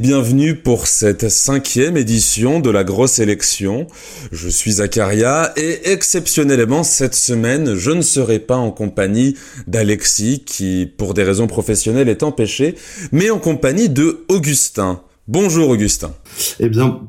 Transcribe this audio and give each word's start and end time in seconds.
bienvenue 0.00 0.56
pour 0.56 0.86
cette 0.86 1.28
cinquième 1.28 1.98
édition 1.98 2.58
de 2.60 2.70
la 2.70 2.84
grosse 2.84 3.18
élection. 3.18 3.86
Je 4.32 4.48
suis 4.48 4.72
Zakaria 4.72 5.52
et 5.58 5.90
exceptionnellement 5.92 6.84
cette 6.84 7.14
semaine, 7.14 7.74
je 7.74 7.90
ne 7.90 8.00
serai 8.00 8.38
pas 8.38 8.56
en 8.56 8.70
compagnie 8.70 9.36
d'Alexis 9.66 10.42
qui, 10.46 10.90
pour 10.96 11.12
des 11.12 11.22
raisons 11.22 11.46
professionnelles, 11.46 12.08
est 12.08 12.22
empêché, 12.22 12.76
mais 13.12 13.28
en 13.28 13.38
compagnie 13.38 13.90
de 13.90 14.24
Augustin. 14.28 15.02
Bonjour 15.28 15.68
Augustin. 15.68 16.14
Eh 16.60 16.70
bien, 16.70 17.02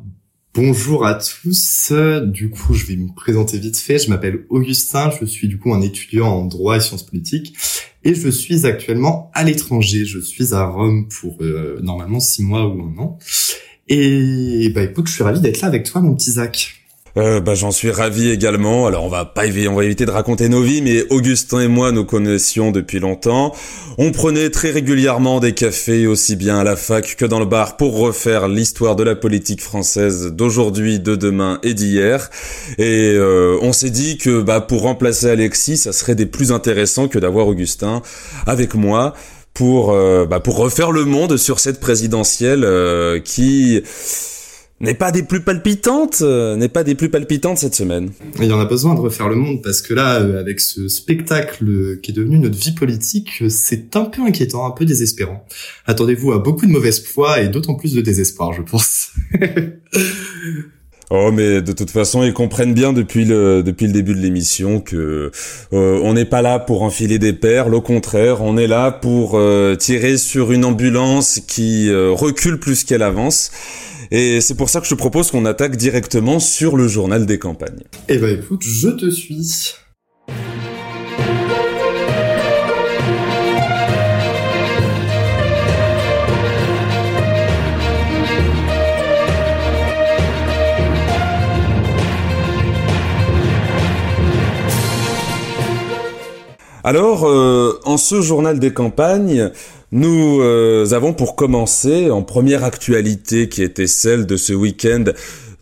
Bonjour 0.54 1.06
à 1.06 1.14
tous. 1.14 1.94
Du 2.26 2.50
coup, 2.50 2.74
je 2.74 2.86
vais 2.86 2.98
me 2.98 3.16
présenter 3.16 3.58
vite 3.58 3.78
fait. 3.78 4.00
Je 4.00 4.10
m'appelle 4.10 4.46
Augustin. 4.50 5.10
Je 5.22 5.26
suis 5.26 5.48
du 5.48 5.58
coup 5.58 5.74
un 5.74 5.80
étudiant 5.80 6.28
en 6.28 6.46
droit 6.46 6.76
et 6.76 6.82
sciences 6.82 7.06
politiques 7.06 7.56
et 8.04 8.16
je 8.16 8.30
suis 8.30 8.66
actuellement 8.66 9.30
à 9.34 9.44
l'étranger. 9.44 10.06
Je 10.06 10.20
suis 10.20 10.54
à 10.54 10.66
Rome 10.66 11.08
pour 11.08 11.38
euh, 11.42 11.80
normalement 11.82 12.20
six 12.20 12.44
mois 12.44 12.68
ou 12.68 12.82
un 12.82 13.02
an. 13.02 13.18
Et 13.88 14.70
bah 14.74 14.84
écoute, 14.84 15.08
je 15.08 15.14
suis 15.14 15.24
ravi 15.24 15.42
d'être 15.42 15.62
là 15.62 15.68
avec 15.68 15.84
toi, 15.84 16.02
mon 16.02 16.16
petit 16.16 16.32
Zach. 16.32 16.81
Euh, 17.18 17.42
bah, 17.42 17.56
j'en 17.56 17.72
suis 17.72 17.92
ravi 17.92 18.30
également. 18.30 18.88
Alors 18.88 19.04
on 19.04 19.10
va 19.10 19.26
pas 19.26 19.44
on 19.70 19.76
va 19.76 19.84
éviter 19.84 20.06
de 20.06 20.12
raconter 20.12 20.48
nos 20.48 20.62
vies, 20.62 20.82
mais 20.82 21.04
Augustin 21.10 21.60
et 21.60 21.68
moi 21.68 21.92
nous 21.92 22.06
connaissions 22.06 22.72
depuis 22.72 23.00
longtemps. 23.00 23.54
On 23.98 24.12
prenait 24.12 24.50
très 24.50 24.72
régulièrement 24.72 25.40
des 25.40 25.54
cafés 25.54 26.08
aussi 26.08 26.36
bien 26.36 26.60
à 26.60 26.64
la 26.64 26.76
fac 26.76 27.16
que 27.18 27.26
dans 27.26 27.40
le 27.40 27.46
bar 27.46 27.76
pour 27.76 27.98
refaire 27.98 28.48
l'histoire 28.48 28.96
de 28.96 29.04
la 29.04 29.16
politique 29.16 29.62
française 29.62 30.32
d'aujourd'hui, 30.32 31.00
de 31.00 31.16
demain 31.16 31.60
et 31.64 31.74
d'hier. 31.74 32.30
Et 32.78 33.12
euh, 33.14 33.58
on 33.62 33.74
s'est 33.74 33.90
dit 33.90 34.18
que 34.18 34.42
bah 34.42 34.62
pour 34.62 34.84
remplacer 34.84 35.30
Alexis, 35.30 35.78
ça 35.78 35.92
serait 35.92 36.16
des 36.16 36.26
plus 36.26 36.52
intéressants 36.52 37.10
que 37.10 37.20
d'avoir 37.20 37.48
Augustin 37.48 38.02
avec 38.48 38.74
moi 38.74 39.14
pour 39.54 39.92
euh, 39.92 40.26
bah, 40.26 40.40
pour 40.40 40.56
refaire 40.56 40.92
le 40.92 41.04
monde 41.04 41.36
sur 41.36 41.60
cette 41.60 41.82
présidentielle 41.82 42.66
qui 43.26 43.84
n'est 44.82 44.96
pas 44.96 45.12
des 45.12 45.24
plus 45.24 45.42
palpitantes, 45.42 46.20
euh, 46.22 46.56
n'est 46.56 46.68
pas 46.68 46.84
des 46.84 46.96
plus 46.96 47.10
palpitantes 47.10 47.60
cette 47.60 47.76
semaine. 47.76 48.10
Il 48.40 48.46
y 48.46 48.52
en 48.52 48.60
a 48.60 48.66
besoin 48.66 48.96
de 48.96 49.00
refaire 49.00 49.30
le 49.30 49.36
monde 49.36 49.62
parce 49.62 49.82
que 49.82 49.94
là, 49.94 50.20
euh, 50.20 50.40
avec 50.40 50.60
ce 50.60 50.88
spectacle 50.88 52.00
qui 52.02 52.12
est 52.12 52.14
devenu 52.14 52.40
notre 52.40 52.58
vie 52.58 52.74
politique, 52.74 53.44
c'est 53.50 53.96
un 53.96 54.06
peu 54.06 54.24
inquiétant, 54.24 54.66
un 54.66 54.72
peu 54.72 54.86
désespérant. 54.86 55.46
Attendez-vous 55.86 56.32
à 56.32 56.40
beaucoup 56.40 56.66
de 56.66 56.72
mauvaise 56.72 57.04
foi 57.06 57.42
et 57.42 57.48
d'autant 57.48 57.76
plus 57.76 57.94
de 57.94 58.02
désespoir, 58.02 58.54
je 58.54 58.64
pense. 58.64 59.12
Oh, 61.14 61.30
mais 61.34 61.62
de 61.62 61.74
toute 61.74 61.92
façon, 61.92 62.24
ils 62.24 62.32
comprennent 62.32 62.74
bien 62.74 62.94
depuis 62.94 63.26
le 63.26 63.64
depuis 63.64 63.86
le 63.86 63.92
début 63.92 64.14
de 64.14 64.20
l'émission 64.20 64.80
que 64.80 65.30
euh, 65.74 66.00
on 66.02 66.14
n'est 66.14 66.24
pas 66.24 66.42
là 66.42 66.58
pour 66.58 66.84
enfiler 66.84 67.20
des 67.20 67.34
perles. 67.34 67.76
Au 67.76 67.82
contraire, 67.82 68.42
on 68.42 68.56
est 68.58 68.68
là 68.68 68.92
pour 68.92 69.38
tirer 69.78 70.16
sur 70.16 70.54
une 70.54 70.64
ambulance 70.64 71.42
qui 71.46 71.94
recule 71.94 72.60
plus 72.60 72.86
qu'elle 72.86 73.02
avance. 73.02 73.52
Et 74.14 74.42
c'est 74.42 74.56
pour 74.56 74.70
ça 74.70 74.82
que 74.82 74.86
je 74.86 74.94
te 74.94 74.96
propose 74.96 75.32
qu'on 75.32 75.46
attaque 75.46 75.78
directement 75.78 76.40
sur 76.40 76.76
le 76.76 76.90
journal 76.90 77.26
des 77.26 77.40
campagnes. 77.40 77.84
Eh 78.10 78.18
ben 78.18 78.38
écoute, 78.38 78.62
je 78.62 78.90
te 78.90 79.10
suis. 79.10 79.76
Alors, 96.84 97.26
euh, 97.26 97.80
en 97.86 97.96
ce 97.96 98.22
journal 98.22 98.60
des 98.60 98.74
campagnes, 98.74 99.52
nous 99.92 100.42
euh, 100.42 100.94
avons 100.94 101.14
pour 101.14 101.36
commencer, 101.36 102.10
en 102.10 102.24
première 102.24 102.64
actualité 102.64 103.50
qui 103.50 103.62
était 103.62 103.88
celle 103.88 104.26
de 104.26 104.38
ce 104.38 104.54
week-end 104.54 105.04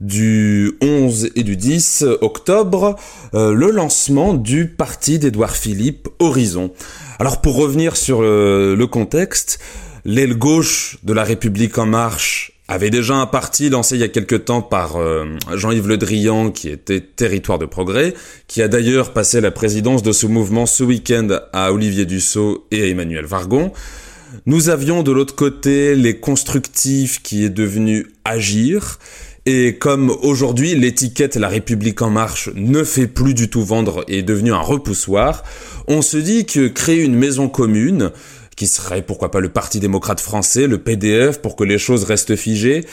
du 0.02 0.74
11 0.82 1.32
et 1.36 1.44
du 1.44 1.58
10 1.58 2.06
octobre, 2.22 2.96
euh, 3.34 3.54
le 3.54 3.72
lancement 3.72 4.34
du 4.34 4.68
parti 4.68 5.20
d'Édouard 5.20 5.56
Philippe, 5.56 6.08
Horizon. 6.20 6.72
Alors 7.18 7.42
pour 7.42 7.56
revenir 7.56 7.98
sur 7.98 8.22
le, 8.22 8.76
le 8.76 8.88
contexte, 8.88 9.60
l'aile 10.06 10.36
gauche 10.38 10.98
de 11.04 11.14
la 11.14 11.24
République 11.24 11.78
en 11.78 11.86
marche 11.86 12.54
avait 12.70 12.92
déjà 12.92 13.16
un 13.16 13.26
parti 13.26 13.70
lancé 13.70 13.96
il 13.96 14.02
y 14.02 14.04
a 14.04 14.10
quelque 14.10 14.36
temps 14.36 14.62
par 14.62 14.96
euh, 14.98 15.26
Jean-Yves 15.56 15.88
Le 15.88 15.98
Drian 15.98 16.52
qui 16.52 16.70
était 16.70 17.02
Territoire 17.02 17.58
de 17.58 17.66
Progrès, 17.66 18.14
qui 18.48 18.62
a 18.62 18.68
d'ailleurs 18.68 19.12
passé 19.12 19.42
la 19.42 19.50
présidence 19.50 20.04
de 20.04 20.12
ce 20.12 20.28
mouvement 20.28 20.68
ce 20.68 20.84
week-end 20.84 21.28
à 21.52 21.74
Olivier 21.74 22.06
Dussault 22.06 22.68
et 22.70 22.84
à 22.84 22.86
Emmanuel 22.86 23.26
Vargon. 23.26 23.74
Nous 24.46 24.70
avions 24.70 25.04
de 25.04 25.12
l'autre 25.12 25.36
côté 25.36 25.96
les 25.96 26.18
constructifs 26.18 27.22
qui 27.22 27.44
est 27.44 27.50
devenu 27.50 28.08
Agir. 28.24 29.00
Et 29.46 29.78
comme 29.78 30.12
aujourd'hui 30.22 30.76
l'étiquette 30.76 31.36
La 31.36 31.48
République 31.48 32.02
en 32.02 32.10
marche 32.10 32.50
ne 32.56 32.84
fait 32.84 33.08
plus 33.08 33.34
du 33.34 33.50
tout 33.50 33.64
vendre 33.64 34.06
et 34.08 34.20
est 34.20 34.24
devenue 34.24 34.54
un 34.54 34.60
repoussoir, 34.60 35.44
on 35.88 36.02
se 36.02 36.18
dit 36.18 36.46
que 36.46 36.68
créer 36.68 37.04
une 37.04 37.16
maison 37.16 37.50
commune, 37.50 38.12
qui 38.56 38.68
serait 38.68 39.02
pourquoi 39.02 39.32
pas 39.32 39.40
le 39.40 39.50
Parti 39.50 39.80
démocrate 39.80 40.20
français, 40.20 40.68
le 40.68 40.78
PDF, 40.78 41.42
pour 41.42 41.56
que 41.56 41.64
les 41.64 41.78
choses 41.78 42.04
restent 42.04 42.36
figées. 42.36 42.86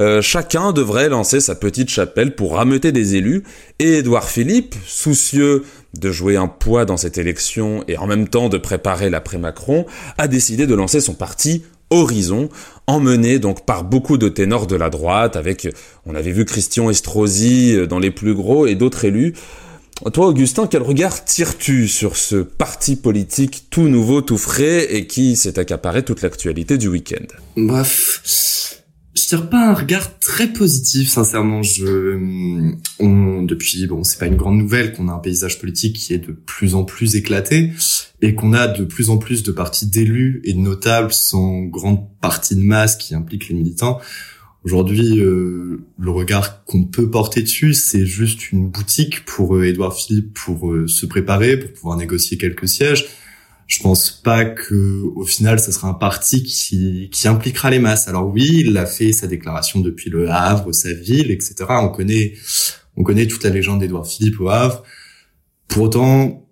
Euh, 0.00 0.20
chacun 0.20 0.72
devrait 0.72 1.08
lancer 1.08 1.40
sa 1.40 1.54
petite 1.54 1.88
chapelle 1.88 2.34
pour 2.34 2.56
rameuter 2.56 2.90
des 2.90 3.14
élus, 3.14 3.44
et 3.78 3.98
Édouard 3.98 4.28
Philippe, 4.28 4.74
soucieux 4.84 5.62
de 5.98 6.10
jouer 6.10 6.36
un 6.36 6.48
poids 6.48 6.84
dans 6.84 6.96
cette 6.96 7.18
élection 7.18 7.84
et 7.88 7.98
en 7.98 8.06
même 8.06 8.28
temps 8.28 8.48
de 8.48 8.58
préparer 8.58 9.10
l'après-Macron, 9.10 9.86
a 10.18 10.28
décidé 10.28 10.66
de 10.66 10.74
lancer 10.74 11.00
son 11.00 11.14
parti 11.14 11.62
Horizon, 11.92 12.48
emmené 12.86 13.38
donc 13.38 13.66
par 13.66 13.84
beaucoup 13.84 14.16
de 14.16 14.28
ténors 14.28 14.66
de 14.66 14.76
la 14.76 14.90
droite, 14.90 15.36
avec, 15.36 15.68
on 16.06 16.14
avait 16.14 16.32
vu 16.32 16.44
Christian 16.44 16.90
Estrosi 16.90 17.76
euh, 17.76 17.86
dans 17.86 17.98
les 17.98 18.10
plus 18.10 18.34
gros 18.34 18.66
et 18.66 18.74
d'autres 18.74 19.04
élus. 19.04 19.34
Toi, 20.12 20.26
Augustin, 20.26 20.66
quel 20.66 20.82
regard 20.82 21.24
tires-tu 21.24 21.86
sur 21.86 22.16
ce 22.16 22.36
parti 22.36 22.96
politique 22.96 23.66
tout 23.70 23.88
nouveau, 23.88 24.20
tout 24.20 24.38
frais 24.38 24.92
et 24.92 25.06
qui 25.06 25.36
s'est 25.36 25.60
accaparé 25.60 26.02
toute 26.02 26.22
l'actualité 26.22 26.76
du 26.76 26.88
week-end? 26.88 27.26
Bref, 27.56 28.81
je 29.14 29.22
tire 29.24 29.50
pas 29.50 29.68
un 29.68 29.74
regard 29.74 30.18
très 30.20 30.46
positif, 30.46 31.10
sincèrement. 31.10 31.62
Je, 31.62 32.72
on, 32.98 33.42
depuis, 33.42 33.86
bon, 33.86 34.04
c'est 34.04 34.18
pas 34.18 34.26
une 34.26 34.36
grande 34.36 34.56
nouvelle 34.56 34.94
qu'on 34.94 35.08
a 35.08 35.12
un 35.12 35.18
paysage 35.18 35.60
politique 35.60 35.96
qui 35.96 36.14
est 36.14 36.26
de 36.26 36.32
plus 36.32 36.74
en 36.74 36.84
plus 36.84 37.14
éclaté 37.14 37.72
et 38.22 38.34
qu'on 38.34 38.54
a 38.54 38.68
de 38.68 38.84
plus 38.84 39.10
en 39.10 39.18
plus 39.18 39.42
de 39.42 39.52
partis 39.52 39.86
d'élus 39.86 40.40
et 40.44 40.54
de 40.54 40.58
notables 40.58 41.12
sans 41.12 41.62
grande 41.62 42.06
partie 42.20 42.56
de 42.56 42.62
masse 42.62 42.96
qui 42.96 43.14
implique 43.14 43.48
les 43.48 43.54
militants. 43.54 44.00
Aujourd'hui, 44.64 45.18
euh, 45.18 45.84
le 45.98 46.10
regard 46.10 46.64
qu'on 46.64 46.84
peut 46.84 47.10
porter 47.10 47.42
dessus, 47.42 47.74
c'est 47.74 48.06
juste 48.06 48.52
une 48.52 48.68
boutique 48.68 49.24
pour 49.24 49.56
euh, 49.56 49.64
Édouard 49.64 49.94
Philippe 49.94 50.32
pour 50.34 50.70
euh, 50.70 50.86
se 50.86 51.04
préparer, 51.04 51.58
pour 51.58 51.72
pouvoir 51.72 51.96
négocier 51.98 52.38
quelques 52.38 52.68
sièges. 52.68 53.06
Je 53.66 53.80
pense 53.80 54.10
pas 54.10 54.44
que, 54.44 55.02
au 55.16 55.24
final, 55.24 55.58
ce 55.58 55.72
sera 55.72 55.88
un 55.88 55.94
parti 55.94 56.42
qui, 56.42 57.08
qui 57.10 57.28
impliquera 57.28 57.70
les 57.70 57.78
masses. 57.78 58.08
Alors 58.08 58.28
oui, 58.28 58.64
il 58.66 58.76
a 58.76 58.86
fait 58.86 59.12
sa 59.12 59.26
déclaration 59.26 59.80
depuis 59.80 60.10
le 60.10 60.30
Havre, 60.30 60.72
sa 60.72 60.92
ville, 60.92 61.30
etc. 61.30 61.54
On 61.68 61.88
connaît, 61.88 62.34
on 62.96 63.02
connaît 63.02 63.26
toute 63.26 63.44
la 63.44 63.50
légende 63.50 63.80
d'Édouard 63.80 64.06
Philippe 64.06 64.40
au 64.40 64.50
Havre. 64.50 64.82
Pour 65.68 65.84
autant, 65.84 66.46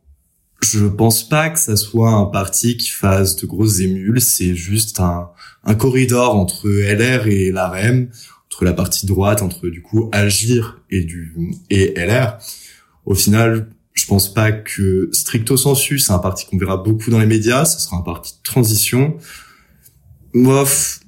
je 0.63 0.87
pense 0.87 1.29
pas 1.29 1.51
que 1.51 1.59
ça 1.59 1.77
soit 1.77 2.11
un 2.11 2.27
parti 2.27 2.77
qui 2.77 2.91
fasse 2.91 3.37
de 3.37 3.47
grosses 3.47 3.81
émules. 3.81 4.21
C'est 4.21 4.55
juste 4.55 5.01
un, 5.01 5.31
un 5.65 5.75
corridor 5.75 6.37
entre 6.37 6.69
LR 6.69 7.27
et 7.27 7.51
l'AREM, 7.51 8.11
entre 8.47 8.65
la 8.65 8.73
partie 8.73 9.07
droite, 9.07 9.43
entre 9.43 9.69
du 9.69 9.83
coup 9.83 10.09
Agir 10.13 10.81
et 10.91 11.05
du 11.05 11.35
et 11.71 11.95
LR. 11.97 12.39
Au 13.07 13.15
final, 13.15 13.71
pense 14.11 14.35
pas 14.35 14.51
que 14.51 15.09
stricto 15.13 15.57
sensu, 15.57 16.01
c'est 16.01 16.13
un 16.13 16.19
parti 16.19 16.45
qu'on 16.45 16.59
verra 16.59 16.77
beaucoup 16.77 17.11
dans 17.11 17.21
les 17.21 17.27
médias. 17.27 17.65
Ce 17.65 17.81
sera 17.81 17.97
un 17.97 18.03
parti 18.03 18.33
de 18.33 18.43
transition. 18.43 19.17
Moi, 20.35 20.65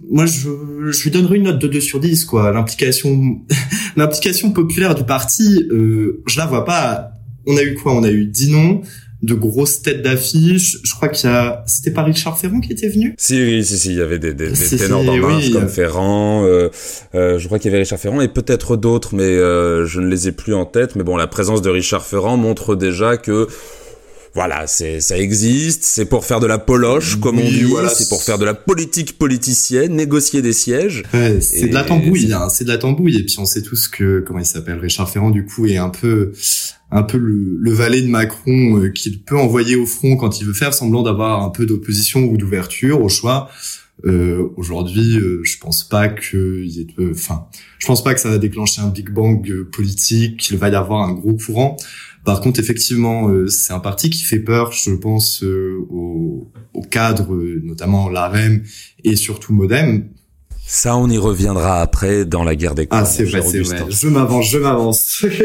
moi, 0.08 0.24
je, 0.24 0.48
je 0.90 1.02
lui 1.02 1.10
donnerai 1.10 1.38
une 1.38 1.44
note 1.44 1.58
de 1.58 1.66
2 1.66 1.80
sur 1.80 1.98
10, 1.98 2.24
quoi. 2.24 2.52
L'implication, 2.52 3.40
l'implication 3.96 4.52
populaire 4.52 4.94
du 4.94 5.02
parti, 5.02 5.66
euh, 5.72 6.22
je 6.26 6.38
la 6.38 6.46
vois 6.46 6.64
pas. 6.64 7.10
On 7.44 7.56
a 7.56 7.62
eu 7.62 7.74
quoi? 7.74 7.92
On 7.92 8.04
a 8.04 8.10
eu 8.10 8.24
10 8.24 8.50
noms 8.52 8.82
de 9.22 9.34
grosses 9.34 9.82
têtes 9.82 10.02
d'affiche. 10.02 10.78
Je 10.82 10.94
crois 10.94 11.08
qu'il 11.08 11.30
y 11.30 11.32
a, 11.32 11.62
c'était 11.66 11.92
pas 11.92 12.02
Richard 12.02 12.38
Ferrand 12.38 12.60
qui 12.60 12.72
était 12.72 12.88
venu? 12.88 13.14
Si, 13.18 13.64
si, 13.64 13.78
si, 13.78 13.90
il 13.90 13.98
y 13.98 14.00
avait 14.00 14.18
des, 14.18 14.34
des, 14.34 14.50
des 14.50 14.76
ténors 14.76 15.04
dans 15.04 15.16
marche 15.16 15.50
comme 15.52 15.68
Ferrand. 15.68 16.44
Euh, 16.44 16.68
euh, 17.14 17.38
je 17.38 17.46
crois 17.46 17.58
qu'il 17.58 17.70
y 17.70 17.74
avait 17.74 17.82
Richard 17.82 17.98
Ferrand 18.00 18.20
et 18.20 18.28
peut-être 18.28 18.76
d'autres, 18.76 19.14
mais 19.14 19.22
euh, 19.22 19.86
je 19.86 20.00
ne 20.00 20.08
les 20.08 20.28
ai 20.28 20.32
plus 20.32 20.54
en 20.54 20.64
tête. 20.64 20.96
Mais 20.96 21.04
bon, 21.04 21.16
la 21.16 21.28
présence 21.28 21.62
de 21.62 21.70
Richard 21.70 22.04
Ferrand 22.04 22.36
montre 22.36 22.74
déjà 22.74 23.16
que 23.16 23.46
voilà, 24.34 24.66
c'est 24.66 25.00
ça 25.00 25.18
existe, 25.18 25.84
c'est 25.84 26.06
pour 26.06 26.24
faire 26.24 26.40
de 26.40 26.46
la 26.46 26.58
poloche, 26.58 27.16
comme 27.20 27.38
on 27.38 27.48
dit, 27.48 27.64
voilà, 27.64 27.90
c'est 27.90 28.08
pour 28.08 28.22
faire 28.22 28.38
de 28.38 28.44
la 28.44 28.54
politique 28.54 29.18
politicienne, 29.18 29.94
négocier 29.94 30.40
des 30.40 30.54
sièges. 30.54 31.02
Ouais, 31.12 31.40
c'est 31.40 31.68
de 31.68 31.74
la 31.74 31.84
tambouille, 31.84 32.32
hein, 32.32 32.48
c'est 32.48 32.64
de 32.64 32.70
la 32.70 32.78
tambouille. 32.78 33.18
Et 33.18 33.24
puis 33.24 33.36
on 33.38 33.44
sait 33.44 33.62
tous 33.62 33.88
que 33.88 34.20
comment 34.26 34.38
il 34.38 34.46
s'appelle, 34.46 34.78
Richard 34.78 35.10
Ferrand, 35.10 35.30
du 35.30 35.44
coup, 35.44 35.66
est 35.66 35.76
un 35.76 35.90
peu 35.90 36.32
un 36.90 37.02
peu 37.02 37.18
le, 37.18 37.56
le 37.58 37.72
valet 37.72 38.02
de 38.02 38.08
Macron 38.08 38.78
euh, 38.78 38.88
qu'il 38.90 39.22
peut 39.22 39.38
envoyer 39.38 39.76
au 39.76 39.86
front 39.86 40.16
quand 40.16 40.40
il 40.40 40.46
veut 40.46 40.52
faire 40.52 40.74
semblant 40.74 41.02
d'avoir 41.02 41.42
un 41.42 41.48
peu 41.48 41.64
d'opposition 41.64 42.24
ou 42.24 42.36
d'ouverture 42.36 43.02
au 43.02 43.08
choix. 43.08 43.50
Euh, 44.04 44.48
Aujourd'hui, 44.56 45.18
euh, 45.18 45.40
je 45.44 45.58
pense 45.58 45.84
pas 45.84 46.08
que, 46.08 46.66
enfin, 47.10 47.46
je 47.78 47.86
pense 47.86 48.02
pas 48.02 48.14
que 48.14 48.20
ça 48.20 48.30
va 48.30 48.38
déclencher 48.38 48.80
un 48.80 48.88
big 48.88 49.10
bang 49.10 49.48
euh, 49.48 49.68
politique, 49.70 50.38
qu'il 50.38 50.56
va 50.56 50.68
y 50.70 50.74
avoir 50.74 51.08
un 51.08 51.12
gros 51.12 51.34
courant. 51.34 51.76
Par 52.24 52.40
contre, 52.40 52.60
effectivement, 52.60 53.28
euh, 53.28 53.48
c'est 53.48 53.72
un 53.72 53.80
parti 53.80 54.10
qui 54.10 54.22
fait 54.22 54.38
peur, 54.38 54.72
je 54.72 54.92
pense, 54.92 55.42
au, 55.42 56.48
au, 56.72 56.82
cadre, 56.82 57.34
notamment 57.62 58.08
l'AREM 58.08 58.62
et 59.02 59.16
surtout 59.16 59.52
MoDem. 59.52 60.08
Ça, 60.66 60.96
on 60.96 61.08
y 61.08 61.18
reviendra 61.18 61.80
après 61.80 62.24
dans 62.24 62.44
la 62.44 62.54
guerre 62.54 62.74
des 62.74 62.86
clans. 62.86 63.00
Ah, 63.00 63.04
c'est 63.04 63.24
vrai, 63.24 63.42
c'est 63.42 63.60
vrai. 63.60 63.84
Je 63.88 64.08
m'avance, 64.08 64.48
je 64.48 64.58
m'avance. 64.58 65.26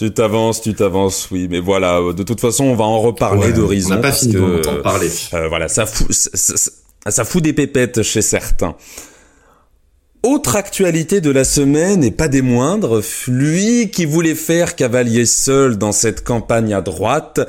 Tu 0.00 0.10
t'avances, 0.10 0.62
tu 0.62 0.72
t'avances, 0.72 1.28
oui, 1.30 1.46
mais 1.50 1.60
voilà. 1.60 2.00
De 2.16 2.22
toute 2.22 2.40
façon, 2.40 2.64
on 2.64 2.74
va 2.74 2.84
en 2.84 3.00
reparler 3.00 3.52
d'Horizon. 3.52 3.90
On 3.90 3.96
n'a 3.96 4.00
pas 4.00 4.12
fini 4.12 4.32
d'en 4.32 4.80
parler. 4.82 5.10
Euh, 5.34 5.46
voilà, 5.48 5.68
ça 5.68 5.84
fout, 5.84 6.10
ça, 6.10 6.56
ça 7.06 7.24
fout 7.26 7.44
des 7.44 7.52
pépettes 7.52 8.02
chez 8.02 8.22
certains. 8.22 8.76
Autre 10.22 10.56
actualité 10.56 11.22
de 11.22 11.30
la 11.30 11.44
semaine, 11.44 12.04
et 12.04 12.10
pas 12.10 12.28
des 12.28 12.42
moindres, 12.42 13.00
lui 13.26 13.90
qui 13.90 14.04
voulait 14.04 14.34
faire 14.34 14.76
cavalier 14.76 15.24
seul 15.24 15.78
dans 15.78 15.92
cette 15.92 16.22
campagne 16.22 16.74
à 16.74 16.82
droite, 16.82 17.40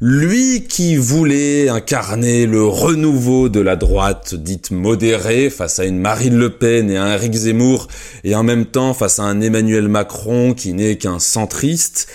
lui 0.00 0.64
qui 0.64 0.96
voulait 0.96 1.68
incarner 1.68 2.46
le 2.46 2.64
renouveau 2.64 3.48
de 3.48 3.60
la 3.60 3.76
droite 3.76 4.34
dite 4.34 4.72
modérée 4.72 5.48
face 5.48 5.78
à 5.78 5.84
une 5.84 6.00
Marine 6.00 6.36
Le 6.36 6.50
Pen 6.50 6.90
et 6.90 6.96
un 6.96 7.12
Eric 7.12 7.34
Zemmour, 7.34 7.86
et 8.24 8.34
en 8.34 8.42
même 8.42 8.66
temps 8.66 8.94
face 8.94 9.20
à 9.20 9.22
un 9.22 9.40
Emmanuel 9.40 9.86
Macron 9.86 10.54
qui 10.54 10.72
n'est 10.72 10.96
qu'un 10.96 11.20
centriste, 11.20 12.08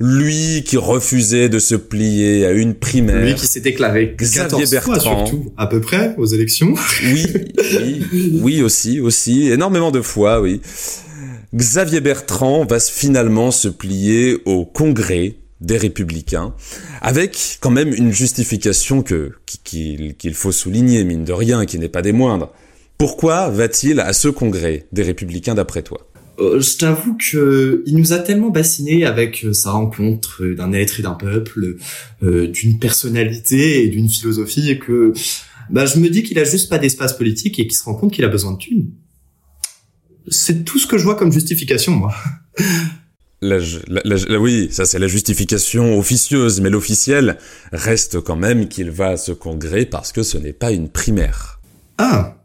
lui 0.00 0.62
qui 0.64 0.76
refusait 0.76 1.48
de 1.48 1.58
se 1.58 1.74
plier 1.74 2.46
à 2.46 2.52
une 2.52 2.74
primaire. 2.74 3.24
Lui 3.24 3.34
qui 3.34 3.46
s'est 3.46 3.60
déclaré 3.60 4.14
Xavier 4.18 4.66
Bertrand. 4.66 5.00
surtout, 5.00 5.52
à 5.56 5.66
peu 5.66 5.80
près, 5.80 6.14
aux 6.18 6.26
élections. 6.26 6.74
Oui, 7.04 7.26
oui, 7.80 8.06
oui 8.42 8.62
aussi, 8.62 9.00
aussi, 9.00 9.48
énormément 9.50 9.90
de 9.90 10.00
fois, 10.00 10.40
oui. 10.40 10.60
Xavier 11.54 12.00
Bertrand 12.00 12.64
va 12.64 12.78
finalement 12.80 13.50
se 13.50 13.68
plier 13.68 14.38
au 14.44 14.64
congrès 14.64 15.36
des 15.60 15.78
républicains, 15.78 16.54
avec 17.00 17.58
quand 17.60 17.70
même 17.70 17.94
une 17.94 18.12
justification 18.12 19.02
que 19.02 19.32
qu'il 19.64 20.34
faut 20.34 20.52
souligner, 20.52 21.02
mine 21.04 21.24
de 21.24 21.32
rien, 21.32 21.64
qui 21.64 21.78
n'est 21.78 21.88
pas 21.88 22.02
des 22.02 22.12
moindres. 22.12 22.52
Pourquoi 22.98 23.48
va-t-il 23.48 24.00
à 24.00 24.12
ce 24.12 24.28
congrès 24.28 24.86
des 24.92 25.02
républicains 25.02 25.54
d'après 25.54 25.82
toi? 25.82 26.06
Euh, 26.38 26.60
je 26.60 26.76
t'avoue 26.76 27.16
que 27.16 27.82
il 27.86 27.96
nous 27.96 28.12
a 28.12 28.18
tellement 28.18 28.50
bassiné 28.50 29.06
avec 29.06 29.44
euh, 29.44 29.52
sa 29.52 29.70
rencontre 29.70 30.44
d'un 30.44 30.72
être 30.72 31.00
et 31.00 31.02
d'un 31.02 31.14
peuple, 31.14 31.76
euh, 32.22 32.48
d'une 32.48 32.78
personnalité 32.78 33.84
et 33.84 33.88
d'une 33.88 34.08
philosophie, 34.08 34.70
et 34.70 34.78
que 34.78 35.14
bah, 35.70 35.86
je 35.86 35.98
me 35.98 36.08
dis 36.08 36.22
qu'il 36.22 36.38
a 36.38 36.44
juste 36.44 36.68
pas 36.68 36.78
d'espace 36.78 37.16
politique 37.16 37.58
et 37.58 37.66
qu'il 37.66 37.76
se 37.76 37.84
rend 37.84 37.94
compte 37.94 38.12
qu'il 38.12 38.24
a 38.24 38.28
besoin 38.28 38.52
de 38.52 38.58
thunes. 38.58 38.90
C'est 40.28 40.64
tout 40.64 40.78
ce 40.78 40.86
que 40.86 40.98
je 40.98 41.04
vois 41.04 41.14
comme 41.14 41.32
justification, 41.32 41.92
moi. 41.92 42.14
oui, 43.42 44.68
ça 44.70 44.84
c'est 44.84 44.98
la 44.98 45.06
justification 45.06 45.98
officieuse, 45.98 46.60
mais 46.60 46.68
l'officiel 46.68 47.38
reste 47.72 48.20
quand 48.20 48.36
même 48.36 48.68
qu'il 48.68 48.90
va 48.90 49.08
à 49.10 49.16
ce 49.16 49.32
congrès 49.32 49.86
parce 49.86 50.12
que 50.12 50.22
ce 50.22 50.36
n'est 50.36 50.52
pas 50.52 50.72
une 50.72 50.88
primaire. 50.88 51.60
Ah, 51.98 52.44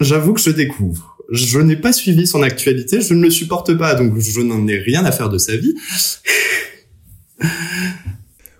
j'avoue 0.00 0.34
que 0.34 0.40
je 0.40 0.50
découvre 0.50 1.15
je 1.30 1.58
n'ai 1.58 1.76
pas 1.76 1.92
suivi 1.92 2.26
son 2.26 2.42
actualité, 2.42 3.00
je 3.00 3.14
ne 3.14 3.22
le 3.22 3.30
supporte 3.30 3.74
pas, 3.76 3.94
donc 3.94 4.18
je 4.18 4.40
n'en 4.40 4.66
ai 4.66 4.78
rien 4.78 5.04
à 5.04 5.12
faire 5.12 5.28
de 5.28 5.38
sa 5.38 5.56
vie. 5.56 5.74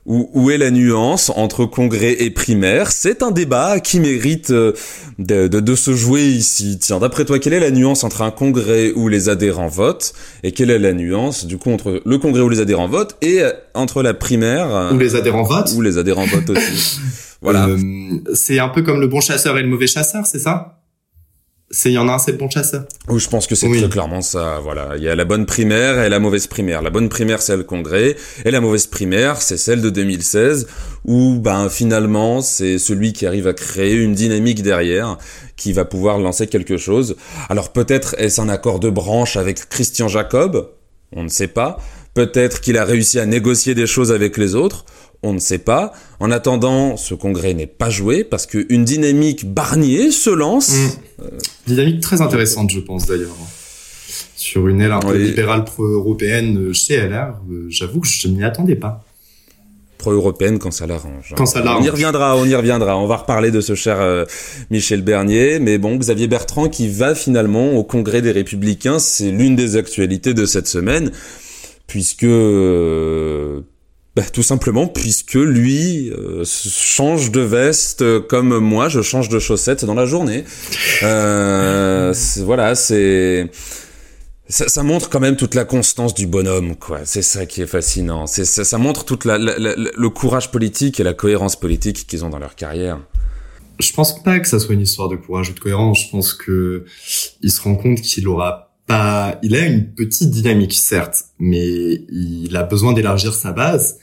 Où, 0.08 0.52
est 0.52 0.58
la 0.58 0.70
nuance 0.70 1.32
entre 1.34 1.66
congrès 1.66 2.12
et 2.20 2.30
primaire? 2.30 2.92
C'est 2.92 3.24
un 3.24 3.32
débat 3.32 3.80
qui 3.80 3.98
mérite 3.98 4.50
euh, 4.50 4.72
de, 5.18 5.48
de, 5.48 5.74
se 5.74 5.96
jouer 5.96 6.22
ici. 6.22 6.78
Tiens, 6.80 7.00
d'après 7.00 7.24
toi, 7.24 7.40
quelle 7.40 7.54
est 7.54 7.60
la 7.60 7.72
nuance 7.72 8.04
entre 8.04 8.22
un 8.22 8.30
congrès 8.30 8.92
où 8.94 9.08
les 9.08 9.28
adhérents 9.28 9.66
votent 9.66 10.12
et 10.44 10.52
quelle 10.52 10.70
est 10.70 10.78
la 10.78 10.92
nuance 10.92 11.44
du 11.44 11.58
coup 11.58 11.72
entre 11.72 12.02
le 12.06 12.18
congrès 12.18 12.42
où 12.42 12.48
les 12.48 12.60
adhérents 12.60 12.86
votent 12.86 13.16
et 13.20 13.42
euh, 13.42 13.50
entre 13.74 14.04
la 14.04 14.14
primaire 14.14 14.72
euh, 14.72 14.92
où 14.92 14.98
les 14.98 15.16
adhérents 15.16 15.42
votent 15.42 15.72
Où 15.76 15.80
les 15.80 15.98
adhérents 15.98 16.26
votent 16.26 16.50
aussi. 16.50 17.00
voilà. 17.42 17.68
c'est 18.32 18.60
un 18.60 18.68
peu 18.68 18.82
comme 18.82 19.00
le 19.00 19.08
bon 19.08 19.20
chasseur 19.20 19.58
et 19.58 19.62
le 19.62 19.68
mauvais 19.68 19.88
chasseur, 19.88 20.24
c'est 20.24 20.38
ça? 20.38 20.75
C'est 21.70 21.90
il 21.90 21.94
y 21.94 21.98
en 21.98 22.08
a 22.08 22.12
un 22.12 22.18
c'est 22.18 22.30
le 22.32 22.38
bon 22.38 22.48
chasseur. 22.48 22.84
Oui, 23.08 23.18
je 23.18 23.28
pense 23.28 23.46
que 23.46 23.56
c'est 23.56 23.68
très 23.68 23.88
clairement 23.88 24.22
ça. 24.22 24.60
Voilà, 24.62 24.90
il 24.96 25.02
y 25.02 25.08
a 25.08 25.16
la 25.16 25.24
bonne 25.24 25.46
primaire 25.46 26.00
et 26.00 26.08
la 26.08 26.20
mauvaise 26.20 26.46
primaire. 26.46 26.80
La 26.80 26.90
bonne 26.90 27.08
primaire 27.08 27.42
c'est 27.42 27.56
le 27.56 27.64
congrès 27.64 28.16
et 28.44 28.50
la 28.52 28.60
mauvaise 28.60 28.86
primaire 28.86 29.42
c'est 29.42 29.56
celle 29.56 29.82
de 29.82 29.90
2016 29.90 30.68
où 31.04 31.38
ben 31.40 31.68
finalement 31.68 32.40
c'est 32.40 32.78
celui 32.78 33.12
qui 33.12 33.26
arrive 33.26 33.48
à 33.48 33.52
créer 33.52 33.94
une 33.94 34.14
dynamique 34.14 34.62
derrière 34.62 35.18
qui 35.56 35.72
va 35.72 35.84
pouvoir 35.84 36.18
lancer 36.18 36.46
quelque 36.46 36.76
chose. 36.76 37.16
Alors 37.48 37.72
peut-être 37.72 38.14
est-ce 38.18 38.40
un 38.40 38.48
accord 38.48 38.78
de 38.78 38.90
branche 38.90 39.36
avec 39.36 39.68
Christian 39.68 40.06
Jacob, 40.06 40.70
on 41.12 41.24
ne 41.24 41.28
sait 41.28 41.48
pas. 41.48 41.78
Peut-être 42.14 42.60
qu'il 42.60 42.78
a 42.78 42.84
réussi 42.84 43.18
à 43.18 43.26
négocier 43.26 43.74
des 43.74 43.86
choses 43.86 44.10
avec 44.10 44.38
les 44.38 44.54
autres? 44.54 44.86
On 45.22 45.32
ne 45.32 45.38
sait 45.38 45.58
pas. 45.58 45.92
En 46.20 46.30
attendant, 46.30 46.96
ce 46.96 47.14
congrès 47.14 47.52
n'est 47.52 47.66
pas 47.66 47.90
joué 47.90 48.24
parce 48.24 48.46
qu'une 48.46 48.84
dynamique 48.84 49.52
Barnier 49.52 50.10
se 50.10 50.30
lance. 50.30 50.70
Mmh. 50.70 51.22
Euh, 51.22 51.28
dynamique 51.66 52.00
très 52.00 52.20
intéressante, 52.20 52.70
je 52.70 52.80
pense 52.80 53.06
d'ailleurs. 53.06 53.36
Sur 54.36 54.68
une 54.68 54.80
aile 54.80 54.92
un 54.92 55.00
peu 55.00 55.16
libérale 55.16 55.64
pro-européenne 55.64 56.72
chez 56.72 56.96
LR, 56.96 57.34
euh, 57.50 57.66
j'avoue 57.68 58.00
que 58.00 58.06
je 58.06 58.28
ne 58.28 58.36
m'y 58.36 58.44
attendais 58.44 58.76
pas. 58.76 59.04
Pro-européenne 59.98 60.58
quand 60.58 60.70
ça 60.70 60.86
l'arrange. 60.86 61.34
Quand 61.36 61.46
ça 61.46 61.62
l'arrange. 61.62 61.82
On 61.82 61.86
y 61.86 61.90
reviendra, 61.90 62.36
on 62.36 62.44
y 62.44 62.54
reviendra. 62.54 62.96
On 62.96 63.06
va 63.06 63.16
reparler 63.16 63.50
de 63.50 63.60
ce 63.60 63.74
cher 63.74 64.00
euh, 64.00 64.24
Michel 64.70 65.02
Bernier. 65.02 65.58
Mais 65.58 65.78
bon, 65.78 65.96
Xavier 65.96 66.28
Bertrand 66.28 66.68
qui 66.68 66.88
va 66.88 67.14
finalement 67.14 67.72
au 67.72 67.82
congrès 67.82 68.22
des 68.22 68.30
Républicains, 68.30 68.98
c'est 68.98 69.30
l'une 69.30 69.56
des 69.56 69.76
actualités 69.76 70.34
de 70.34 70.44
cette 70.44 70.68
semaine 70.68 71.10
puisque 71.86 72.26
bah, 74.16 74.22
tout 74.32 74.42
simplement 74.42 74.86
puisque 74.86 75.34
lui 75.34 76.10
euh, 76.10 76.42
change 76.46 77.30
de 77.30 77.42
veste 77.42 78.00
euh, 78.00 78.18
comme 78.18 78.58
moi 78.60 78.88
je 78.88 79.02
change 79.02 79.28
de 79.28 79.38
chaussettes 79.38 79.84
dans 79.84 79.92
la 79.92 80.06
journée. 80.06 80.44
Euh, 81.02 82.14
voilà, 82.38 82.74
c'est 82.74 83.50
ça, 84.48 84.68
ça, 84.68 84.82
montre 84.82 85.10
quand 85.10 85.20
même 85.20 85.36
toute 85.36 85.54
la 85.54 85.66
constance 85.66 86.14
du 86.14 86.26
bonhomme, 86.26 86.76
quoi. 86.76 87.00
C'est 87.04 87.20
ça 87.20 87.44
qui 87.44 87.60
est 87.60 87.66
fascinant. 87.66 88.26
C'est 88.26 88.46
ça, 88.46 88.64
ça, 88.64 88.78
montre 88.78 89.04
toute 89.04 89.26
la, 89.26 89.36
le 89.36 90.08
courage 90.08 90.50
politique 90.50 90.98
et 90.98 91.02
la 91.02 91.12
cohérence 91.12 91.56
politique 91.56 92.06
qu'ils 92.06 92.24
ont 92.24 92.30
dans 92.30 92.38
leur 92.38 92.54
carrière. 92.54 92.98
Je 93.80 93.92
pense 93.92 94.22
pas 94.22 94.38
que 94.40 94.48
ça 94.48 94.58
soit 94.58 94.74
une 94.74 94.80
histoire 94.80 95.10
de 95.10 95.16
courage 95.16 95.50
ou 95.50 95.52
de 95.52 95.60
cohérence. 95.60 96.04
Je 96.06 96.10
pense 96.10 96.32
que 96.32 96.86
il 97.42 97.50
se 97.50 97.60
rend 97.60 97.74
compte 97.74 98.00
qu'il 98.00 98.28
aura 98.28 98.72
pas, 98.86 99.38
il 99.42 99.54
a 99.56 99.66
une 99.66 99.92
petite 99.92 100.30
dynamique 100.30 100.72
certes, 100.72 101.24
mais 101.38 102.00
il 102.08 102.56
a 102.56 102.62
besoin 102.62 102.94
d'élargir 102.94 103.34
sa 103.34 103.52
base 103.52 103.98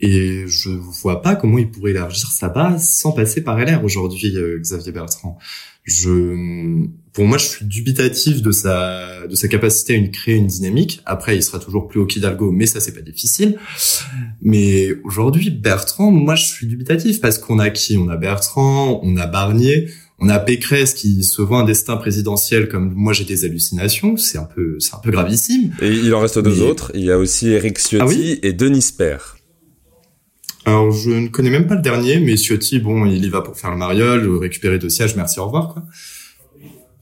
et 0.00 0.44
je 0.46 0.70
vois 0.70 1.22
pas 1.22 1.34
comment 1.34 1.58
il 1.58 1.70
pourrait 1.70 1.90
élargir 1.90 2.30
sa 2.30 2.48
base 2.48 2.88
sans 2.88 3.12
passer 3.12 3.42
par 3.42 3.58
LR 3.58 3.82
aujourd'hui, 3.84 4.36
euh, 4.36 4.58
Xavier 4.58 4.92
Bertrand. 4.92 5.38
Je, 5.84 6.84
pour 7.14 7.24
moi, 7.24 7.38
je 7.38 7.46
suis 7.46 7.64
dubitatif 7.64 8.42
de 8.42 8.52
sa, 8.52 9.26
de 9.26 9.34
sa 9.34 9.48
capacité 9.48 9.94
à 9.94 9.96
une, 9.96 10.10
créer 10.10 10.36
une 10.36 10.46
dynamique. 10.46 11.00
Après, 11.06 11.34
il 11.34 11.42
sera 11.42 11.58
toujours 11.58 11.88
plus 11.88 11.98
haut 11.98 12.06
qu'Hidalgo, 12.06 12.52
mais 12.52 12.66
ça, 12.66 12.78
c'est 12.78 12.92
pas 12.92 13.00
difficile. 13.00 13.58
Mais 14.42 14.90
aujourd'hui, 15.04 15.50
Bertrand, 15.50 16.10
moi, 16.10 16.34
je 16.34 16.44
suis 16.44 16.66
dubitatif 16.66 17.20
parce 17.20 17.38
qu'on 17.38 17.58
a 17.58 17.70
qui? 17.70 17.96
On 17.96 18.08
a 18.08 18.16
Bertrand, 18.16 19.00
on 19.02 19.16
a 19.16 19.26
Barnier, 19.26 19.88
on 20.20 20.28
a 20.28 20.38
Pécresse 20.38 20.94
qui 20.94 21.24
se 21.24 21.40
voit 21.42 21.60
un 21.60 21.64
destin 21.64 21.96
présidentiel 21.96 22.68
comme 22.68 22.92
moi 22.92 23.12
j'ai 23.12 23.24
des 23.24 23.44
hallucinations, 23.44 24.16
c'est 24.16 24.38
un 24.38 24.44
peu 24.44 24.76
c'est 24.80 24.94
un 24.94 24.98
peu 24.98 25.10
gravissime. 25.10 25.72
Et 25.80 25.90
il 25.90 26.12
en 26.12 26.20
reste 26.20 26.38
deux 26.40 26.60
autres, 26.60 26.90
il 26.94 27.04
y 27.04 27.10
a 27.10 27.18
aussi 27.18 27.48
Eric 27.48 27.78
Ciotti 27.78 28.40
ah 28.42 28.46
et 28.46 28.52
Denis 28.52 28.90
Père. 28.96 29.37
Alors, 30.68 30.90
je 30.90 31.08
ne 31.08 31.28
connais 31.28 31.48
même 31.48 31.66
pas 31.66 31.76
le 31.76 31.80
dernier, 31.80 32.20
mais 32.20 32.36
Ciotti, 32.36 32.78
bon, 32.78 33.06
il 33.06 33.24
y 33.24 33.28
va 33.30 33.40
pour 33.40 33.56
faire 33.56 33.70
le 33.70 33.78
mariole, 33.78 34.28
récupérer 34.36 34.78
deux 34.78 34.90
sièges, 34.90 35.16
merci, 35.16 35.40
au 35.40 35.46
revoir, 35.46 35.68
quoi. 35.72 35.82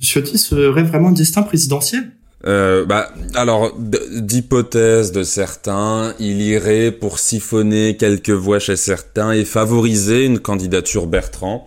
Ciotti 0.00 0.38
serait 0.38 0.84
vraiment 0.84 1.10
distinct 1.10 1.42
présidentiel? 1.42 2.12
Euh, 2.46 2.84
bah, 2.84 3.10
alors, 3.34 3.76
d'hypothèse 3.76 5.10
de 5.10 5.24
certains, 5.24 6.14
il 6.20 6.42
irait 6.42 6.92
pour 6.92 7.18
siphonner 7.18 7.96
quelques 7.96 8.30
voix 8.30 8.60
chez 8.60 8.76
certains 8.76 9.32
et 9.32 9.44
favoriser 9.44 10.24
une 10.24 10.38
candidature 10.38 11.08
Bertrand. 11.08 11.66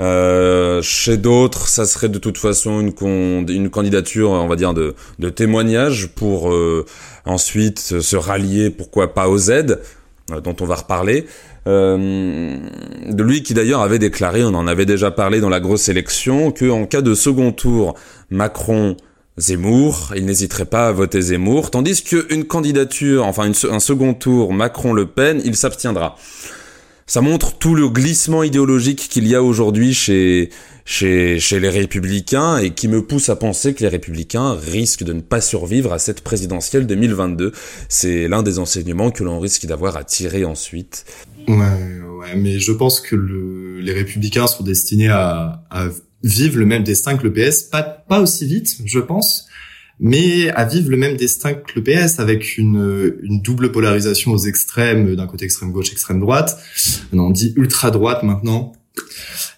Euh, 0.00 0.82
chez 0.82 1.16
d'autres, 1.16 1.68
ça 1.68 1.86
serait 1.86 2.08
de 2.08 2.18
toute 2.18 2.38
façon 2.38 2.80
une, 2.80 3.46
une 3.48 3.70
candidature, 3.70 4.30
on 4.30 4.48
va 4.48 4.56
dire, 4.56 4.74
de, 4.74 4.96
de 5.20 5.30
témoignage 5.30 6.08
pour 6.08 6.52
euh, 6.52 6.84
ensuite 7.24 7.78
se 7.78 8.16
rallier, 8.16 8.70
pourquoi 8.70 9.14
pas, 9.14 9.28
aux 9.28 9.38
Z. 9.38 9.78
Euh, 10.32 10.40
dont 10.40 10.56
on 10.60 10.64
va 10.64 10.76
reparler, 10.76 11.26
euh, 11.66 12.58
de 13.08 13.22
lui 13.22 13.42
qui 13.42 13.54
d'ailleurs 13.54 13.80
avait 13.80 13.98
déclaré, 13.98 14.42
on 14.44 14.54
en 14.54 14.66
avait 14.66 14.86
déjà 14.86 15.10
parlé 15.10 15.40
dans 15.40 15.48
la 15.48 15.60
grosse 15.60 15.88
élection, 15.88 16.52
que 16.52 16.68
en 16.70 16.86
cas 16.86 17.02
de 17.02 17.14
second 17.14 17.52
tour 17.52 17.94
Macron 18.30 18.96
Zemmour, 19.36 20.12
il 20.16 20.26
n'hésiterait 20.26 20.64
pas 20.64 20.88
à 20.88 20.92
voter 20.92 21.20
Zemmour, 21.20 21.70
tandis 21.70 22.02
qu'une 22.02 22.44
candidature, 22.44 23.26
enfin 23.26 23.50
un 23.70 23.80
second 23.80 24.14
tour 24.14 24.52
Macron-Le 24.52 25.06
Pen, 25.06 25.40
il 25.44 25.56
s'abstiendra. 25.56 26.16
ça 27.06 27.20
montre 27.20 27.58
tout 27.58 27.74
le 27.74 27.88
glissement 27.88 28.42
idéologique 28.42 29.08
qu'il 29.10 29.26
y 29.26 29.34
a 29.34 29.42
aujourd'hui 29.42 29.94
chez, 29.94 30.50
chez, 30.90 31.38
chez 31.38 31.60
les 31.60 31.68
républicains 31.68 32.58
et 32.58 32.70
qui 32.70 32.88
me 32.88 33.00
pousse 33.00 33.28
à 33.28 33.36
penser 33.36 33.74
que 33.74 33.82
les 33.84 33.88
républicains 33.88 34.54
risquent 34.54 35.04
de 35.04 35.12
ne 35.12 35.20
pas 35.20 35.40
survivre 35.40 35.92
à 35.92 36.00
cette 36.00 36.22
présidentielle 36.22 36.84
2022. 36.88 37.52
C'est 37.88 38.26
l'un 38.26 38.42
des 38.42 38.58
enseignements 38.58 39.12
que 39.12 39.22
l'on 39.22 39.38
risque 39.38 39.66
d'avoir 39.66 39.96
à 39.96 40.02
tirer 40.02 40.44
ensuite. 40.44 41.04
Ouais, 41.46 41.54
ouais, 41.56 42.34
mais 42.36 42.58
je 42.58 42.72
pense 42.72 43.00
que 43.00 43.14
le, 43.14 43.78
les 43.78 43.92
républicains 43.92 44.48
sont 44.48 44.64
destinés 44.64 45.06
à, 45.06 45.62
à 45.70 45.86
vivre 46.24 46.58
le 46.58 46.66
même 46.66 46.82
destin 46.82 47.16
que 47.16 47.22
le 47.22 47.32
PS, 47.32 47.62
pas, 47.62 47.82
pas 47.82 48.20
aussi 48.20 48.46
vite, 48.46 48.78
je 48.84 48.98
pense, 48.98 49.46
mais 50.00 50.50
à 50.50 50.64
vivre 50.64 50.90
le 50.90 50.96
même 50.96 51.16
destin 51.16 51.54
que 51.54 51.72
le 51.76 51.84
PS 51.84 52.18
avec 52.18 52.58
une, 52.58 53.16
une 53.22 53.40
double 53.42 53.70
polarisation 53.70 54.32
aux 54.32 54.38
extrêmes, 54.38 55.14
d'un 55.14 55.28
côté 55.28 55.44
extrême 55.44 55.70
gauche, 55.70 55.92
extrême 55.92 56.18
droite. 56.18 56.58
On 57.12 57.30
dit 57.30 57.54
ultra 57.56 57.92
droite 57.92 58.24
maintenant. 58.24 58.72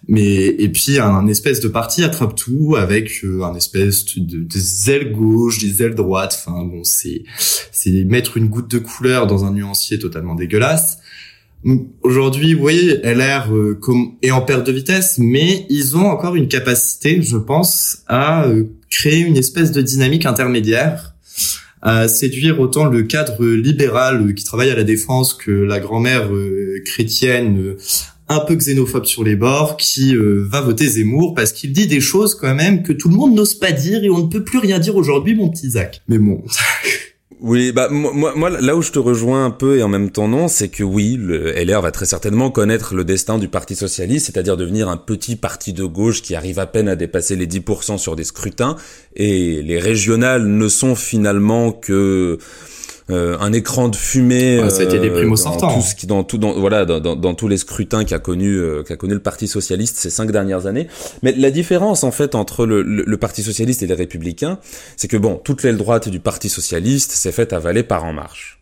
Mais 0.09 0.47
et 0.47 0.69
puis 0.69 0.99
un, 0.99 1.27
espèce 1.29 1.61
de 1.61 1.69
parti 1.69 2.03
attrape 2.03 2.35
tout 2.35 2.75
avec 2.77 3.23
euh, 3.25 3.45
un 3.45 3.55
espèce 3.55 4.05
de, 4.17 4.39
des 4.39 4.91
ailes 4.91 5.13
gauche, 5.13 5.59
des 5.59 5.83
ailes 5.83 5.95
droites. 5.95 6.45
Enfin 6.45 6.65
bon, 6.65 6.83
c'est 6.83 7.23
c'est 7.39 8.05
mettre 8.05 8.37
une 8.37 8.49
goutte 8.49 8.71
de 8.71 8.79
couleur 8.79 9.27
dans 9.27 9.45
un 9.45 9.53
nuancier 9.53 9.99
totalement 9.99 10.35
dégueulasse. 10.35 10.99
Aujourd'hui, 12.03 12.55
voyez, 12.55 12.97
LR 13.05 13.53
euh, 13.53 13.79
comme 13.81 14.17
est 14.21 14.33
en 14.33 14.41
perte 14.41 14.67
de 14.67 14.73
vitesse, 14.73 15.19
mais 15.19 15.65
ils 15.71 15.97
ont 15.97 16.07
encore 16.07 16.35
une 16.35 16.49
capacité, 16.49 17.23
je 17.23 17.37
pense, 17.37 18.03
à 18.09 18.47
euh, 18.47 18.65
créer 18.91 19.21
une 19.21 19.37
espèce 19.37 19.71
de 19.71 19.81
dynamique 19.81 20.27
intermédiaire, 20.27 21.15
à 21.81 22.09
séduire 22.09 22.59
autant 22.59 22.87
le 22.87 23.05
cadre 23.05 23.47
libéral 23.47 24.27
euh, 24.27 24.33
qui 24.33 24.43
travaille 24.43 24.71
à 24.71 24.75
la 24.75 24.83
défense 24.83 25.35
que 25.35 25.53
la 25.53 25.79
grand-mère 25.79 26.31
chrétienne 26.85 27.77
un 28.29 28.41
peu 28.41 28.55
xénophobe 28.55 29.05
sur 29.05 29.25
les 29.25 29.37
bords 29.37 29.77
qui 29.77 30.15
va 30.17 30.61
voter 30.61 30.87
Zemmour 30.89 31.35
parce 31.35 31.53
qu'il 31.53 31.73
dit 31.73 31.87
des 31.87 32.01
choses 32.01 32.35
quand 32.35 32.55
même 32.55 32.83
que 32.83 32.93
tout 32.93 33.09
le 33.09 33.15
monde 33.15 33.35
n'ose 33.35 33.55
pas 33.55 33.73
dire 33.73 34.05
et 34.05 34.11
on 34.11 34.25
ne 34.25 34.29
peut 34.29 34.45
plus 34.45 34.59
rien 34.59 34.79
dire 34.79 34.97
aujourd'hui, 34.97 35.35
mon 35.35 35.51
petit 35.51 35.71
Zach. 35.71 36.03
Mais 36.09 36.19
bon. 36.19 36.43
Oui, 37.43 37.73
bah 37.73 37.89
moi, 37.91 38.35
moi, 38.37 38.51
là 38.51 38.77
où 38.77 38.83
je 38.83 38.93
te 38.93 39.01
rejoins 39.01 39.45
un 39.45 39.51
peu 39.51 39.77
et 39.77 39.83
en 39.83 39.89
même 39.89 40.11
temps 40.11 40.29
non, 40.29 40.47
c'est 40.47 40.69
que 40.69 40.85
oui, 40.85 41.17
le 41.19 41.51
LR 41.51 41.83
va 41.83 41.91
très 41.91 42.07
certainement 42.07 42.53
connaître 42.53 42.95
le 42.95 43.05
destin 43.05 43.37
du 43.37 43.49
Parti 43.49 43.75
socialiste, 43.75 44.27
c'est-à-dire 44.27 44.57
devenir 44.57 44.89
un 44.89 44.97
petit 44.97 45.35
parti 45.35 45.73
de 45.73 45.83
gauche 45.83 46.23
qui 46.23 46.37
arrive 46.37 46.61
à 46.61 46.67
peine 46.67 46.89
à 46.89 46.95
dépasser 46.95 47.35
les 47.35 47.49
10% 47.49 47.99
sur 47.99 48.15
des 48.15 48.23
scrutins, 48.23 48.77
et 49.17 49.61
les 49.61 49.81
régionales 49.81 50.47
ne 50.47 50.69
sont 50.69 50.95
finalement 50.95 51.73
que 51.73 52.39
euh, 53.11 53.37
un 53.41 53.53
écran 53.53 53.89
de 53.89 53.97
fumée. 53.97 54.59
ça 54.71 54.81
a 54.81 54.85
été 54.85 54.99
des 54.99 55.11
euh, 55.11 55.29
dans 55.29 55.75
Tout 55.75 55.81
ce 55.81 55.95
qui, 55.95 56.07
dans 56.07 56.23
tout, 56.23 56.39
dans, 56.39 56.53
voilà, 56.53 56.85
dans, 56.85 57.01
dans, 57.01 57.17
dans 57.17 57.35
tous 57.35 57.49
les 57.49 57.57
scrutins 57.57 58.05
qu'a 58.05 58.21
connu, 58.21 58.55
euh, 58.55 58.83
qu'a 58.83 58.97
connu 58.97 59.15
le 59.15 59.21
Parti 59.21 59.49
socialiste 59.49 59.97
ces 59.97 60.11
cinq 60.11 60.31
dernières 60.31 60.67
années. 60.67 60.87
Mais 61.23 61.33
la 61.33 61.51
différence 61.51 62.05
en 62.05 62.13
fait 62.13 62.35
entre 62.35 62.65
le, 62.65 62.83
le, 62.83 63.17
Parti 63.17 63.43
socialiste 63.43 63.83
et 63.83 63.87
les 63.87 63.95
Républicains, 63.95 64.59
c'est 64.97 65.09
que 65.09 65.17
bon, 65.17 65.37
toute 65.37 65.63
l'aile 65.63 65.77
droite 65.77 66.09
du 66.09 66.21
Parti 66.21 66.49
socialiste 66.49 67.13
s'est 67.13 67.33
faite 67.33 67.53
avaler 67.53 67.83
par 67.83 68.05
En 68.05 68.13
Marche, 68.13 68.61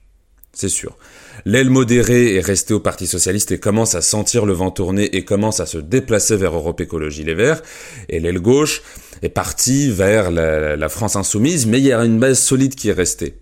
c'est 0.52 0.68
sûr. 0.68 0.96
L'aile 1.44 1.70
modérée 1.70 2.36
est 2.36 2.40
restée 2.40 2.74
au 2.74 2.80
Parti 2.80 3.06
socialiste 3.06 3.52
et 3.52 3.58
commence 3.58 3.94
à 3.94 4.02
sentir 4.02 4.44
le 4.44 4.52
vent 4.52 4.70
tourner 4.70 5.16
et 5.16 5.24
commence 5.24 5.60
à 5.60 5.66
se 5.66 5.78
déplacer 5.78 6.36
vers 6.36 6.54
Europe 6.54 6.80
Écologie 6.80 7.24
Les 7.24 7.34
Verts. 7.34 7.62
Et 8.08 8.20
l'aile 8.20 8.40
gauche 8.40 8.82
est 9.22 9.30
partie 9.30 9.90
vers 9.90 10.30
la, 10.30 10.76
la 10.76 10.88
France 10.88 11.16
insoumise, 11.16 11.66
mais 11.66 11.78
il 11.78 11.84
y 11.84 11.92
a 11.92 12.04
une 12.04 12.18
base 12.18 12.38
solide 12.38 12.74
qui 12.74 12.90
est 12.90 12.94
restée. 12.94 13.36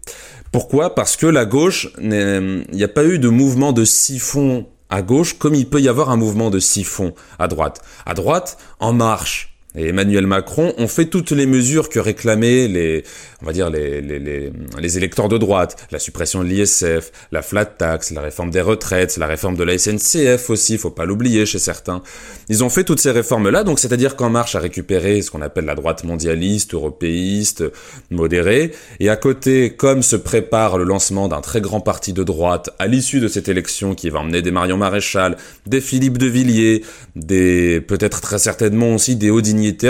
Pourquoi? 0.52 0.94
Parce 0.94 1.16
que 1.16 1.26
la 1.26 1.44
gauche, 1.44 1.88
il 2.00 2.64
n'y 2.72 2.84
a 2.84 2.88
pas 2.88 3.04
eu 3.04 3.18
de 3.18 3.28
mouvement 3.28 3.72
de 3.72 3.84
siphon 3.84 4.66
à 4.90 5.02
gauche 5.02 5.38
comme 5.38 5.54
il 5.54 5.68
peut 5.68 5.80
y 5.80 5.88
avoir 5.88 6.10
un 6.10 6.16
mouvement 6.16 6.50
de 6.50 6.58
siphon 6.58 7.14
à 7.38 7.48
droite. 7.48 7.82
À 8.06 8.14
droite, 8.14 8.56
En 8.80 8.92
Marche, 8.92 9.47
et 9.76 9.88
Emmanuel 9.88 10.26
Macron 10.26 10.72
ont 10.78 10.88
fait 10.88 11.06
toutes 11.06 11.30
les 11.30 11.44
mesures 11.44 11.90
que 11.90 11.98
réclamaient 11.98 12.68
les, 12.68 13.04
on 13.42 13.46
va 13.46 13.52
dire 13.52 13.68
les, 13.68 14.00
les, 14.00 14.18
les, 14.18 14.50
les 14.80 14.96
électeurs 14.96 15.28
de 15.28 15.36
droite, 15.36 15.76
la 15.90 15.98
suppression 15.98 16.42
de 16.42 16.48
l'ISF, 16.48 17.12
la 17.32 17.42
flat 17.42 17.66
tax, 17.66 18.10
la 18.10 18.22
réforme 18.22 18.50
des 18.50 18.62
retraites, 18.62 19.18
la 19.18 19.26
réforme 19.26 19.56
de 19.56 19.64
la 19.64 19.76
SNCF 19.76 20.48
aussi, 20.48 20.78
faut 20.78 20.90
pas 20.90 21.04
l'oublier 21.04 21.44
chez 21.44 21.58
certains. 21.58 22.02
Ils 22.48 22.64
ont 22.64 22.70
fait 22.70 22.84
toutes 22.84 23.00
ces 23.00 23.10
réformes-là, 23.10 23.62
donc 23.62 23.78
c'est-à-dire 23.78 24.16
qu'En 24.16 24.30
Marche 24.30 24.54
a 24.54 24.58
récupéré 24.58 25.20
ce 25.20 25.30
qu'on 25.30 25.42
appelle 25.42 25.66
la 25.66 25.74
droite 25.74 26.02
mondialiste, 26.02 26.72
européiste, 26.72 27.62
modérée, 28.10 28.72
et 29.00 29.10
à 29.10 29.16
côté, 29.16 29.74
comme 29.74 30.02
se 30.02 30.16
prépare 30.16 30.78
le 30.78 30.84
lancement 30.84 31.28
d'un 31.28 31.42
très 31.42 31.60
grand 31.60 31.80
parti 31.80 32.14
de 32.14 32.24
droite 32.24 32.70
à 32.78 32.86
l'issue 32.86 33.20
de 33.20 33.28
cette 33.28 33.48
élection 33.48 33.94
qui 33.94 34.08
va 34.08 34.20
emmener 34.20 34.40
des 34.40 34.50
Marion 34.50 34.78
Maréchal, 34.78 35.36
des 35.66 35.82
Philippe 35.82 36.16
de 36.16 36.26
Villiers, 36.26 36.84
des 37.16 37.82
peut-être 37.82 38.22
très 38.22 38.38
certainement 38.38 38.94
aussi 38.94 39.14
des 39.14 39.30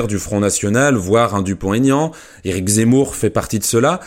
du 0.07 0.19
Front 0.19 0.41
National, 0.41 0.97
voire 0.97 1.35
un 1.35 1.43
Dupont-Aignan. 1.43 2.13
Éric 2.45 2.69
Zemmour 2.69 3.15
fait 3.15 3.31
partie 3.31 3.59
de 3.59 3.65
cela. 3.65 4.01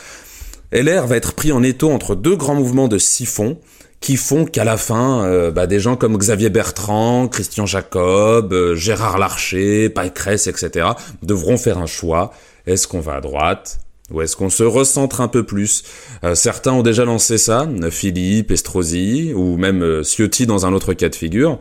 LR 0.72 1.08
va 1.08 1.18
être 1.18 1.34
pris 1.34 1.51
en 1.51 1.63
étau 1.63 1.91
entre 1.91 2.15
deux 2.15 2.36
grands 2.36 2.56
mouvements 2.56 2.88
de 2.88 2.98
siphon 2.98 3.58
qui 4.00 4.18
font 4.18 4.46
qu'à 4.46 4.63
la 4.63 4.77
fin, 4.77 5.24
euh, 5.25 5.51
bah, 5.51 5.68
des 5.68 5.80
gens 5.80 5.96
comme 5.96 6.18
Xavier 6.18 6.50
Bertrand, 6.50 7.27
Christian 7.27 7.68
Jacob, 7.68 8.51
euh, 8.51 8.75
Gérard 8.75 9.20
Larcher, 9.20 9.89
Paille-Cresse, 9.89 10.48
etc., 10.48 10.89
devront 11.22 11.58
faire 11.58 11.77
un 11.77 11.86
choix. 11.86 12.34
Est-ce 12.65 12.88
qu'on 12.88 13.00
va 13.00 13.15
à 13.15 13.22
droite 13.22 13.80
ou 14.10 14.22
est-ce 14.22 14.36
qu'on 14.36 14.50
se 14.50 14.63
recentre 14.63 15.22
un 15.22 15.27
peu 15.27 15.46
plus? 15.46 15.84
Euh, 16.24 16.36
Certains 16.36 16.74
ont 16.74 16.82
déjà 16.82 17.06
lancé 17.06 17.38
ça, 17.38 17.70
Philippe, 17.91 18.51
Estrosi, 18.51 19.34
ou 19.34 19.56
même 19.56 20.03
Ciotti 20.03 20.46
dans 20.46 20.65
un 20.65 20.74
autre 20.74 20.94
cas 20.94 21.08
de 21.08 21.15
figure. 21.15 21.60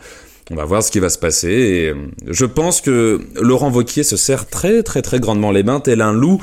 On 0.53 0.57
va 0.57 0.65
voir 0.65 0.83
ce 0.83 0.91
qui 0.91 0.99
va 0.99 1.11
se 1.11 1.19
passer. 1.19 1.93
Euh, 1.95 2.09
je 2.29 2.45
pense 2.45 2.81
que 2.81 3.21
Laurent 3.41 3.71
Vauquier 3.71 4.03
se 4.03 4.17
serre 4.17 4.49
très 4.49 4.83
très 4.83 5.01
très 5.01 5.21
grandement 5.21 5.53
les 5.53 5.63
mains, 5.63 5.79
tel 5.79 6.01
un 6.01 6.13
loup, 6.13 6.41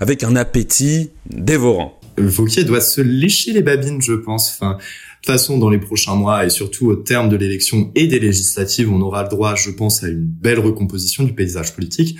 avec 0.00 0.22
un 0.22 0.36
appétit 0.36 1.10
dévorant. 1.28 1.98
Vauquier 2.16 2.62
doit 2.62 2.80
se 2.80 3.00
lécher 3.00 3.52
les 3.52 3.62
babines, 3.62 4.00
je 4.00 4.12
pense. 4.12 4.52
Enfin, 4.54 4.74
de 4.74 4.78
toute 4.78 5.26
façon, 5.26 5.58
dans 5.58 5.70
les 5.70 5.78
prochains 5.78 6.14
mois 6.14 6.46
et 6.46 6.50
surtout 6.50 6.86
au 6.86 6.94
terme 6.94 7.28
de 7.28 7.34
l'élection 7.34 7.90
et 7.96 8.06
des 8.06 8.20
législatives, 8.20 8.92
on 8.92 9.00
aura 9.00 9.24
le 9.24 9.28
droit, 9.28 9.56
je 9.56 9.70
pense, 9.70 10.04
à 10.04 10.08
une 10.08 10.24
belle 10.24 10.60
recomposition 10.60 11.24
du 11.24 11.32
paysage 11.32 11.74
politique. 11.74 12.16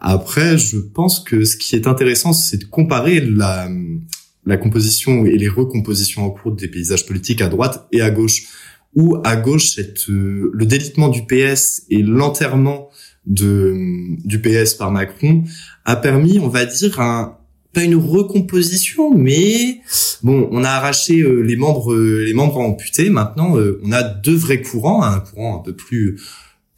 Après, 0.00 0.56
je 0.56 0.78
pense 0.78 1.20
que 1.20 1.44
ce 1.44 1.58
qui 1.58 1.76
est 1.76 1.86
intéressant, 1.86 2.32
c'est 2.32 2.56
de 2.56 2.64
comparer 2.64 3.20
la 3.20 4.56
composition 4.56 5.26
et 5.26 5.36
les 5.36 5.48
recompositions 5.48 6.24
en 6.24 6.30
cours 6.30 6.52
des 6.52 6.68
paysages 6.68 7.04
politiques 7.04 7.42
à 7.42 7.48
droite 7.48 7.86
et 7.92 8.00
à 8.00 8.10
gauche 8.10 8.46
où 8.94 9.16
à 9.24 9.36
gauche, 9.36 9.74
cette, 9.74 10.08
euh, 10.08 10.50
le 10.52 10.66
délitement 10.66 11.08
du 11.08 11.24
PS 11.24 11.82
et 11.90 12.02
l'enterrement 12.02 12.90
du 13.26 14.40
PS 14.42 14.74
par 14.74 14.90
Macron 14.90 15.44
a 15.84 15.96
permis, 15.96 16.38
on 16.38 16.48
va 16.48 16.64
dire, 16.64 16.96
pas 16.96 17.84
une 17.84 17.96
recomposition, 17.96 19.14
mais 19.14 19.80
bon, 20.22 20.48
on 20.50 20.64
a 20.64 20.70
arraché 20.70 21.20
euh, 21.20 21.40
les 21.40 21.56
membres, 21.56 21.92
euh, 21.92 22.24
les 22.24 22.32
membres 22.32 22.58
amputés. 22.58 23.10
Maintenant, 23.10 23.56
on 23.82 23.92
a 23.92 24.02
deux 24.02 24.34
vrais 24.34 24.62
courants, 24.62 25.02
un 25.02 25.20
courant 25.20 25.60
un 25.60 25.62
peu 25.62 25.74
plus 25.74 26.18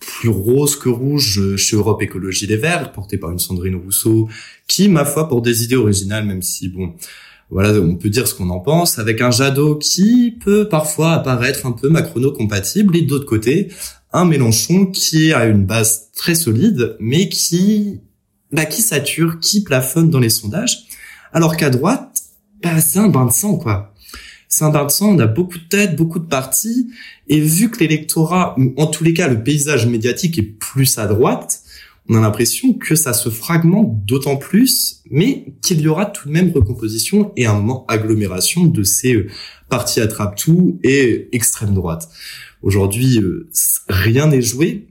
plus 0.00 0.31
rose 0.31 0.76
que 0.76 0.88
rouge 0.88 1.57
chez 1.57 1.76
Europe 1.76 2.00
Écologie 2.02 2.47
Les 2.47 2.57
Verts, 2.57 2.90
porté 2.93 3.19
par 3.19 3.31
une 3.31 3.38
Sandrine 3.38 3.76
Rousseau, 3.76 4.31
qui, 4.67 4.88
ma 4.88 5.05
foi, 5.05 5.29
pour 5.29 5.43
des 5.43 5.62
idées 5.62 5.76
originales, 5.76 6.25
même 6.25 6.40
si 6.40 6.69
bon, 6.69 6.95
voilà, 7.50 7.73
on 7.80 7.97
peut 7.97 8.11
dire 8.11 8.28
ce 8.28 8.35
qu'on 8.35 8.50
en 8.50 8.61
pense, 8.61 8.99
avec 8.99 9.21
un 9.21 9.30
Jadot 9.30 9.76
qui 9.76 10.37
peut 10.45 10.69
parfois 10.69 11.12
apparaître 11.12 11.66
un 11.66 11.73
peu 11.73 11.88
macrono-compatible, 11.88 12.97
et 12.97 13.02
d'autre 13.02 13.26
côté, 13.26 13.69
un 14.12 14.25
Mélenchon 14.25 14.87
qui 14.87 15.33
a 15.33 15.47
une 15.47 15.64
base 15.64 16.11
très 16.16 16.35
solide, 16.35 16.97
mais 17.00 17.28
qui, 17.28 18.00
bah, 18.52 18.66
qui 18.66 18.83
sature, 18.83 19.40
qui 19.40 19.62
plafonne 19.62 20.11
dans 20.11 20.21
les 20.21 20.30
sondages, 20.30 20.85
alors 21.33 21.57
qu'à 21.57 21.71
droite, 21.71 22.23
bah, 22.62 22.80
c'est 22.80 22.99
un 22.99 23.09
bain 23.09 23.26
de 23.26 23.33
sang, 23.33 23.57
quoi. 23.57 23.95
C'est 24.49 24.64
un 24.64 24.71
bain 24.71 24.85
de 24.85 24.90
sang, 24.90 25.14
on 25.14 25.19
a 25.19 25.26
beaucoup 25.26 25.59
de 25.59 25.69
têtes, 25.69 25.97
beaucoup 25.97 26.19
de 26.19 26.26
partis, 26.26 26.90
et 27.28 27.40
vu 27.40 27.71
que 27.71 27.80
l'électorat, 27.80 28.57
en 28.76 28.87
tous 28.87 29.04
les 29.04 29.14
cas, 29.14 29.28
le 29.28 29.42
paysage 29.42 29.87
médiatique 29.87 30.38
est 30.38 30.42
plus 30.42 30.99
à 30.99 31.07
droite, 31.07 31.60
on 32.11 32.17
a 32.17 32.21
l'impression 32.21 32.75
que 32.75 32.97
ça 32.97 33.12
se 33.12 33.31
fragmente 33.31 34.05
d'autant 34.05 34.37
plus, 34.37 35.02
mais 35.11 35.55
qu'il 35.62 35.81
y 35.81 35.87
aura 35.87 36.07
tout 36.07 36.26
de 36.26 36.33
même 36.33 36.50
recomposition 36.50 37.33
et 37.37 37.47
un 37.47 37.55
moment 37.55 37.87
agglomération 37.87 38.64
de 38.64 38.83
ces 38.83 39.14
euh, 39.14 39.29
partis 39.69 40.00
attrape-tout 40.00 40.81
et 40.83 41.29
extrême 41.31 41.73
droite. 41.73 42.09
Aujourd'hui, 42.62 43.21
euh, 43.21 43.49
rien 43.88 44.26
n'est 44.26 44.43
joué, 44.43 44.88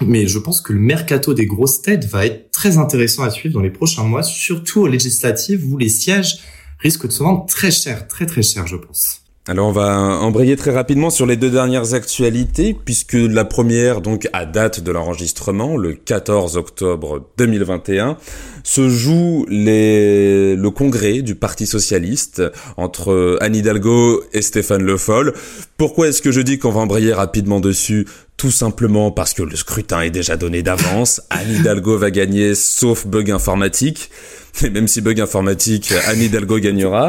mais 0.00 0.26
je 0.26 0.38
pense 0.38 0.62
que 0.62 0.72
le 0.72 0.80
mercato 0.80 1.34
des 1.34 1.44
grosses 1.44 1.82
têtes 1.82 2.06
va 2.06 2.24
être 2.24 2.50
très 2.52 2.78
intéressant 2.78 3.22
à 3.22 3.30
suivre 3.30 3.54
dans 3.54 3.60
les 3.60 3.70
prochains 3.70 4.04
mois, 4.04 4.22
surtout 4.22 4.80
aux 4.80 4.86
législatives 4.86 5.70
où 5.70 5.76
les 5.76 5.90
sièges 5.90 6.38
risquent 6.78 7.06
de 7.06 7.12
se 7.12 7.22
vendre 7.22 7.44
très 7.44 7.70
cher, 7.70 8.08
très 8.08 8.24
très 8.24 8.42
cher, 8.42 8.66
je 8.66 8.76
pense. 8.76 9.25
Alors 9.48 9.68
on 9.68 9.72
va 9.72 10.18
embrayer 10.22 10.56
très 10.56 10.72
rapidement 10.72 11.08
sur 11.08 11.24
les 11.24 11.36
deux 11.36 11.50
dernières 11.50 11.94
actualités, 11.94 12.76
puisque 12.84 13.12
la 13.12 13.44
première, 13.44 14.00
donc 14.00 14.28
à 14.32 14.44
date 14.44 14.80
de 14.80 14.90
l'enregistrement, 14.90 15.76
le 15.76 15.92
14 15.92 16.56
octobre 16.56 17.24
2021, 17.38 18.16
se 18.64 18.88
joue 18.88 19.46
le 19.48 20.68
congrès 20.70 21.22
du 21.22 21.36
Parti 21.36 21.64
Socialiste 21.64 22.42
entre 22.76 23.38
Anne 23.40 23.54
Hidalgo 23.54 24.20
et 24.32 24.42
Stéphane 24.42 24.82
Le 24.82 24.96
Foll. 24.96 25.32
Pourquoi 25.76 26.08
est-ce 26.08 26.22
que 26.22 26.32
je 26.32 26.40
dis 26.40 26.58
qu'on 26.58 26.72
va 26.72 26.80
embrayer 26.80 27.12
rapidement 27.12 27.60
dessus? 27.60 28.08
Tout 28.36 28.50
simplement 28.50 29.12
parce 29.12 29.32
que 29.32 29.44
le 29.44 29.54
scrutin 29.54 30.00
est 30.00 30.10
déjà 30.10 30.36
donné 30.36 30.64
d'avance. 30.64 31.22
Anne 31.30 31.52
Hidalgo 31.60 31.96
va 31.96 32.10
gagner 32.10 32.56
sauf 32.56 33.06
bug 33.06 33.30
informatique. 33.30 34.10
Et 34.64 34.70
même 34.70 34.88
si 34.88 35.00
bug 35.00 35.20
informatique, 35.20 35.92
Anne 36.06 36.20
Hidalgo 36.20 36.58
gagnera. 36.58 37.08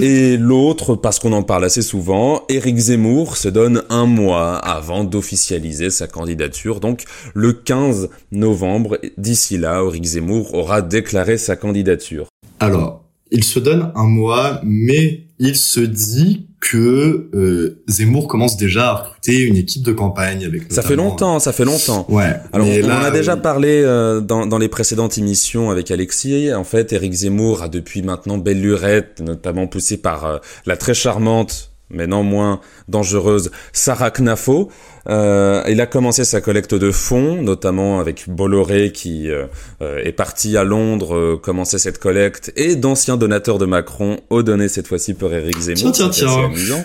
Et 0.00 0.36
l'autre, 0.36 0.94
parce 0.94 1.18
qu'on 1.18 1.32
en 1.32 1.42
parle 1.42 1.64
assez 1.64 1.82
souvent, 1.82 2.44
Éric 2.48 2.76
Zemmour 2.78 3.36
se 3.36 3.48
donne 3.48 3.82
un 3.90 4.06
mois 4.06 4.56
avant 4.56 5.04
d'officialiser 5.04 5.90
sa 5.90 6.06
candidature. 6.06 6.80
Donc 6.80 7.04
le 7.34 7.52
15 7.52 8.08
novembre, 8.32 8.98
d'ici 9.16 9.58
là, 9.58 9.82
Éric 9.84 10.04
Zemmour 10.04 10.54
aura 10.54 10.82
déclaré 10.82 11.38
sa 11.38 11.56
candidature. 11.56 12.26
Alors, 12.60 13.04
il 13.30 13.44
se 13.44 13.58
donne 13.58 13.92
un 13.94 14.06
mois, 14.06 14.60
mais 14.64 15.27
il 15.38 15.56
se 15.56 15.80
dit 15.80 16.46
que 16.60 17.30
euh, 17.34 17.80
Zemmour 17.86 18.26
commence 18.26 18.56
déjà 18.56 18.90
à 18.90 18.94
recruter 18.94 19.42
une 19.42 19.56
équipe 19.56 19.82
de 19.82 19.92
campagne 19.92 20.44
avec. 20.44 20.72
Ça 20.72 20.82
fait 20.82 20.96
longtemps, 20.96 21.38
ça 21.38 21.52
fait 21.52 21.64
longtemps. 21.64 22.04
Ouais. 22.08 22.34
Alors 22.52 22.66
on, 22.66 22.88
a 22.88 23.10
déjà 23.10 23.34
euh, 23.34 23.36
parlé 23.36 23.82
euh, 23.84 24.20
dans, 24.20 24.46
dans 24.46 24.58
les 24.58 24.68
précédentes 24.68 25.16
émissions 25.18 25.70
avec 25.70 25.90
Alexis. 25.90 26.52
En 26.52 26.64
fait, 26.64 26.92
Éric 26.92 27.12
Zemmour 27.12 27.62
a 27.62 27.68
depuis 27.68 28.02
maintenant 28.02 28.38
belle 28.38 28.60
lurette, 28.60 29.20
notamment 29.20 29.68
poussé 29.68 29.96
par 29.98 30.40
la 30.66 30.76
très 30.76 30.94
charmante 30.94 31.67
mais 31.90 32.06
non 32.06 32.22
moins 32.22 32.60
dangereuse, 32.88 33.50
Sarah 33.72 34.10
Knafo. 34.10 34.70
Euh, 35.08 35.62
il 35.68 35.80
a 35.80 35.86
commencé 35.86 36.24
sa 36.24 36.40
collecte 36.40 36.74
de 36.74 36.90
fonds, 36.90 37.40
notamment 37.40 37.98
avec 37.98 38.28
Bolloré 38.28 38.92
qui 38.92 39.30
euh, 39.30 39.46
euh, 39.80 40.02
est 40.04 40.12
parti 40.12 40.56
à 40.56 40.64
Londres 40.64 41.16
euh, 41.16 41.40
commencer 41.42 41.78
cette 41.78 41.98
collecte, 41.98 42.52
et 42.56 42.76
d'anciens 42.76 43.16
donateurs 43.16 43.58
de 43.58 43.66
Macron 43.66 44.18
ont 44.30 44.42
donné 44.42 44.68
cette 44.68 44.86
fois-ci 44.86 45.14
pour 45.14 45.32
Eric 45.32 45.58
Zemmour. 45.58 45.92
Tiens, 45.92 46.10
tiens, 46.10 46.50
tiens. 46.50 46.84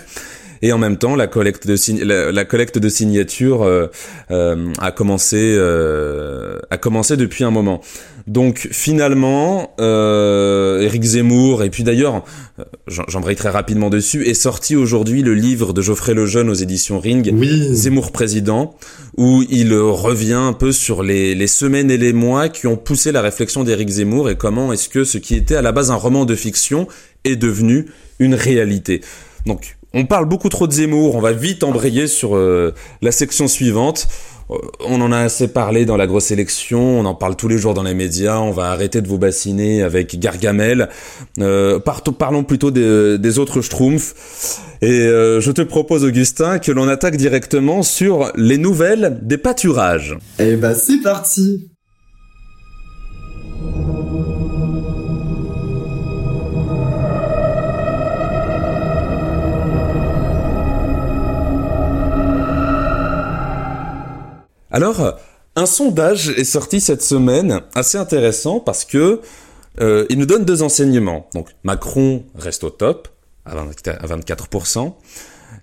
Et 0.64 0.72
en 0.72 0.78
même 0.78 0.96
temps, 0.96 1.14
la 1.14 1.26
collecte 1.26 1.66
de, 1.66 1.76
la, 2.04 2.32
la, 2.32 2.44
collecte 2.46 2.78
de 2.78 2.88
signatures 2.88 3.64
euh, 3.64 3.88
euh, 4.30 4.72
a 4.78 4.92
commencé 4.92 5.36
euh, 5.58 6.58
a 6.70 6.78
commencé 6.78 7.18
depuis 7.18 7.44
un 7.44 7.50
moment. 7.50 7.82
Donc 8.26 8.68
finalement, 8.72 9.74
euh, 9.78 10.80
Éric 10.80 11.02
Zemmour, 11.02 11.64
et 11.64 11.68
puis 11.68 11.82
d'ailleurs, 11.82 12.24
euh, 12.58 12.64
j'embraye 12.86 13.36
très 13.36 13.50
rapidement 13.50 13.90
dessus, 13.90 14.26
est 14.26 14.32
sorti 14.32 14.74
aujourd'hui 14.74 15.20
le 15.20 15.34
livre 15.34 15.74
de 15.74 15.82
Geoffrey 15.82 16.14
Lejeune 16.14 16.48
aux 16.48 16.54
éditions 16.54 16.98
Ring, 16.98 17.30
oui. 17.34 17.68
Zemmour 17.74 18.10
président, 18.10 18.74
où 19.18 19.44
il 19.50 19.74
revient 19.76 20.32
un 20.32 20.54
peu 20.54 20.72
sur 20.72 21.02
les, 21.02 21.34
les 21.34 21.46
semaines 21.46 21.90
et 21.90 21.98
les 21.98 22.14
mois 22.14 22.48
qui 22.48 22.66
ont 22.66 22.78
poussé 22.78 23.12
la 23.12 23.20
réflexion 23.20 23.64
d'Éric 23.64 23.90
Zemmour 23.90 24.30
et 24.30 24.36
comment 24.36 24.72
est-ce 24.72 24.88
que 24.88 25.04
ce 25.04 25.18
qui 25.18 25.34
était 25.34 25.56
à 25.56 25.62
la 25.62 25.72
base 25.72 25.90
un 25.90 25.96
roman 25.96 26.24
de 26.24 26.34
fiction 26.34 26.88
est 27.24 27.36
devenu 27.36 27.88
une 28.18 28.34
réalité. 28.34 29.02
Donc 29.44 29.76
on 29.94 30.04
parle 30.04 30.26
beaucoup 30.26 30.48
trop 30.48 30.66
de 30.66 30.72
Zemmour, 30.72 31.14
on 31.14 31.20
va 31.20 31.32
vite 31.32 31.64
embrayer 31.64 32.06
sur 32.06 32.36
euh, 32.36 32.74
la 33.00 33.12
section 33.12 33.48
suivante. 33.48 34.08
Euh, 34.50 34.56
on 34.86 35.00
en 35.00 35.12
a 35.12 35.18
assez 35.18 35.48
parlé 35.48 35.86
dans 35.86 35.96
la 35.96 36.06
grosse 36.06 36.30
élection, 36.30 37.00
on 37.00 37.04
en 37.04 37.14
parle 37.14 37.36
tous 37.36 37.48
les 37.48 37.58
jours 37.58 37.74
dans 37.74 37.82
les 37.82 37.94
médias, 37.94 38.38
on 38.38 38.50
va 38.50 38.70
arrêter 38.70 39.00
de 39.00 39.08
vous 39.08 39.18
bassiner 39.18 39.82
avec 39.82 40.18
Gargamel. 40.18 40.88
Euh, 41.38 41.78
parlons 41.78 42.44
plutôt 42.44 42.70
des, 42.70 43.38
autres 43.38 43.62
schtroumpfs. 43.62 44.60
Et 44.82 44.90
euh, 44.90 45.40
je 45.40 45.50
te 45.50 45.62
propose, 45.62 46.04
Augustin, 46.04 46.58
que 46.58 46.72
l'on 46.72 46.88
attaque 46.88 47.16
directement 47.16 47.82
sur 47.82 48.30
les 48.36 48.58
nouvelles 48.58 49.18
des 49.22 49.38
pâturages. 49.38 50.16
Eh 50.38 50.56
ben 50.56 50.74
c'est 50.74 51.00
parti 51.02 51.70
Alors, 64.74 65.16
un 65.54 65.66
sondage 65.66 66.30
est 66.30 66.42
sorti 66.42 66.80
cette 66.80 67.00
semaine, 67.00 67.60
assez 67.76 67.96
intéressant 67.96 68.58
parce 68.58 68.84
que 68.84 69.20
euh, 69.80 70.04
il 70.10 70.18
nous 70.18 70.26
donne 70.26 70.44
deux 70.44 70.64
enseignements. 70.64 71.30
Donc 71.32 71.46
Macron 71.62 72.24
reste 72.34 72.64
au 72.64 72.70
top 72.70 73.06
à 73.44 73.54
24% 73.54 74.94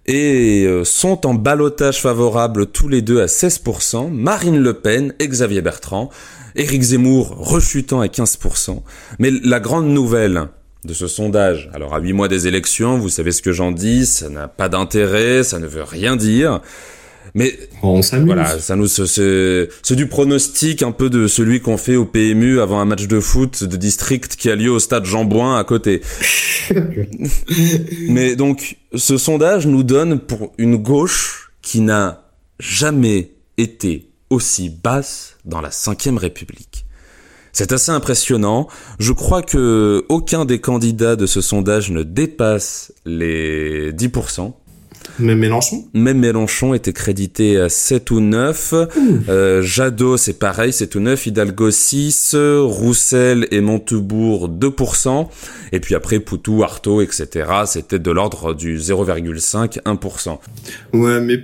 et 0.06 0.63
euh, 0.65 0.86
sont 0.86 1.28
en 1.28 1.34
balotage 1.34 2.02
favorable 2.02 2.67
tous 2.67 2.88
les 2.88 3.02
deux 3.02 3.21
à 3.21 3.26
16%. 3.26 4.10
Marine 4.12 4.60
Le 4.60 4.76
Pen 4.76 5.13
et 5.19 5.28
Xavier 5.28 5.62
Bertrand, 5.62 6.10
Éric 6.56 6.82
Zemmour 6.82 7.36
rechutant 7.38 8.00
à 8.00 8.06
15%. 8.06 8.82
Mais 9.19 9.30
la 9.43 9.60
grande 9.60 9.88
nouvelle 9.88 10.47
de 10.86 10.93
ce 10.93 11.08
sondage, 11.08 11.69
alors 11.74 11.93
à 11.93 12.00
8 12.00 12.13
mois 12.13 12.30
des 12.30 12.47
élections, 12.47 12.97
vous 12.97 13.10
savez 13.10 13.34
ce 13.34 13.41
que 13.41 13.52
j'en 13.52 13.74
dis, 13.74 14.06
ça 14.06 14.30
n'a 14.30 14.47
pas 14.47 14.69
d'intérêt, 14.69 15.43
ça 15.43 15.60
ne 15.60 15.67
veut 15.67 15.84
rien 15.84 16.15
dire. 16.15 16.62
Mais 17.33 17.57
on 17.81 18.01
s'amuse. 18.01 18.25
Voilà, 18.25 18.59
ça 18.59 18.75
nous 18.75 18.87
c'est 18.87 19.95
du 19.95 20.07
pronostic 20.07 20.83
un 20.83 20.91
peu 20.91 21.09
de 21.09 21.27
celui 21.27 21.61
qu'on 21.61 21.77
fait 21.77 21.95
au 21.95 22.05
PMU 22.05 22.59
avant 22.59 22.79
un 22.79 22.85
match 22.85 23.07
de 23.07 23.19
foot 23.19 23.63
de 23.63 23.77
district 23.77 24.35
qui 24.35 24.49
a 24.49 24.55
lieu 24.55 24.71
au 24.71 24.79
stade 24.79 25.05
Jean 25.05 25.25
Bouin 25.25 25.57
à 25.57 25.63
côté. 25.63 26.01
Mais 28.09 28.35
donc 28.35 28.77
ce 28.95 29.17
sondage 29.17 29.67
nous 29.67 29.83
donne 29.83 30.19
pour 30.19 30.51
une 30.57 30.77
gauche 30.77 31.51
qui 31.61 31.81
n'a 31.81 32.29
jamais 32.59 33.31
été 33.57 34.09
aussi 34.29 34.69
basse 34.69 35.37
dans 35.45 35.61
la 35.61 35.71
Cinquième 35.71 36.17
République. 36.17 36.85
C'est 37.53 37.73
assez 37.73 37.91
impressionnant. 37.91 38.67
Je 38.99 39.11
crois 39.11 39.41
que 39.41 40.05
aucun 40.09 40.45
des 40.45 40.61
candidats 40.61 41.15
de 41.15 41.25
ce 41.25 41.41
sondage 41.41 41.91
ne 41.91 42.03
dépasse 42.03 42.93
les 43.05 43.91
10%. 43.91 44.53
Même 45.21 45.39
Mélenchon 45.39 45.86
Même 45.93 46.19
Mélenchon 46.19 46.73
était 46.73 46.93
crédité 46.93 47.57
à 47.57 47.69
7 47.69 48.12
ou 48.12 48.19
9. 48.19 48.73
Euh, 49.29 49.62
Jadot, 49.62 50.17
c'est 50.17 50.39
pareil, 50.39 50.73
7 50.73 50.95
ou 50.95 50.99
9. 50.99 51.27
Hidalgo, 51.27 51.71
6. 51.71 52.36
Roussel 52.36 53.47
et 53.51 53.62
Montebourg, 53.62 54.49
2%. 54.49 55.27
Et 55.71 55.79
puis 55.79 55.95
après, 55.95 56.19
Poutou, 56.19 56.63
Artaud, 56.63 57.01
etc., 57.01 57.49
c'était 57.65 57.99
de 57.99 58.12
l'ordre 58.12 58.53
du 58.53 58.77
0,5, 58.77 59.81
1%. 59.84 60.39
Ouais, 60.93 61.21
mais 61.21 61.39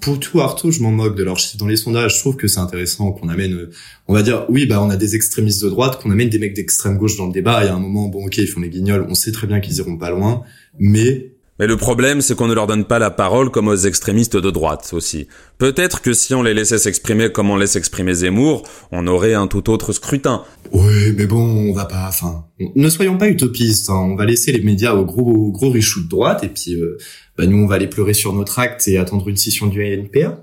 Poutou, 0.00 0.40
Artaud, 0.40 0.70
je 0.70 0.82
m'en 0.82 0.90
moque 0.90 1.16
de 1.16 1.22
leur 1.22 1.36
Dans 1.58 1.66
les 1.66 1.76
sondages, 1.76 2.16
je 2.16 2.20
trouve 2.20 2.36
que 2.36 2.48
c'est 2.48 2.60
intéressant 2.60 3.12
qu'on 3.12 3.28
amène, 3.28 3.68
on 4.08 4.14
va 4.14 4.22
dire, 4.22 4.46
oui, 4.48 4.66
bah, 4.66 4.82
on 4.82 4.88
a 4.88 4.96
des 4.96 5.14
extrémistes 5.14 5.62
de 5.62 5.68
droite, 5.68 6.00
qu'on 6.02 6.10
amène 6.10 6.30
des 6.30 6.38
mecs 6.38 6.54
d'extrême 6.54 6.96
gauche 6.96 7.16
dans 7.16 7.26
le 7.26 7.32
débat. 7.32 7.62
Il 7.62 7.66
y 7.66 7.68
a 7.68 7.74
un 7.74 7.80
moment, 7.80 8.08
bon, 8.08 8.26
ok, 8.26 8.38
ils 8.38 8.46
font 8.46 8.60
les 8.60 8.70
guignols, 8.70 9.06
on 9.08 9.14
sait 9.14 9.32
très 9.32 9.46
bien 9.46 9.60
qu'ils 9.60 9.76
iront 9.76 9.98
pas 9.98 10.10
loin, 10.10 10.42
mais 10.78 11.32
mais 11.60 11.66
le 11.66 11.76
problème, 11.76 12.22
c'est 12.22 12.34
qu'on 12.34 12.46
ne 12.46 12.54
leur 12.54 12.66
donne 12.66 12.86
pas 12.86 12.98
la 12.98 13.10
parole 13.10 13.50
comme 13.50 13.68
aux 13.68 13.76
extrémistes 13.76 14.34
de 14.34 14.50
droite 14.50 14.88
aussi. 14.94 15.28
Peut-être 15.58 16.00
que 16.00 16.14
si 16.14 16.34
on 16.34 16.42
les 16.42 16.54
laissait 16.54 16.78
s'exprimer 16.78 17.30
comme 17.30 17.50
on 17.50 17.56
laisse 17.56 17.76
exprimer 17.76 18.14
Zemmour, 18.14 18.66
on 18.92 19.06
aurait 19.06 19.34
un 19.34 19.46
tout 19.46 19.68
autre 19.68 19.92
scrutin. 19.92 20.42
Oui, 20.72 21.12
mais 21.14 21.26
bon, 21.26 21.68
on 21.68 21.74
va 21.74 21.84
pas, 21.84 22.06
enfin, 22.08 22.46
ne 22.74 22.88
soyons 22.88 23.18
pas 23.18 23.28
utopistes. 23.28 23.90
Hein. 23.90 24.08
On 24.10 24.16
va 24.16 24.24
laisser 24.24 24.52
les 24.52 24.62
médias 24.62 24.94
aux 24.94 25.04
gros, 25.04 25.52
gros 25.52 25.68
richoux 25.68 26.02
de 26.02 26.08
droite, 26.08 26.44
et 26.44 26.48
puis, 26.48 26.76
euh, 26.76 26.96
bah, 27.36 27.44
nous, 27.44 27.58
on 27.58 27.66
va 27.66 27.74
aller 27.74 27.88
pleurer 27.88 28.14
sur 28.14 28.32
notre 28.32 28.58
acte 28.58 28.88
et 28.88 28.96
attendre 28.96 29.28
une 29.28 29.36
scission 29.36 29.66
du 29.66 29.84
ANPA. 29.84 30.42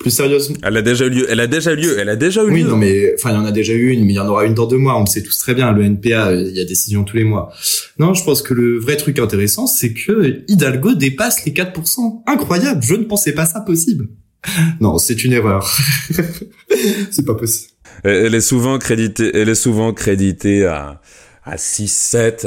Plus 0.00 0.10
sérieusement. 0.10 0.56
Elle 0.62 0.78
a 0.78 0.82
déjà 0.82 1.04
eu 1.04 1.10
lieu. 1.10 1.26
Elle 1.28 1.40
a 1.40 1.46
déjà 1.46 1.72
eu 1.72 1.76
lieu. 1.76 1.98
Elle 1.98 2.08
a 2.08 2.16
déjà 2.16 2.42
eu 2.42 2.50
oui, 2.50 2.62
lieu. 2.62 2.70
non, 2.70 2.76
mais 2.76 3.12
enfin, 3.14 3.32
il 3.32 3.34
y 3.34 3.38
en 3.38 3.44
a 3.44 3.52
déjà 3.52 3.74
eu 3.74 3.90
une, 3.90 4.06
mais 4.06 4.14
il 4.14 4.16
y 4.16 4.18
en 4.18 4.26
aura 4.26 4.46
une 4.46 4.54
dans 4.54 4.66
deux 4.66 4.78
mois. 4.78 4.96
On 4.96 5.00
le 5.00 5.06
sait 5.06 5.22
tous 5.22 5.38
très 5.38 5.54
bien. 5.54 5.72
Le 5.72 5.84
NPA, 5.84 6.32
il 6.32 6.56
y 6.56 6.60
a 6.60 6.64
décision 6.64 7.04
tous 7.04 7.18
les 7.18 7.24
mois. 7.24 7.52
Non, 7.98 8.14
je 8.14 8.24
pense 8.24 8.40
que 8.40 8.54
le 8.54 8.78
vrai 8.78 8.96
truc 8.96 9.18
intéressant, 9.18 9.66
c'est 9.66 9.92
que 9.92 10.42
Hidalgo 10.48 10.94
dépasse 10.94 11.44
les 11.44 11.52
4%. 11.52 12.22
Incroyable. 12.26 12.82
Je 12.82 12.94
ne 12.94 13.04
pensais 13.04 13.32
pas 13.32 13.44
ça 13.44 13.60
possible. 13.60 14.08
Non, 14.80 14.96
c'est 14.96 15.22
une 15.22 15.34
erreur. 15.34 15.70
c'est 17.10 17.26
pas 17.26 17.34
possible. 17.34 17.72
Elle 18.02 18.34
est 18.34 18.40
souvent 18.40 18.78
créditée. 18.78 19.30
Elle 19.34 19.50
est 19.50 19.54
souvent 19.54 19.92
créditée 19.92 20.64
à 20.64 21.02
à 21.44 21.58
6, 21.58 21.88
7. 21.88 22.46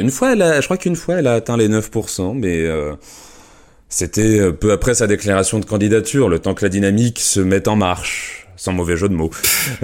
une 0.00 0.10
fois, 0.10 0.32
elle 0.32 0.42
a, 0.42 0.60
je 0.60 0.66
crois 0.66 0.76
qu'une 0.76 0.96
fois, 0.96 1.16
elle 1.16 1.26
a 1.26 1.34
atteint 1.34 1.56
les 1.56 1.68
9%, 1.68 2.38
mais. 2.38 2.66
Euh, 2.66 2.92
c'était 3.94 4.40
euh, 4.40 4.50
peu 4.50 4.72
après 4.72 4.94
sa 4.94 5.06
déclaration 5.06 5.60
de 5.60 5.64
candidature, 5.64 6.28
le 6.28 6.40
temps 6.40 6.54
que 6.54 6.64
la 6.64 6.68
dynamique 6.68 7.20
se 7.20 7.38
mette 7.38 7.68
en 7.68 7.76
marche, 7.76 8.48
sans 8.56 8.72
mauvais 8.72 8.96
jeu 8.96 9.08
de 9.08 9.14
mots. 9.14 9.30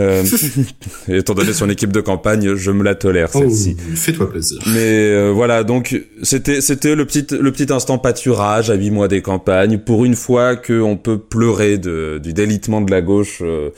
Euh, 0.00 0.24
étant 1.08 1.34
donné 1.34 1.52
son 1.52 1.70
équipe 1.70 1.92
de 1.92 2.00
campagne, 2.00 2.56
je 2.56 2.72
me 2.72 2.82
la 2.82 2.96
tolère 2.96 3.30
celle-ci. 3.30 3.76
Oh, 3.78 3.82
fais-toi 3.94 4.28
plaisir. 4.28 4.58
Mais 4.66 5.10
euh, 5.10 5.30
voilà, 5.32 5.62
donc 5.62 5.96
c'était 6.24 6.60
c'était 6.60 6.96
le 6.96 7.04
petit 7.04 7.24
le 7.30 7.52
petit 7.52 7.72
instant 7.72 7.98
pâturage 7.98 8.68
à 8.68 8.74
huit 8.74 8.90
mois 8.90 9.06
des 9.06 9.22
campagnes. 9.22 9.78
Pour 9.78 10.04
une 10.04 10.16
fois 10.16 10.56
qu'on 10.56 10.96
peut 10.96 11.18
pleurer 11.18 11.78
de, 11.78 12.18
du 12.20 12.32
délitement 12.32 12.80
de 12.80 12.90
la 12.90 13.02
gauche 13.02 13.42
euh, 13.42 13.70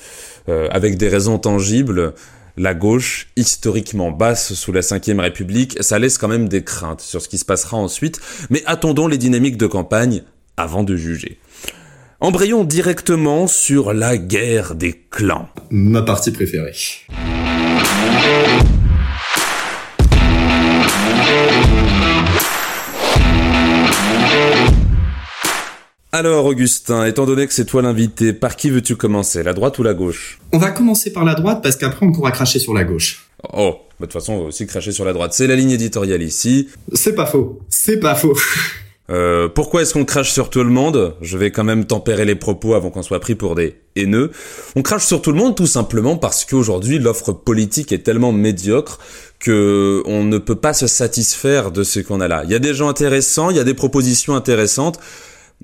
euh, 0.48 0.66
avec 0.70 0.96
des 0.96 1.08
raisons 1.08 1.38
tangibles. 1.38 2.14
La 2.56 2.74
gauche, 2.74 3.28
historiquement 3.36 4.10
basse 4.10 4.54
sous 4.54 4.72
la 4.72 4.80
Ve 4.80 5.18
République, 5.18 5.76
ça 5.80 5.98
laisse 5.98 6.18
quand 6.18 6.28
même 6.28 6.48
des 6.48 6.64
craintes 6.64 7.00
sur 7.00 7.22
ce 7.22 7.28
qui 7.28 7.38
se 7.38 7.44
passera 7.44 7.76
ensuite, 7.76 8.20
mais 8.50 8.62
attendons 8.66 9.06
les 9.06 9.18
dynamiques 9.18 9.56
de 9.56 9.66
campagne 9.66 10.22
avant 10.56 10.82
de 10.82 10.96
juger. 10.96 11.38
Embrayons 12.20 12.64
directement 12.64 13.46
sur 13.46 13.92
la 13.92 14.16
guerre 14.16 14.74
des 14.74 14.92
clans. 15.10 15.48
Ma 15.70 16.02
partie 16.02 16.30
préférée. 16.30 16.74
Alors 26.14 26.44
Augustin, 26.44 27.06
étant 27.06 27.24
donné 27.24 27.46
que 27.46 27.54
c'est 27.54 27.64
toi 27.64 27.80
l'invité, 27.80 28.34
par 28.34 28.56
qui 28.56 28.68
veux-tu 28.68 28.96
commencer, 28.96 29.42
la 29.42 29.54
droite 29.54 29.78
ou 29.78 29.82
la 29.82 29.94
gauche? 29.94 30.38
On 30.52 30.58
va 30.58 30.70
commencer 30.70 31.10
par 31.10 31.24
la 31.24 31.34
droite 31.34 31.60
parce 31.62 31.76
qu'après 31.76 32.04
on 32.04 32.12
pourra 32.12 32.32
cracher 32.32 32.58
sur 32.58 32.74
la 32.74 32.84
gauche. 32.84 33.30
Oh, 33.54 33.76
bah, 33.98 34.00
de 34.00 34.04
toute 34.04 34.12
façon 34.12 34.34
on 34.34 34.40
va 34.40 34.44
aussi 34.48 34.66
cracher 34.66 34.92
sur 34.92 35.06
la 35.06 35.14
droite. 35.14 35.32
C'est 35.32 35.46
la 35.46 35.56
ligne 35.56 35.70
éditoriale 35.70 36.20
ici. 36.20 36.68
C'est 36.92 37.14
pas 37.14 37.24
faux, 37.24 37.60
c'est 37.70 37.98
pas 37.98 38.14
faux. 38.14 38.36
Euh, 39.10 39.48
pourquoi 39.48 39.82
est-ce 39.82 39.92
qu'on 39.92 40.04
crache 40.04 40.30
sur 40.30 40.48
tout 40.48 40.62
le 40.62 40.70
monde? 40.70 41.16
Je 41.20 41.36
vais 41.36 41.50
quand 41.50 41.64
même 41.64 41.84
tempérer 41.86 42.24
les 42.24 42.36
propos 42.36 42.74
avant 42.74 42.88
qu'on 42.88 43.02
soit 43.02 43.18
pris 43.18 43.34
pour 43.34 43.56
des 43.56 43.74
haineux. 43.96 44.30
On 44.76 44.80
crache 44.80 45.04
sur 45.04 45.20
tout 45.20 45.32
le 45.32 45.36
monde 45.36 45.56
tout 45.56 45.66
simplement 45.66 46.16
parce 46.16 46.44
qu'aujourd'hui 46.44 46.98
l'offre 47.00 47.32
politique 47.32 47.90
est 47.92 48.04
tellement 48.04 48.32
médiocre 48.32 49.00
que 49.40 50.02
on 50.06 50.22
ne 50.22 50.38
peut 50.38 50.54
pas 50.54 50.72
se 50.72 50.86
satisfaire 50.86 51.72
de 51.72 51.82
ce 51.82 51.98
qu'on 52.00 52.20
a 52.20 52.28
là. 52.28 52.42
Il 52.44 52.50
y 52.50 52.54
a 52.54 52.60
des 52.60 52.74
gens 52.74 52.88
intéressants, 52.88 53.50
il 53.50 53.56
y 53.56 53.60
a 53.60 53.64
des 53.64 53.74
propositions 53.74 54.36
intéressantes 54.36 54.98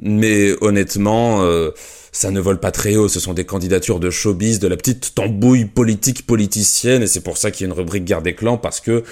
mais 0.03 0.55
honnêtement, 0.61 1.43
euh, 1.43 1.71
ça 2.13 2.31
ne 2.31 2.41
vole 2.41 2.61
pas 2.61 2.71
très 2.71 2.97
haut. 2.97 3.09
Ce 3.09 3.21
sont 3.21 3.35
des 3.35 3.45
candidatures 3.45 4.01
de 4.01 4.11
showbiz, 4.11 4.59
de 4.59 4.69
la 4.69 4.77
petite 4.77 5.15
tambouille 5.15 5.65
politique 5.65 6.27
politicienne, 6.27 7.03
et 7.03 7.07
c'est 7.07 7.21
pour 7.21 7.37
ça 7.37 7.51
qu'il 7.51 7.67
y 7.67 7.71
a 7.71 7.73
une 7.73 7.79
rubrique 7.79 8.05
guerre 8.05 8.23
des 8.23 8.35
clans, 8.35 8.59
parce 8.59 8.81
que 8.81 9.05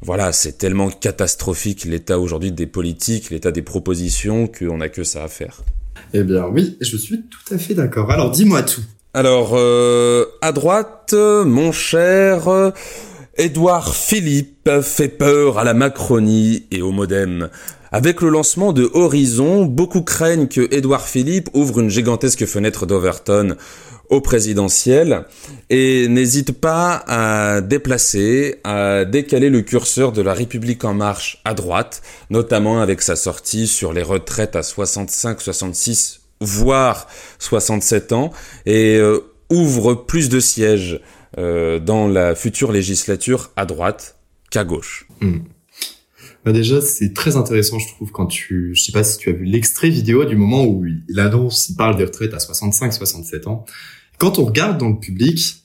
voilà, 0.00 0.32
c'est 0.32 0.58
tellement 0.58 0.90
catastrophique 0.90 1.84
l'état 1.84 2.18
aujourd'hui 2.18 2.52
des 2.52 2.66
politiques, 2.66 3.30
l'état 3.30 3.50
des 3.50 3.62
propositions, 3.62 4.46
qu'on 4.46 4.78
n'a 4.78 4.88
que 4.88 5.04
ça 5.04 5.24
à 5.24 5.28
faire. 5.28 5.62
Eh 6.14 6.22
bien 6.22 6.46
oui, 6.46 6.76
je 6.80 6.96
suis 6.96 7.22
tout 7.22 7.54
à 7.54 7.58
fait 7.58 7.74
d'accord. 7.74 8.10
Alors 8.10 8.30
dis-moi 8.30 8.62
tout. 8.62 8.82
Alors, 9.14 9.52
euh, 9.54 10.26
à 10.42 10.52
droite, 10.52 11.14
mon 11.14 11.72
cher... 11.72 12.72
Édouard 13.40 13.94
Philippe 13.94 14.68
fait 14.82 15.06
peur 15.06 15.58
à 15.58 15.64
la 15.64 15.72
Macronie 15.72 16.64
et 16.72 16.82
au 16.82 16.90
Modem. 16.90 17.50
Avec 17.90 18.20
le 18.20 18.28
lancement 18.28 18.72
de 18.72 18.90
Horizon, 18.92 19.64
beaucoup 19.64 20.02
craignent 20.02 20.48
que 20.48 20.72
Édouard 20.74 21.06
Philippe 21.06 21.48
ouvre 21.54 21.80
une 21.80 21.88
gigantesque 21.88 22.44
fenêtre 22.44 22.86
d'Overton 22.86 23.56
au 24.10 24.20
présidentiel 24.20 25.24
et 25.70 26.08
n'hésite 26.08 26.52
pas 26.52 27.04
à 27.06 27.60
déplacer, 27.60 28.56
à 28.64 29.04
décaler 29.04 29.50
le 29.50 29.62
curseur 29.62 30.12
de 30.12 30.22
la 30.22 30.34
République 30.34 30.84
en 30.84 30.94
marche 30.94 31.40
à 31.44 31.54
droite, 31.54 32.02
notamment 32.30 32.80
avec 32.80 33.02
sa 33.02 33.16
sortie 33.16 33.66
sur 33.66 33.92
les 33.92 34.02
retraites 34.02 34.56
à 34.56 34.62
65, 34.62 35.40
66, 35.40 36.20
voire 36.40 37.06
67 37.38 38.12
ans, 38.12 38.30
et 38.64 38.96
euh, 38.96 39.20
ouvre 39.50 39.94
plus 39.94 40.28
de 40.28 40.40
sièges 40.40 41.00
euh, 41.36 41.78
dans 41.78 42.08
la 42.08 42.34
future 42.34 42.72
législature 42.72 43.50
à 43.56 43.66
droite 43.66 44.16
qu'à 44.50 44.64
gauche. 44.64 45.06
Hmm. 45.20 45.40
Bah 46.48 46.54
déjà, 46.54 46.80
c'est 46.80 47.12
très 47.12 47.36
intéressant, 47.36 47.78
je 47.78 47.88
trouve, 47.88 48.10
quand 48.10 48.24
tu, 48.24 48.70
je 48.74 48.80
sais 48.80 48.90
pas 48.90 49.04
si 49.04 49.18
tu 49.18 49.28
as 49.28 49.34
vu 49.34 49.44
l'extrait 49.44 49.90
vidéo 49.90 50.24
du 50.24 50.34
moment 50.34 50.64
où 50.64 50.82
il 50.86 51.20
annonce, 51.20 51.68
il 51.68 51.76
parle 51.76 51.98
des 51.98 52.04
retraites 52.04 52.32
à 52.32 52.38
65, 52.38 52.90
67 52.90 53.46
ans. 53.48 53.66
Quand 54.16 54.38
on 54.38 54.46
regarde 54.46 54.78
dans 54.78 54.88
le 54.88 54.98
public, 54.98 55.62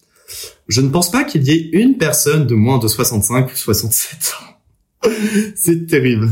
je 0.68 0.82
ne 0.82 0.90
pense 0.90 1.10
pas 1.10 1.24
qu'il 1.24 1.44
y 1.44 1.52
ait 1.52 1.70
une 1.72 1.98
personne 1.98 2.48
de 2.48 2.54
moins 2.54 2.80
de 2.80 2.90
65 2.90 3.50
ou 3.50 3.56
67 3.56 4.34
ans. 4.42 5.10
c'est 5.56 5.88
terrible. 5.88 6.30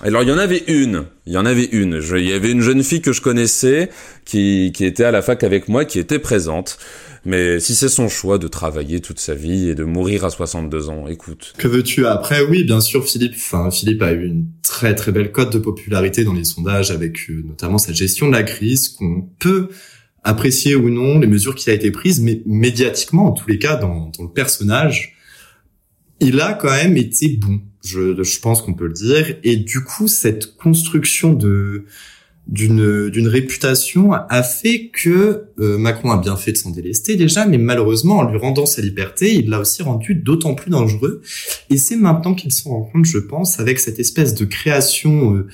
Alors 0.00 0.24
il 0.24 0.28
y 0.28 0.32
en 0.32 0.38
avait 0.38 0.64
une, 0.66 1.04
il 1.26 1.34
y 1.34 1.38
en 1.38 1.46
avait 1.46 1.68
une. 1.70 2.02
il 2.16 2.28
y 2.28 2.32
avait 2.32 2.50
une 2.50 2.62
jeune 2.62 2.82
fille 2.82 3.00
que 3.00 3.12
je 3.12 3.20
connaissais 3.20 3.90
qui, 4.24 4.72
qui 4.74 4.84
était 4.84 5.04
à 5.04 5.12
la 5.12 5.22
fac 5.22 5.44
avec 5.44 5.68
moi, 5.68 5.84
qui 5.84 6.00
était 6.00 6.18
présente. 6.18 6.78
Mais 7.26 7.58
si 7.58 7.74
c'est 7.74 7.88
son 7.88 8.08
choix 8.08 8.38
de 8.38 8.46
travailler 8.46 9.00
toute 9.00 9.18
sa 9.18 9.34
vie 9.34 9.68
et 9.68 9.74
de 9.74 9.82
mourir 9.82 10.24
à 10.24 10.30
62 10.30 10.90
ans, 10.90 11.08
écoute. 11.08 11.54
Que 11.58 11.66
veux-tu 11.66 12.06
après? 12.06 12.40
Oui, 12.42 12.62
bien 12.62 12.80
sûr, 12.80 13.04
Philippe. 13.04 13.34
Enfin, 13.34 13.68
Philippe 13.72 14.00
a 14.02 14.12
eu 14.12 14.26
une 14.26 14.46
très 14.62 14.94
très 14.94 15.10
belle 15.10 15.32
cote 15.32 15.52
de 15.52 15.58
popularité 15.58 16.22
dans 16.22 16.34
les 16.34 16.44
sondages, 16.44 16.92
avec 16.92 17.28
euh, 17.28 17.42
notamment 17.44 17.78
sa 17.78 17.92
gestion 17.92 18.28
de 18.28 18.32
la 18.32 18.44
crise, 18.44 18.90
qu'on 18.90 19.28
peut 19.40 19.70
apprécier 20.22 20.76
ou 20.76 20.88
non 20.88 21.18
les 21.18 21.26
mesures 21.26 21.56
qui 21.56 21.68
a 21.68 21.72
été 21.72 21.90
prises, 21.90 22.20
mais 22.20 22.42
médiatiquement, 22.46 23.26
en 23.26 23.32
tous 23.32 23.48
les 23.48 23.58
cas, 23.58 23.74
dans, 23.74 24.12
le 24.20 24.32
personnage, 24.32 25.16
il 26.20 26.40
a 26.40 26.52
quand 26.52 26.70
même 26.70 26.96
été 26.96 27.36
bon. 27.36 27.60
Je 27.84 28.40
pense 28.40 28.62
qu'on 28.62 28.74
peut 28.74 28.86
le 28.86 28.92
dire. 28.92 29.34
Et 29.42 29.56
du 29.56 29.82
coup, 29.82 30.06
cette 30.06 30.56
construction 30.56 31.32
de 31.32 31.86
d'une 32.46 33.26
réputation 33.26 34.12
a 34.12 34.42
fait 34.44 34.88
que 34.92 35.46
euh, 35.58 35.78
Macron 35.78 36.12
a 36.12 36.18
bien 36.18 36.36
fait 36.36 36.52
de 36.52 36.56
s'en 36.56 36.70
délester 36.70 37.16
déjà, 37.16 37.44
mais 37.44 37.58
malheureusement 37.58 38.18
en 38.18 38.30
lui 38.30 38.38
rendant 38.38 38.66
sa 38.66 38.82
liberté, 38.82 39.34
il 39.34 39.50
l'a 39.50 39.60
aussi 39.60 39.82
rendu 39.82 40.14
d'autant 40.14 40.54
plus 40.54 40.70
dangereux. 40.70 41.22
Et 41.70 41.76
c'est 41.76 41.96
maintenant 41.96 42.34
qu'il 42.34 42.52
s'en 42.52 42.70
rend 42.70 42.82
compte, 42.84 43.04
je 43.04 43.18
pense, 43.18 43.58
avec 43.58 43.80
cette 43.80 43.98
espèce 43.98 44.34
de 44.34 44.44
création 44.44 45.34
euh, 45.34 45.48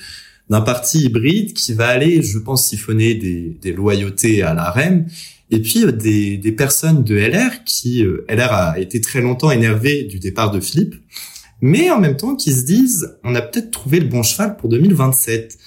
d'un 0.49 0.61
parti 0.61 1.05
hybride 1.05 1.53
qui 1.53 1.73
va 1.73 1.87
aller, 1.87 2.21
je 2.21 2.37
pense, 2.37 2.67
siphonner 2.67 3.15
des, 3.15 3.57
des 3.59 3.73
loyautés 3.73 4.43
à 4.43 4.53
la 4.53 4.69
reine. 4.69 5.07
Et 5.49 5.61
puis 5.61 5.83
euh, 5.85 5.91
des, 5.91 6.37
des 6.37 6.51
personnes 6.51 7.03
de 7.03 7.15
LR 7.15 7.63
qui 7.65 8.05
LR 8.29 8.53
a 8.53 8.79
été 8.79 9.01
très 9.01 9.21
longtemps 9.21 9.49
énervé 9.49 10.03
du 10.03 10.19
départ 10.19 10.51
de 10.51 10.59
Philippe, 10.59 10.93
mais 11.59 11.89
en 11.89 11.99
même 11.99 12.17
temps 12.17 12.35
qui 12.35 12.51
se 12.51 12.65
disent 12.65 13.15
on 13.23 13.33
a 13.33 13.41
peut-être 13.41 13.71
trouvé 13.71 13.99
le 13.99 14.07
bon 14.07 14.21
cheval 14.21 14.57
pour 14.57 14.69
2027. 14.69 15.57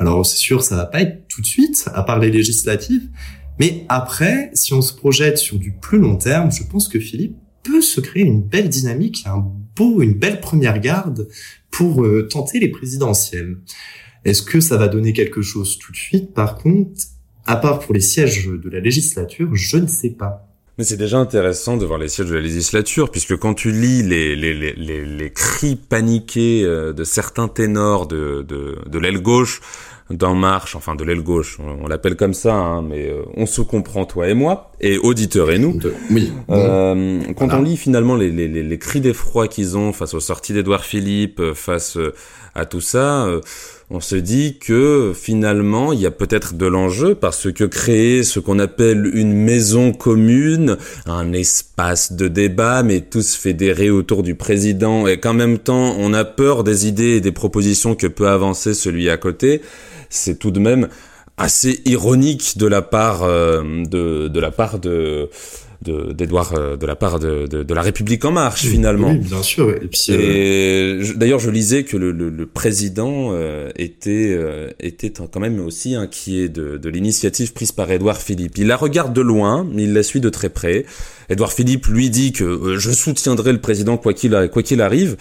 Alors 0.00 0.24
c'est 0.24 0.38
sûr, 0.38 0.62
ça 0.62 0.76
va 0.76 0.86
pas 0.86 1.02
être 1.02 1.28
tout 1.28 1.42
de 1.42 1.46
suite, 1.46 1.84
à 1.94 2.02
part 2.02 2.18
les 2.18 2.30
législatives, 2.30 3.08
mais 3.58 3.84
après, 3.90 4.50
si 4.54 4.72
on 4.72 4.80
se 4.80 4.94
projette 4.94 5.36
sur 5.36 5.58
du 5.58 5.72
plus 5.72 5.98
long 5.98 6.16
terme, 6.16 6.50
je 6.50 6.64
pense 6.64 6.88
que 6.88 6.98
Philippe 6.98 7.36
peut 7.62 7.82
se 7.82 8.00
créer 8.00 8.22
une 8.22 8.42
belle 8.42 8.70
dynamique, 8.70 9.24
un 9.26 9.44
beau, 9.76 10.00
une 10.00 10.14
belle 10.14 10.40
première 10.40 10.80
garde 10.80 11.28
pour 11.70 12.02
euh, 12.02 12.26
tenter 12.26 12.58
les 12.58 12.70
présidentielles. 12.70 13.58
Est-ce 14.24 14.42
que 14.42 14.60
ça 14.60 14.78
va 14.78 14.88
donner 14.88 15.12
quelque 15.12 15.42
chose 15.42 15.78
tout 15.78 15.92
de 15.92 15.96
suite? 15.98 16.32
Par 16.32 16.56
contre, 16.56 16.98
à 17.44 17.56
part 17.56 17.80
pour 17.80 17.92
les 17.92 18.00
sièges 18.00 18.46
de 18.46 18.70
la 18.70 18.80
législature, 18.80 19.54
je 19.54 19.76
ne 19.76 19.86
sais 19.86 20.10
pas. 20.10 20.46
Mais 20.78 20.84
c'est 20.84 20.96
déjà 20.96 21.18
intéressant 21.18 21.76
de 21.76 21.84
voir 21.84 21.98
les 21.98 22.08
sièges 22.08 22.28
de 22.28 22.34
la 22.34 22.40
législature, 22.40 23.10
puisque 23.10 23.36
quand 23.36 23.52
tu 23.52 23.70
lis 23.70 24.02
les, 24.02 24.34
les, 24.34 24.54
les, 24.54 24.72
les, 24.72 25.04
les 25.04 25.30
cris 25.30 25.76
paniqués 25.76 26.64
euh, 26.64 26.94
de 26.94 27.04
certains 27.04 27.48
ténors 27.48 28.06
de, 28.06 28.46
de, 28.48 28.78
de 28.88 28.98
l'aile 28.98 29.20
gauche, 29.20 29.60
d'En 30.10 30.34
Marche, 30.34 30.74
enfin 30.74 30.94
de 30.94 31.04
l'aile 31.04 31.22
gauche, 31.22 31.58
on, 31.60 31.86
l'appelle 31.86 32.16
comme 32.16 32.34
ça, 32.34 32.54
hein, 32.54 32.82
mais 32.82 33.08
euh, 33.08 33.22
on 33.36 33.46
se 33.46 33.60
comprend 33.60 34.04
toi 34.04 34.28
et 34.28 34.34
moi, 34.34 34.72
et 34.80 34.98
auditeurs 34.98 35.50
et 35.50 35.58
nous. 35.58 35.78
oui. 36.10 36.32
Euh, 36.50 37.20
quand 37.36 37.52
on 37.52 37.62
lit 37.62 37.76
finalement 37.76 38.16
les, 38.16 38.30
les, 38.30 38.48
les, 38.48 38.62
les 38.62 38.78
cris 38.78 39.00
d'effroi 39.00 39.46
qu'ils 39.46 39.76
ont 39.76 39.92
face 39.92 40.14
aux 40.14 40.20
sorties 40.20 40.52
d'Edouard 40.52 40.84
Philippe, 40.84 41.40
euh, 41.40 41.54
face 41.54 41.96
à 42.54 42.66
tout 42.66 42.80
ça, 42.80 43.28
on 43.90 44.00
se 44.00 44.16
dit 44.16 44.58
que 44.58 45.12
finalement 45.14 45.92
il 45.92 46.00
y 46.00 46.06
a 46.06 46.10
peut-être 46.12 46.54
de 46.54 46.66
l'enjeu 46.66 47.14
parce 47.14 47.52
que 47.52 47.64
créer 47.64 48.24
ce 48.24 48.40
qu'on 48.40 48.58
appelle 48.58 49.08
une 49.14 49.32
maison 49.32 49.92
commune, 49.92 50.76
un 51.06 51.32
espace 51.32 52.12
de 52.12 52.26
débat, 52.26 52.82
mais 52.82 53.00
tous 53.00 53.36
fédérés 53.36 53.90
autour 53.90 54.24
du 54.24 54.34
président, 54.34 55.06
et 55.06 55.18
qu'en 55.18 55.34
même 55.34 55.58
temps 55.58 55.94
on 55.98 56.12
a 56.12 56.24
peur 56.24 56.64
des 56.64 56.88
idées 56.88 57.16
et 57.16 57.20
des 57.20 57.32
propositions 57.32 57.94
que 57.94 58.08
peut 58.08 58.28
avancer 58.28 58.74
celui 58.74 59.10
à 59.10 59.16
côté, 59.16 59.60
c'est 60.10 60.38
tout 60.38 60.50
de 60.50 60.60
même 60.60 60.88
assez 61.38 61.80
ironique 61.86 62.58
de 62.58 62.66
la 62.66 62.82
part 62.82 63.22
euh, 63.22 63.62
de, 63.84 64.28
de 64.28 64.40
la 64.40 64.50
part 64.50 64.78
de 64.78 65.30
d'Edouard 65.82 66.52
de, 66.52 66.76
de, 66.76 66.86
la 66.86 66.94
part 66.94 67.18
de, 67.18 67.46
de, 67.46 67.62
de, 67.62 67.74
la 67.74 67.80
République 67.80 68.22
en 68.26 68.32
marche 68.32 68.66
finalement. 68.66 69.12
Oui, 69.12 69.16
bien 69.16 69.42
sûr. 69.42 69.70
Et, 69.70 69.86
puis 69.86 69.98
euh... 70.10 71.14
d'ailleurs, 71.16 71.38
je 71.38 71.48
lisais 71.48 71.84
que 71.84 71.96
le, 71.96 72.12
le, 72.12 72.28
le 72.28 72.46
président 72.46 73.30
euh, 73.32 73.70
était 73.76 74.34
euh, 74.36 74.68
était 74.78 75.10
quand 75.10 75.40
même 75.40 75.58
aussi 75.58 75.94
inquiet 75.94 76.50
de, 76.50 76.76
de 76.76 76.88
l'initiative 76.90 77.54
prise 77.54 77.72
par 77.72 77.90
Edouard 77.90 78.20
Philippe. 78.20 78.58
Il 78.58 78.66
la 78.66 78.76
regarde 78.76 79.14
de 79.14 79.22
loin, 79.22 79.66
mais 79.72 79.84
il 79.84 79.94
la 79.94 80.02
suit 80.02 80.20
de 80.20 80.28
très 80.28 80.50
près. 80.50 80.84
Edouard 81.30 81.52
Philippe 81.52 81.86
lui 81.86 82.10
dit 82.10 82.32
que 82.32 82.44
euh, 82.44 82.78
je 82.78 82.90
soutiendrai 82.90 83.52
le 83.52 83.60
président 83.60 83.96
quoi 83.96 84.12
qu'il 84.12 84.50
quoi 84.52 84.62
qu'il 84.62 84.82
arrive, 84.82 85.16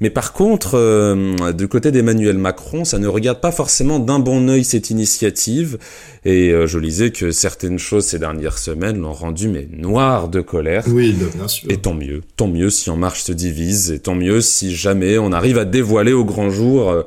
mais 0.00 0.10
par 0.10 0.32
contre, 0.32 0.74
euh, 0.74 1.52
du 1.52 1.68
côté 1.68 1.90
d'Emmanuel 1.90 2.38
Macron, 2.38 2.84
ça 2.84 2.98
ne 2.98 3.06
regarde 3.06 3.40
pas 3.40 3.52
forcément 3.52 3.98
d'un 3.98 4.18
bon 4.18 4.48
œil 4.48 4.64
cette 4.64 4.90
initiative. 4.90 5.78
Et 6.24 6.50
euh, 6.50 6.66
je 6.66 6.78
lisais 6.78 7.10
que 7.10 7.30
certaines 7.30 7.78
choses 7.78 8.04
ces 8.04 8.18
dernières 8.18 8.58
semaines 8.58 8.98
l'ont 8.98 9.12
rendu 9.12 9.48
mais 9.48 9.68
noir 9.72 10.28
de 10.28 10.40
colère. 10.40 10.84
Oui, 10.88 11.14
bien 11.34 11.48
sûr. 11.48 11.70
Et 11.70 11.76
tant 11.76 11.94
mieux, 11.94 12.22
tant 12.36 12.48
mieux 12.48 12.70
si 12.70 12.90
En 12.90 12.96
Marche 12.96 13.22
se 13.22 13.32
divise, 13.32 13.92
et 13.92 13.98
tant 13.98 14.14
mieux 14.14 14.40
si 14.40 14.74
jamais 14.74 15.18
on 15.18 15.32
arrive 15.32 15.58
à 15.58 15.64
dévoiler 15.64 16.12
au 16.12 16.24
grand 16.24 16.50
jour 16.50 17.04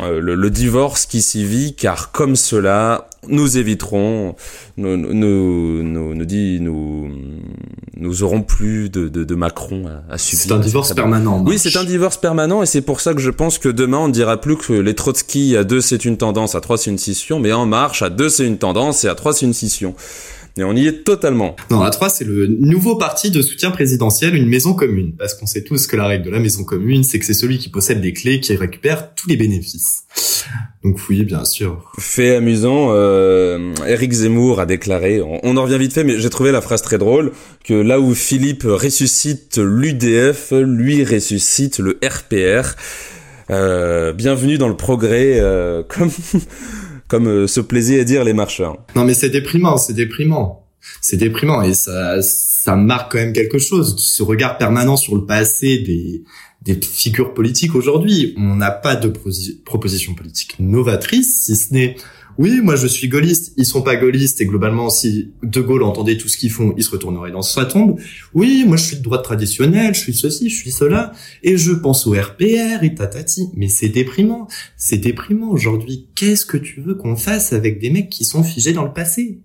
euh, 0.00 0.20
le, 0.20 0.34
le, 0.34 0.50
divorce 0.50 1.06
qui 1.06 1.22
s'y 1.22 1.44
vit, 1.44 1.74
car 1.74 2.12
comme 2.12 2.36
cela, 2.36 3.08
nous 3.26 3.56
éviterons, 3.56 4.36
nous, 4.76 4.98
nous, 4.98 5.14
nous, 5.14 6.14
nous, 6.14 6.24
dit, 6.26 6.58
nous, 6.60 7.10
nous 7.98 8.22
aurons 8.22 8.42
plus 8.42 8.88
de, 8.90 9.08
de, 9.08 9.24
de 9.24 9.34
Macron 9.34 9.86
à, 9.86 10.14
à 10.14 10.18
subir. 10.18 10.38
C'est 10.38 10.52
un 10.52 10.58
divorce 10.58 10.94
permanent. 10.94 11.42
Oui, 11.44 11.58
c'est 11.58 11.76
un 11.76 11.84
divorce 11.84 12.16
permanent 12.16 12.62
et 12.62 12.66
c'est 12.66 12.80
pour 12.80 13.00
ça 13.00 13.12
que 13.12 13.20
je 13.20 13.30
pense 13.30 13.58
que 13.58 13.68
demain 13.68 13.98
on 13.98 14.08
ne 14.08 14.12
dira 14.12 14.40
plus 14.40 14.56
que 14.56 14.72
les 14.72 14.94
Trotsky 14.94 15.56
à 15.56 15.64
deux 15.64 15.80
c'est 15.80 16.04
une 16.04 16.16
tendance, 16.16 16.54
à 16.54 16.60
trois 16.60 16.78
c'est 16.78 16.90
une 16.90 16.98
scission, 16.98 17.40
mais 17.40 17.52
En 17.52 17.66
Marche 17.66 18.02
à 18.02 18.08
deux 18.10 18.28
c'est 18.28 18.46
une 18.46 18.58
tendance 18.58 19.04
et 19.04 19.08
à 19.08 19.14
trois 19.14 19.32
c'est 19.32 19.46
une 19.46 19.52
scission. 19.52 19.94
Et 20.58 20.64
on 20.64 20.74
y 20.74 20.86
est 20.86 21.04
totalement. 21.04 21.54
Non, 21.70 21.82
à 21.82 21.90
3, 21.90 22.08
c'est 22.08 22.24
le 22.24 22.46
nouveau 22.46 22.96
parti 22.96 23.30
de 23.30 23.42
soutien 23.42 23.70
présidentiel, 23.70 24.34
une 24.34 24.48
maison 24.48 24.74
commune. 24.74 25.12
Parce 25.16 25.34
qu'on 25.34 25.46
sait 25.46 25.62
tous 25.62 25.86
que 25.86 25.96
la 25.96 26.06
règle 26.06 26.24
de 26.24 26.30
la 26.30 26.40
maison 26.40 26.64
commune, 26.64 27.04
c'est 27.04 27.18
que 27.18 27.24
c'est 27.24 27.34
celui 27.34 27.58
qui 27.58 27.68
possède 27.68 28.02
les 28.02 28.12
clés 28.12 28.40
qui 28.40 28.56
récupère 28.56 29.14
tous 29.14 29.28
les 29.28 29.36
bénéfices. 29.36 30.04
Donc 30.82 30.98
oui, 31.08 31.24
bien 31.24 31.44
sûr. 31.44 31.92
Fait 31.98 32.36
amusant, 32.36 32.88
euh, 32.90 33.72
Eric 33.86 34.12
Zemmour 34.12 34.60
a 34.60 34.66
déclaré, 34.66 35.20
on, 35.20 35.40
on 35.42 35.56
en 35.56 35.62
revient 35.62 35.78
vite 35.78 35.92
fait, 35.92 36.04
mais 36.04 36.18
j'ai 36.18 36.30
trouvé 36.30 36.52
la 36.52 36.60
phrase 36.60 36.82
très 36.82 36.98
drôle, 36.98 37.32
que 37.64 37.74
là 37.74 38.00
où 38.00 38.14
Philippe 38.14 38.64
ressuscite 38.64 39.58
l'UDF, 39.58 40.52
lui 40.52 41.04
ressuscite 41.04 41.78
le 41.78 41.98
RPR. 42.02 42.74
Euh, 43.50 44.12
bienvenue 44.12 44.58
dans 44.58 44.68
le 44.68 44.76
progrès, 44.76 45.40
euh, 45.40 45.82
comme 45.88 46.10
comme 47.08 47.26
euh, 47.26 47.46
se 47.46 47.60
plaisaient 47.60 48.00
à 48.00 48.04
dire 48.04 48.24
les 48.24 48.34
marcheurs. 48.34 48.76
Non 48.94 49.04
mais 49.04 49.14
c'est 49.14 49.30
déprimant, 49.30 49.76
c'est 49.76 49.94
déprimant. 49.94 50.64
C'est 51.00 51.16
déprimant 51.16 51.62
et 51.62 51.74
ça, 51.74 52.22
ça 52.22 52.76
marque 52.76 53.12
quand 53.12 53.18
même 53.18 53.32
quelque 53.32 53.58
chose. 53.58 53.96
Ce 53.98 54.22
regard 54.22 54.58
permanent 54.58 54.96
sur 54.96 55.16
le 55.16 55.26
passé 55.26 55.78
des, 55.78 56.22
des 56.62 56.78
figures 56.80 57.34
politiques 57.34 57.74
aujourd'hui. 57.74 58.34
On 58.36 58.54
n'a 58.54 58.70
pas 58.70 58.96
de 58.96 59.12
proposition 59.64 60.14
politique 60.14 60.56
novatrice, 60.58 61.44
si 61.44 61.56
ce 61.56 61.72
n'est 61.74 61.96
oui, 62.38 62.60
moi 62.62 62.76
je 62.76 62.86
suis 62.86 63.08
gaulliste, 63.08 63.52
ils 63.56 63.66
sont 63.66 63.82
pas 63.82 63.96
gaullistes 63.96 64.40
et 64.40 64.46
globalement 64.46 64.90
si 64.90 65.32
De 65.42 65.60
Gaulle 65.60 65.82
entendait 65.82 66.16
tout 66.16 66.28
ce 66.28 66.36
qu'ils 66.36 66.52
font, 66.52 66.72
il 66.76 66.84
se 66.84 66.90
retournerait 66.90 67.32
dans 67.32 67.42
sa 67.42 67.64
tombe. 67.64 67.98
Oui, 68.32 68.64
moi 68.64 68.76
je 68.76 68.84
suis 68.84 68.96
de 68.96 69.02
droite 69.02 69.24
traditionnelle, 69.24 69.94
je 69.94 70.00
suis 70.00 70.14
ceci, 70.14 70.48
je 70.48 70.54
suis 70.54 70.70
cela 70.70 71.12
et 71.42 71.56
je 71.56 71.72
pense 71.72 72.06
au 72.06 72.12
RPR 72.12 72.82
et 72.82 72.94
tatati. 72.94 73.50
Mais 73.56 73.66
c'est 73.66 73.88
déprimant, 73.88 74.46
c'est 74.76 74.98
déprimant 74.98 75.50
aujourd'hui. 75.50 76.06
Qu'est-ce 76.14 76.46
que 76.46 76.56
tu 76.56 76.80
veux 76.80 76.94
qu'on 76.94 77.16
fasse 77.16 77.52
avec 77.52 77.80
des 77.80 77.90
mecs 77.90 78.08
qui 78.08 78.24
sont 78.24 78.44
figés 78.44 78.72
dans 78.72 78.84
le 78.84 78.92
passé? 78.92 79.40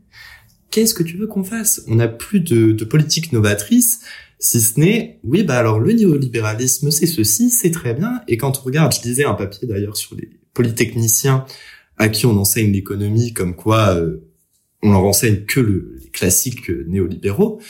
Qu'est-ce 0.69 0.93
que 0.93 1.03
tu 1.03 1.17
veux 1.17 1.27
qu'on 1.27 1.43
fasse? 1.43 1.84
On 1.88 1.95
n'a 1.95 2.08
plus 2.08 2.41
de, 2.41 2.71
de 2.71 2.86
politique 2.86 3.34
novatrice 3.34 4.01
si 4.43 4.60
ce 4.60 4.77
n'est, 4.77 5.19
oui, 5.23 5.43
bah 5.43 5.58
alors 5.58 5.79
le 5.79 5.93
néolibéralisme, 5.93 6.91
c'est 6.91 7.06
ceci, 7.06 7.49
c'est 7.49 7.71
très 7.71 7.93
bien. 7.93 8.21
Et 8.27 8.36
quand 8.36 8.60
on 8.60 8.62
regarde, 8.63 8.93
je 8.93 9.01
lisais 9.08 9.23
un 9.23 9.36
papier 9.36 9.69
d'ailleurs 9.69 9.95
sur 9.95 10.17
les 10.17 10.29
polytechniciens 10.53 11.45
à 12.03 12.09
qui 12.09 12.25
on 12.25 12.37
enseigne 12.37 12.71
l'économie 12.71 13.33
comme 13.33 13.55
quoi 13.55 13.95
euh, 13.95 14.29
on 14.81 14.91
leur 14.91 15.05
enseigne 15.05 15.45
que 15.45 15.61
le, 15.61 15.95
les 16.03 16.09
classiques 16.09 16.69
néolibéraux, 16.87 17.61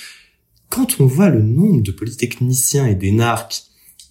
quand 0.69 0.99
on 0.99 1.05
voit 1.05 1.29
le 1.29 1.43
nombre 1.43 1.83
de 1.83 1.91
polytechniciens 1.91 2.87
et 2.87 2.95
d'énarques 2.95 3.61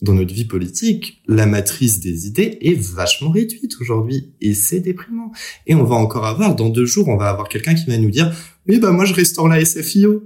dans 0.00 0.14
notre 0.14 0.32
vie 0.32 0.44
politique, 0.44 1.20
la 1.26 1.46
matrice 1.46 1.98
des 1.98 2.28
idées 2.28 2.58
est 2.60 2.80
vachement 2.80 3.30
réduite 3.30 3.74
aujourd'hui 3.80 4.32
et 4.40 4.54
c'est 4.54 4.78
déprimant. 4.78 5.32
Et 5.66 5.74
on 5.74 5.82
va 5.82 5.96
encore 5.96 6.24
avoir, 6.24 6.54
dans 6.54 6.68
deux 6.68 6.86
jours, 6.86 7.08
on 7.08 7.16
va 7.16 7.28
avoir 7.28 7.48
quelqu'un 7.48 7.74
qui 7.74 7.86
va 7.86 7.98
nous 7.98 8.10
dire, 8.10 8.32
oui, 8.68 8.78
bah 8.78 8.92
moi 8.92 9.04
je 9.04 9.14
restaure 9.14 9.48
la 9.48 9.64
SFIO. 9.64 10.22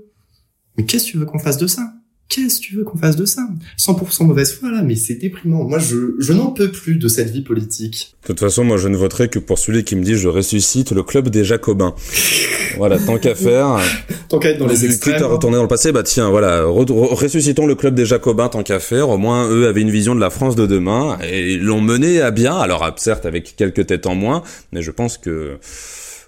Mais 0.77 0.85
qu'est-ce 0.85 1.07
que 1.07 1.11
tu 1.13 1.19
veux 1.19 1.25
qu'on 1.25 1.39
fasse 1.39 1.57
de 1.57 1.67
ça? 1.67 1.96
Qu'est-ce 2.29 2.61
que 2.61 2.67
tu 2.67 2.77
veux 2.77 2.83
qu'on 2.85 2.99
fasse 2.99 3.15
de 3.15 3.25
ça? 3.25 3.49
100% 3.79 4.25
mauvaise 4.25 4.53
foi 4.53 4.73
là, 4.73 4.83
mais 4.83 4.97
c'est 4.97 5.15
déprimant. 5.15 5.65
Moi, 5.65 5.79
je, 5.79 6.17
je 6.19 6.33
n'en 6.33 6.51
peux 6.51 6.73
plus 6.73 6.97
de 6.97 7.07
cette 7.07 7.31
vie 7.31 7.43
politique. 7.43 8.17
De 8.23 8.27
toute 8.29 8.41
façon, 8.41 8.65
moi, 8.65 8.79
je 8.79 8.89
ne 8.89 8.97
voterai 8.97 9.29
que 9.29 9.39
pour 9.39 9.61
celui 9.61 9.85
qui 9.85 9.95
me 9.95 10.03
dit 10.03 10.17
je 10.17 10.27
ressuscite 10.27 10.91
le 10.91 11.05
club 11.05 11.29
des 11.29 11.45
Jacobins. 11.45 11.95
voilà, 12.77 12.99
tant 12.99 13.19
qu'à 13.19 13.37
faire. 13.37 13.79
tant 14.29 14.41
qu'à 14.41 14.51
être 14.51 14.59
dans 14.59 14.67
les 14.67 14.85
extrêmes. 14.85 15.23
à 15.23 15.27
retourner 15.27 15.57
dans 15.57 15.63
le 15.63 15.69
passé, 15.69 15.93
bah 15.93 16.03
tiens, 16.03 16.29
voilà, 16.29 16.65
ressuscitons 16.65 17.67
le 17.67 17.77
club 17.77 17.95
des 17.95 18.07
Jacobins 18.07 18.49
tant 18.49 18.65
qu'à 18.65 18.81
faire. 18.81 19.09
Au 19.09 19.19
moins, 19.19 19.49
eux 19.49 19.69
avaient 19.69 19.83
une 19.83 19.93
vision 19.93 20.17
de 20.17 20.21
la 20.21 20.31
France 20.31 20.57
de 20.57 20.67
demain 20.67 21.19
et 21.23 21.53
ils 21.53 21.63
l'ont 21.63 21.81
mené 21.81 22.21
à 22.21 22.33
bien. 22.33 22.57
Alors, 22.57 22.93
certes, 22.97 23.25
avec 23.25 23.55
quelques 23.55 23.87
têtes 23.87 24.07
en 24.07 24.17
moins, 24.17 24.43
mais 24.73 24.83
je 24.83 24.91
pense 24.91 25.17
que 25.17 25.59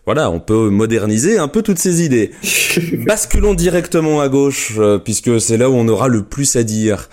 voilà, 0.09 0.31
on 0.31 0.41
peut 0.41 0.71
moderniser 0.71 1.37
un 1.37 1.49
peu 1.49 1.61
toutes 1.61 1.79
ces 1.79 2.03
idées. 2.03 2.31
Basculons 3.07 3.53
directement 3.53 4.23
à 4.23 4.31
gauche, 4.31 4.73
euh, 4.79 4.97
puisque 4.97 5.39
c'est 5.39 5.59
là 5.59 5.69
où 5.69 5.75
on 5.75 5.87
aura 5.87 6.09
le 6.09 6.23
plus 6.23 6.57
à 6.57 6.63
dire. 6.63 7.11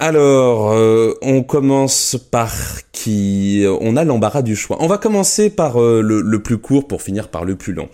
Alors, 0.00 0.72
euh, 0.72 1.14
on 1.22 1.44
commence 1.44 2.16
par 2.32 2.52
qui 2.90 3.64
On 3.80 3.96
a 3.96 4.02
l'embarras 4.02 4.42
du 4.42 4.56
choix. 4.56 4.78
On 4.80 4.88
va 4.88 4.98
commencer 4.98 5.48
par 5.48 5.80
euh, 5.80 6.02
le, 6.02 6.42
plus 6.42 6.58
court 6.58 6.88
pour 6.88 7.02
finir 7.02 7.28
par 7.28 7.44
le 7.44 7.54
plus 7.54 7.72
long. 7.72 7.88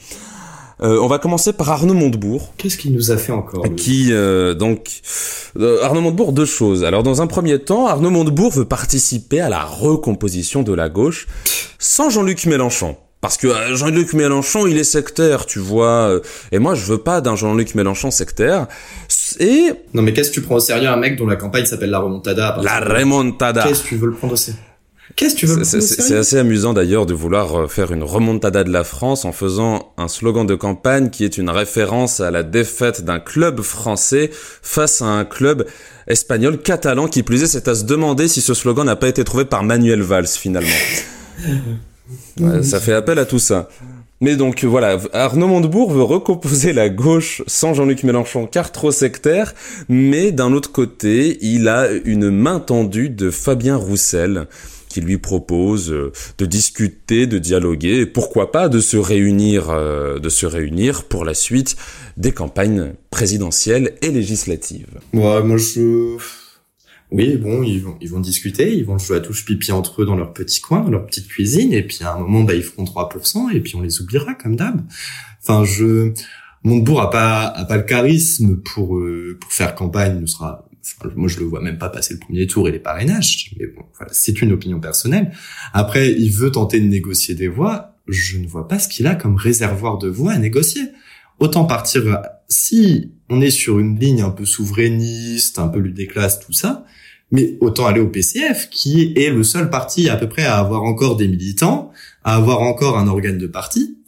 on 0.80 1.06
va 1.06 1.18
commencer 1.18 1.52
par 1.52 1.68
Arnaud 1.68 1.92
Montebourg. 1.92 2.54
Qu'est-ce 2.56 2.78
qu'il 2.78 2.94
nous 2.94 3.10
a 3.10 3.18
fait 3.18 3.32
encore 3.32 3.66
Qui 3.76 4.10
donc 4.58 5.02
Arnaud 5.82 6.00
Montebourg 6.00 6.32
deux 6.32 6.46
choses. 6.46 6.82
Alors 6.82 7.02
dans 7.02 7.20
un 7.20 7.26
premier 7.26 7.58
temps, 7.58 7.88
Arnaud 7.88 8.08
Montebourg 8.08 8.52
veut 8.52 8.64
participer 8.64 9.42
à 9.42 9.50
la 9.50 9.64
recomposition 9.64 10.62
de 10.62 10.72
la 10.72 10.88
gauche 10.88 11.26
sans 11.78 12.08
Jean-Luc 12.08 12.46
Mélenchon. 12.46 12.96
Parce 13.24 13.38
que 13.38 13.46
euh, 13.46 13.74
Jean-Luc 13.74 14.12
Mélenchon, 14.12 14.66
il 14.66 14.76
est 14.76 14.84
sectaire, 14.84 15.46
tu 15.46 15.58
vois. 15.58 16.10
Euh, 16.10 16.20
et 16.52 16.58
moi, 16.58 16.74
je 16.74 16.84
veux 16.84 16.98
pas 16.98 17.22
d'un 17.22 17.36
Jean-Luc 17.36 17.74
Mélenchon 17.74 18.10
sectaire. 18.10 18.66
Et... 19.40 19.72
Non, 19.94 20.02
mais 20.02 20.12
qu'est-ce 20.12 20.28
que 20.28 20.34
tu 20.34 20.42
prends 20.42 20.56
au 20.56 20.60
sérieux 20.60 20.90
un 20.90 20.98
mec 20.98 21.16
dont 21.16 21.26
la 21.26 21.36
campagne 21.36 21.64
s'appelle 21.64 21.88
la 21.88 22.00
remontada 22.00 22.58
La 22.62 22.80
remontada. 22.80 23.62
Qu'est-ce 23.62 23.82
que 23.84 23.88
tu 23.88 23.96
veux 23.96 24.08
le 24.08 24.12
prendre 24.12 24.34
au 24.34 24.36
sérieux 24.36 24.58
Qu'est-ce 25.16 25.36
que 25.36 25.40
tu 25.40 25.46
veux 25.46 25.64
C'est 25.64 26.16
assez 26.18 26.36
amusant 26.36 26.74
d'ailleurs 26.74 27.06
de 27.06 27.14
vouloir 27.14 27.60
euh, 27.60 27.66
faire 27.66 27.92
une 27.92 28.02
remontada 28.02 28.62
de 28.62 28.70
la 28.70 28.84
France 28.84 29.24
en 29.24 29.32
faisant 29.32 29.94
un 29.96 30.08
slogan 30.08 30.46
de 30.46 30.54
campagne 30.54 31.08
qui 31.08 31.24
est 31.24 31.38
une 31.38 31.48
référence 31.48 32.20
à 32.20 32.30
la 32.30 32.42
défaite 32.42 33.06
d'un 33.06 33.20
club 33.20 33.62
français 33.62 34.30
face 34.34 35.00
à 35.00 35.06
un 35.06 35.24
club 35.24 35.66
espagnol 36.08 36.58
catalan 36.58 37.08
qui 37.08 37.22
plus 37.22 37.42
est, 37.42 37.46
c'est 37.46 37.68
à 37.68 37.74
se 37.74 37.84
demander 37.84 38.28
si 38.28 38.42
ce 38.42 38.52
slogan 38.52 38.84
n'a 38.84 38.96
pas 38.96 39.08
été 39.08 39.24
trouvé 39.24 39.46
par 39.46 39.62
Manuel 39.62 40.02
Valls 40.02 40.26
finalement. 40.26 40.68
ça 42.62 42.80
fait 42.80 42.92
appel 42.92 43.18
à 43.18 43.24
tout 43.24 43.38
ça. 43.38 43.68
Mais 44.20 44.36
donc 44.36 44.64
voilà, 44.64 44.98
Arnaud 45.12 45.48
Montebourg 45.48 45.92
veut 45.92 46.02
recomposer 46.02 46.72
la 46.72 46.88
gauche 46.88 47.42
sans 47.46 47.74
Jean-Luc 47.74 48.04
Mélenchon 48.04 48.46
car 48.46 48.72
trop 48.72 48.90
sectaire, 48.90 49.54
mais 49.88 50.32
d'un 50.32 50.52
autre 50.52 50.72
côté, 50.72 51.36
il 51.42 51.68
a 51.68 51.90
une 51.90 52.30
main 52.30 52.60
tendue 52.60 53.10
de 53.10 53.30
Fabien 53.30 53.76
Roussel 53.76 54.46
qui 54.88 55.00
lui 55.00 55.18
propose 55.18 55.90
euh, 55.90 56.12
de 56.38 56.46
discuter, 56.46 57.26
de 57.26 57.38
dialoguer, 57.38 58.02
et 58.02 58.06
pourquoi 58.06 58.52
pas 58.52 58.68
de 58.68 58.78
se 58.78 58.96
réunir, 58.96 59.70
euh, 59.70 60.20
de 60.20 60.28
se 60.28 60.46
réunir 60.46 61.04
pour 61.04 61.24
la 61.24 61.34
suite 61.34 61.74
des 62.16 62.30
campagnes 62.30 62.92
présidentielles 63.10 63.94
et 64.02 64.12
législatives. 64.12 65.00
Ouais, 65.12 65.42
moi 65.42 65.56
je 65.56 66.16
oui, 67.14 67.36
bon, 67.36 67.62
ils 67.62 67.80
vont, 67.80 67.96
ils 68.00 68.10
vont 68.10 68.18
discuter, 68.18 68.76
ils 68.76 68.84
vont 68.84 68.98
jouer 68.98 69.18
à 69.18 69.20
touche 69.20 69.44
pipi 69.44 69.70
entre 69.70 70.02
eux 70.02 70.04
dans 70.04 70.16
leur 70.16 70.32
petit 70.32 70.60
coin, 70.60 70.80
dans 70.80 70.90
leur 70.90 71.06
petite 71.06 71.28
cuisine, 71.28 71.72
et 71.72 71.84
puis 71.84 71.98
à 72.02 72.14
un 72.14 72.18
moment, 72.18 72.42
bah, 72.42 72.54
ils 72.54 72.62
feront 72.64 72.82
3%, 72.82 73.54
et 73.54 73.60
puis 73.60 73.76
on 73.76 73.82
les 73.82 74.00
oubliera, 74.00 74.34
comme 74.34 74.56
d'hab. 74.56 74.82
Enfin, 75.40 75.64
je, 75.64 76.12
Montebourg 76.64 77.00
a 77.00 77.10
pas, 77.10 77.46
a 77.46 77.64
pas 77.66 77.76
le 77.76 77.84
charisme 77.84 78.56
pour, 78.56 78.96
euh, 78.96 79.38
pour 79.40 79.52
faire 79.52 79.76
campagne, 79.76 80.20
ne 80.20 80.26
sera, 80.26 80.68
moi, 81.14 81.28
je 81.28 81.38
le 81.38 81.44
vois 81.44 81.60
même 81.60 81.78
pas 81.78 81.88
passer 81.88 82.14
le 82.14 82.20
premier 82.20 82.48
tour 82.48 82.68
et 82.68 82.72
les 82.72 82.80
parrainages, 82.80 83.54
mais 83.60 83.68
bon, 83.68 83.84
voilà, 83.96 84.12
c'est 84.12 84.42
une 84.42 84.50
opinion 84.50 84.80
personnelle. 84.80 85.30
Après, 85.72 86.10
il 86.10 86.30
veut 86.30 86.50
tenter 86.50 86.80
de 86.80 86.86
négocier 86.86 87.36
des 87.36 87.46
voix, 87.46 87.94
je 88.08 88.38
ne 88.38 88.48
vois 88.48 88.66
pas 88.66 88.80
ce 88.80 88.88
qu'il 88.88 89.06
a 89.06 89.14
comme 89.14 89.36
réservoir 89.36 89.98
de 89.98 90.08
voix 90.08 90.32
à 90.32 90.38
négocier. 90.38 90.82
Autant 91.38 91.64
partir, 91.64 92.22
si 92.48 93.12
on 93.28 93.40
est 93.40 93.50
sur 93.50 93.78
une 93.78 93.98
ligne 94.00 94.22
un 94.22 94.30
peu 94.30 94.44
souverainiste, 94.44 95.60
un 95.60 95.68
peu 95.68 95.78
ludéclasse, 95.78 96.40
tout 96.40 96.52
ça, 96.52 96.84
mais 97.30 97.56
autant 97.60 97.86
aller 97.86 98.00
au 98.00 98.08
PCF, 98.08 98.68
qui 98.70 99.12
est 99.16 99.30
le 99.30 99.42
seul 99.42 99.70
parti 99.70 100.08
à 100.08 100.16
peu 100.16 100.28
près 100.28 100.44
à 100.44 100.58
avoir 100.58 100.82
encore 100.82 101.16
des 101.16 101.28
militants, 101.28 101.90
à 102.22 102.36
avoir 102.36 102.60
encore 102.60 102.98
un 102.98 103.08
organe 103.08 103.38
de 103.38 103.46
parti. 103.46 103.98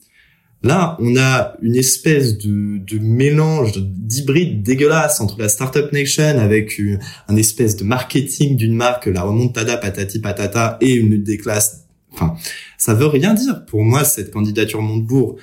Là, 0.62 0.96
on 1.00 1.16
a 1.16 1.54
une 1.62 1.76
espèce 1.76 2.38
de, 2.38 2.98
mélange 2.98 3.72
d'hybride 3.76 4.62
dégueulasse 4.62 5.20
entre 5.20 5.38
la 5.38 5.48
Startup 5.48 5.92
Nation 5.92 6.38
avec 6.38 6.80
un 7.28 7.36
espèce 7.36 7.76
de 7.76 7.84
marketing 7.84 8.56
d'une 8.56 8.74
marque, 8.74 9.06
la 9.06 9.22
remontada 9.22 9.76
patati 9.76 10.18
patata, 10.18 10.78
et 10.80 10.94
une 10.94 11.22
des 11.22 11.36
classes. 11.36 11.84
Enfin, 12.12 12.34
ça 12.78 12.94
veut 12.94 13.06
rien 13.06 13.34
dire. 13.34 13.64
Pour 13.66 13.84
moi, 13.84 14.04
cette 14.04 14.30
candidature 14.32 14.82
Montebourg, 14.82 15.36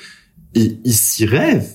il, 0.55 0.79
il 0.83 0.93
s'y 0.93 1.25
rêve 1.25 1.67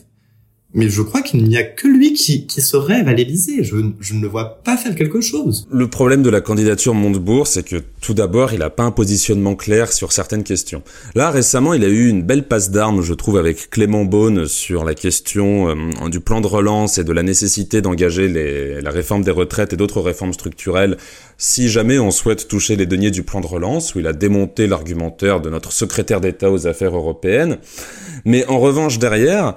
mais 0.75 0.91
je 0.91 1.01
crois 1.01 1.23
qu'il 1.23 1.45
n'y 1.45 1.57
a 1.57 1.63
que 1.63 1.89
lui 1.89 2.13
qui, 2.13 2.47
qui 2.47 2.61
se 2.61 2.77
rêve 2.77 3.09
à 3.09 3.15
l'Élysée. 3.15 3.65
Je, 3.65 3.77
je, 4.01 4.15
ne 4.15 4.21
le 4.21 4.29
vois 4.29 4.63
pas 4.63 4.77
faire 4.77 4.95
quelque 4.95 5.23
chose. 5.23 5.67
Le 5.71 5.89
problème 5.89 6.23
de 6.23 6.29
la 6.29 6.43
candidature 6.43 6.93
Montebourg, 6.93 7.47
c'est 7.47 7.63
que 7.63 7.83
tout 8.03 8.13
d'abord, 8.13 8.53
il 8.53 8.59
n'a 8.59 8.69
pas 8.69 8.83
un 8.83 8.91
positionnement 8.91 9.57
clair 9.57 9.91
sur 9.93 10.13
certaines 10.13 10.45
questions. 10.45 10.83
Là, 11.15 11.31
récemment, 11.31 11.73
il 11.73 11.85
a 11.85 11.89
eu 11.89 12.09
une 12.09 12.23
belle 12.23 12.47
passe 12.47 12.71
d'armes, 12.71 13.01
je 13.01 13.15
trouve, 13.15 13.39
avec 13.39 13.71
Clément 13.71 14.05
Beaune 14.05 14.47
sur 14.47 14.85
la 14.85 14.95
question 14.95 15.71
euh, 15.71 16.09
du 16.11 16.21
plan 16.21 16.43
de 16.43 16.47
relance 16.47 16.99
et 16.99 17.05
de 17.05 17.13
la 17.13 17.23
nécessité 17.23 17.81
d'engager 17.81 18.29
la 18.83 18.91
réforme 18.91 19.23
des 19.23 19.31
retraites 19.31 19.73
et 19.73 19.77
d'autres 19.77 20.03
réformes 20.03 20.35
structurelles 20.35 20.99
si 21.39 21.69
jamais 21.69 21.99
on 22.01 22.11
souhaite 22.11 22.49
toucher 22.49 22.75
les 22.75 22.85
deniers 22.85 23.13
du 23.13 23.23
plan 23.23 23.41
de 23.41 23.47
relance, 23.47 23.95
où 23.95 24.01
il 24.01 24.07
a 24.09 24.13
démonté 24.13 24.67
l'argumentaire 24.67 25.41
de 25.41 25.49
notre 25.49 25.73
secrétaire 25.73 26.21
d'État 26.21 26.51
aux 26.51 26.67
affaires 26.67 26.97
européennes. 26.97 27.59
Mais 28.25 28.45
en 28.47 28.59
revanche, 28.59 28.99
derrière, 28.99 29.55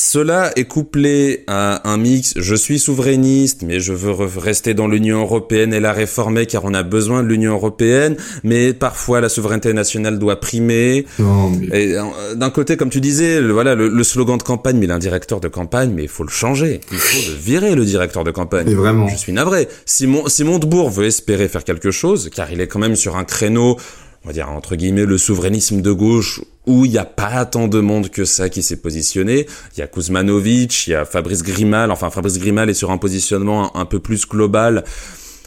Cela 0.00 0.52
est 0.54 0.66
couplé 0.66 1.42
à 1.48 1.90
un 1.90 1.96
mix, 1.96 2.34
je 2.36 2.54
suis 2.54 2.78
souverainiste, 2.78 3.64
mais 3.66 3.80
je 3.80 3.92
veux 3.92 4.12
rester 4.38 4.72
dans 4.72 4.86
l'Union 4.86 5.22
européenne 5.22 5.74
et 5.74 5.80
la 5.80 5.92
réformer 5.92 6.46
car 6.46 6.64
on 6.64 6.72
a 6.72 6.84
besoin 6.84 7.24
de 7.24 7.28
l'Union 7.28 7.54
européenne, 7.54 8.16
mais 8.44 8.72
parfois 8.74 9.20
la 9.20 9.28
souveraineté 9.28 9.72
nationale 9.72 10.20
doit 10.20 10.38
primer. 10.38 11.04
Euh, 11.18 12.34
d'un 12.36 12.50
côté, 12.50 12.76
comme 12.76 12.90
tu 12.90 13.00
disais, 13.00 13.40
le, 13.40 13.52
voilà 13.52 13.74
le, 13.74 14.04
slogan 14.04 14.38
de 14.38 14.44
campagne, 14.44 14.76
mais 14.76 14.86
il 14.86 14.92
a 14.92 14.94
un 14.94 15.00
directeur 15.00 15.40
de 15.40 15.48
campagne, 15.48 15.90
mais 15.92 16.04
il 16.04 16.08
faut 16.08 16.22
le 16.22 16.30
changer. 16.30 16.80
Il 16.92 16.98
faut 16.98 17.32
le 17.32 17.36
virer, 17.36 17.74
le 17.74 17.84
directeur 17.84 18.22
de 18.22 18.30
campagne. 18.30 18.72
vraiment. 18.74 19.08
Je 19.08 19.16
suis 19.16 19.32
navré. 19.32 19.66
Si, 19.84 20.08
si 20.28 20.44
Montebourg 20.44 20.90
veut 20.90 21.06
espérer 21.06 21.48
faire 21.48 21.64
quelque 21.64 21.90
chose, 21.90 22.30
car 22.32 22.52
il 22.52 22.60
est 22.60 22.68
quand 22.68 22.78
même 22.78 22.94
sur 22.94 23.16
un 23.16 23.24
créneau 23.24 23.76
on 24.24 24.28
va 24.28 24.32
dire 24.32 24.50
entre 24.50 24.76
guillemets 24.76 25.04
le 25.04 25.16
souverainisme 25.16 25.80
de 25.80 25.92
gauche 25.92 26.40
où 26.68 26.84
il 26.84 26.92
n'y 26.92 26.98
a 26.98 27.04
pas 27.04 27.44
tant 27.46 27.66
de 27.66 27.80
monde 27.80 28.10
que 28.10 28.24
ça 28.24 28.48
qui 28.48 28.62
s'est 28.62 28.76
positionné. 28.76 29.46
Il 29.74 29.80
y 29.80 29.82
a 29.82 29.86
Kuzmanovic, 29.86 30.86
il 30.86 30.90
y 30.90 30.94
a 30.94 31.04
Fabrice 31.04 31.42
Grimal. 31.42 31.90
Enfin, 31.90 32.10
Fabrice 32.10 32.38
Grimal 32.38 32.70
est 32.70 32.74
sur 32.74 32.90
un 32.90 32.98
positionnement 32.98 33.76
un, 33.76 33.86
peu 33.86 33.98
plus 33.98 34.28
global. 34.28 34.84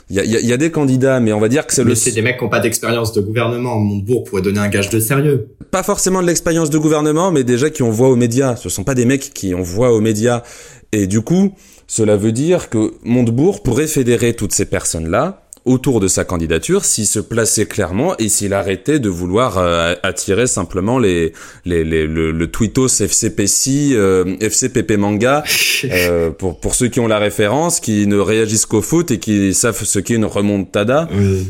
Il 0.09 0.17
y, 0.17 0.19
a, 0.19 0.23
il 0.25 0.45
y 0.45 0.51
a, 0.51 0.57
des 0.57 0.71
candidats, 0.71 1.21
mais 1.21 1.31
on 1.31 1.39
va 1.39 1.47
dire 1.47 1.65
que 1.65 1.73
c'est 1.73 1.85
le. 1.85 1.95
c'est 1.95 2.11
des 2.11 2.21
mecs 2.21 2.37
qui 2.37 2.43
n'ont 2.43 2.49
pas 2.49 2.59
d'expérience 2.59 3.13
de 3.13 3.21
gouvernement. 3.21 3.79
Montebourg 3.79 4.25
pourrait 4.25 4.41
donner 4.41 4.59
un 4.59 4.67
gage 4.67 4.89
de 4.89 4.99
sérieux. 4.99 5.47
Pas 5.69 5.83
forcément 5.83 6.21
de 6.21 6.27
l'expérience 6.27 6.69
de 6.69 6.77
gouvernement, 6.77 7.31
mais 7.31 7.45
déjà 7.45 7.69
qui 7.69 7.81
ont 7.81 7.91
voix 7.91 8.09
aux 8.09 8.17
médias. 8.17 8.57
Ce 8.57 8.67
sont 8.67 8.83
pas 8.83 8.95
des 8.95 9.05
mecs 9.05 9.33
qui 9.33 9.53
ont 9.53 9.61
voix 9.61 9.93
aux 9.93 10.01
médias. 10.01 10.43
Et 10.91 11.07
du 11.07 11.21
coup, 11.21 11.53
cela 11.87 12.17
veut 12.17 12.33
dire 12.33 12.69
que 12.69 12.93
Montebourg 13.03 13.63
pourrait 13.63 13.87
fédérer 13.87 14.33
toutes 14.33 14.53
ces 14.53 14.65
personnes-là 14.65 15.43
autour 15.65 15.99
de 15.99 16.07
sa 16.07 16.25
candidature 16.25 16.85
s'il 16.85 17.05
se 17.05 17.19
plaçait 17.19 17.65
clairement 17.65 18.17
et 18.17 18.29
s'il 18.29 18.53
arrêtait 18.53 18.99
de 18.99 19.09
vouloir 19.09 19.57
euh, 19.57 19.93
attirer 20.03 20.47
simplement 20.47 20.97
les, 20.97 21.33
les, 21.65 21.83
les 21.83 22.07
le, 22.07 22.31
le 22.31 22.47
tweetos 22.51 22.87
FCPC, 22.87 23.91
euh, 23.93 24.35
FCPP 24.39 24.97
manga 24.97 25.43
euh, 25.85 26.31
pour 26.31 26.59
pour 26.59 26.75
ceux 26.75 26.87
qui 26.87 26.99
ont 26.99 27.07
la 27.07 27.19
référence, 27.19 27.79
qui 27.79 28.07
ne 28.07 28.17
réagissent 28.17 28.65
qu'au 28.65 28.81
foot 28.81 29.11
et 29.11 29.19
qui 29.19 29.53
savent 29.53 29.83
ce 29.83 29.99
qu'est 29.99 30.15
une 30.15 30.25
remontada. 30.25 31.07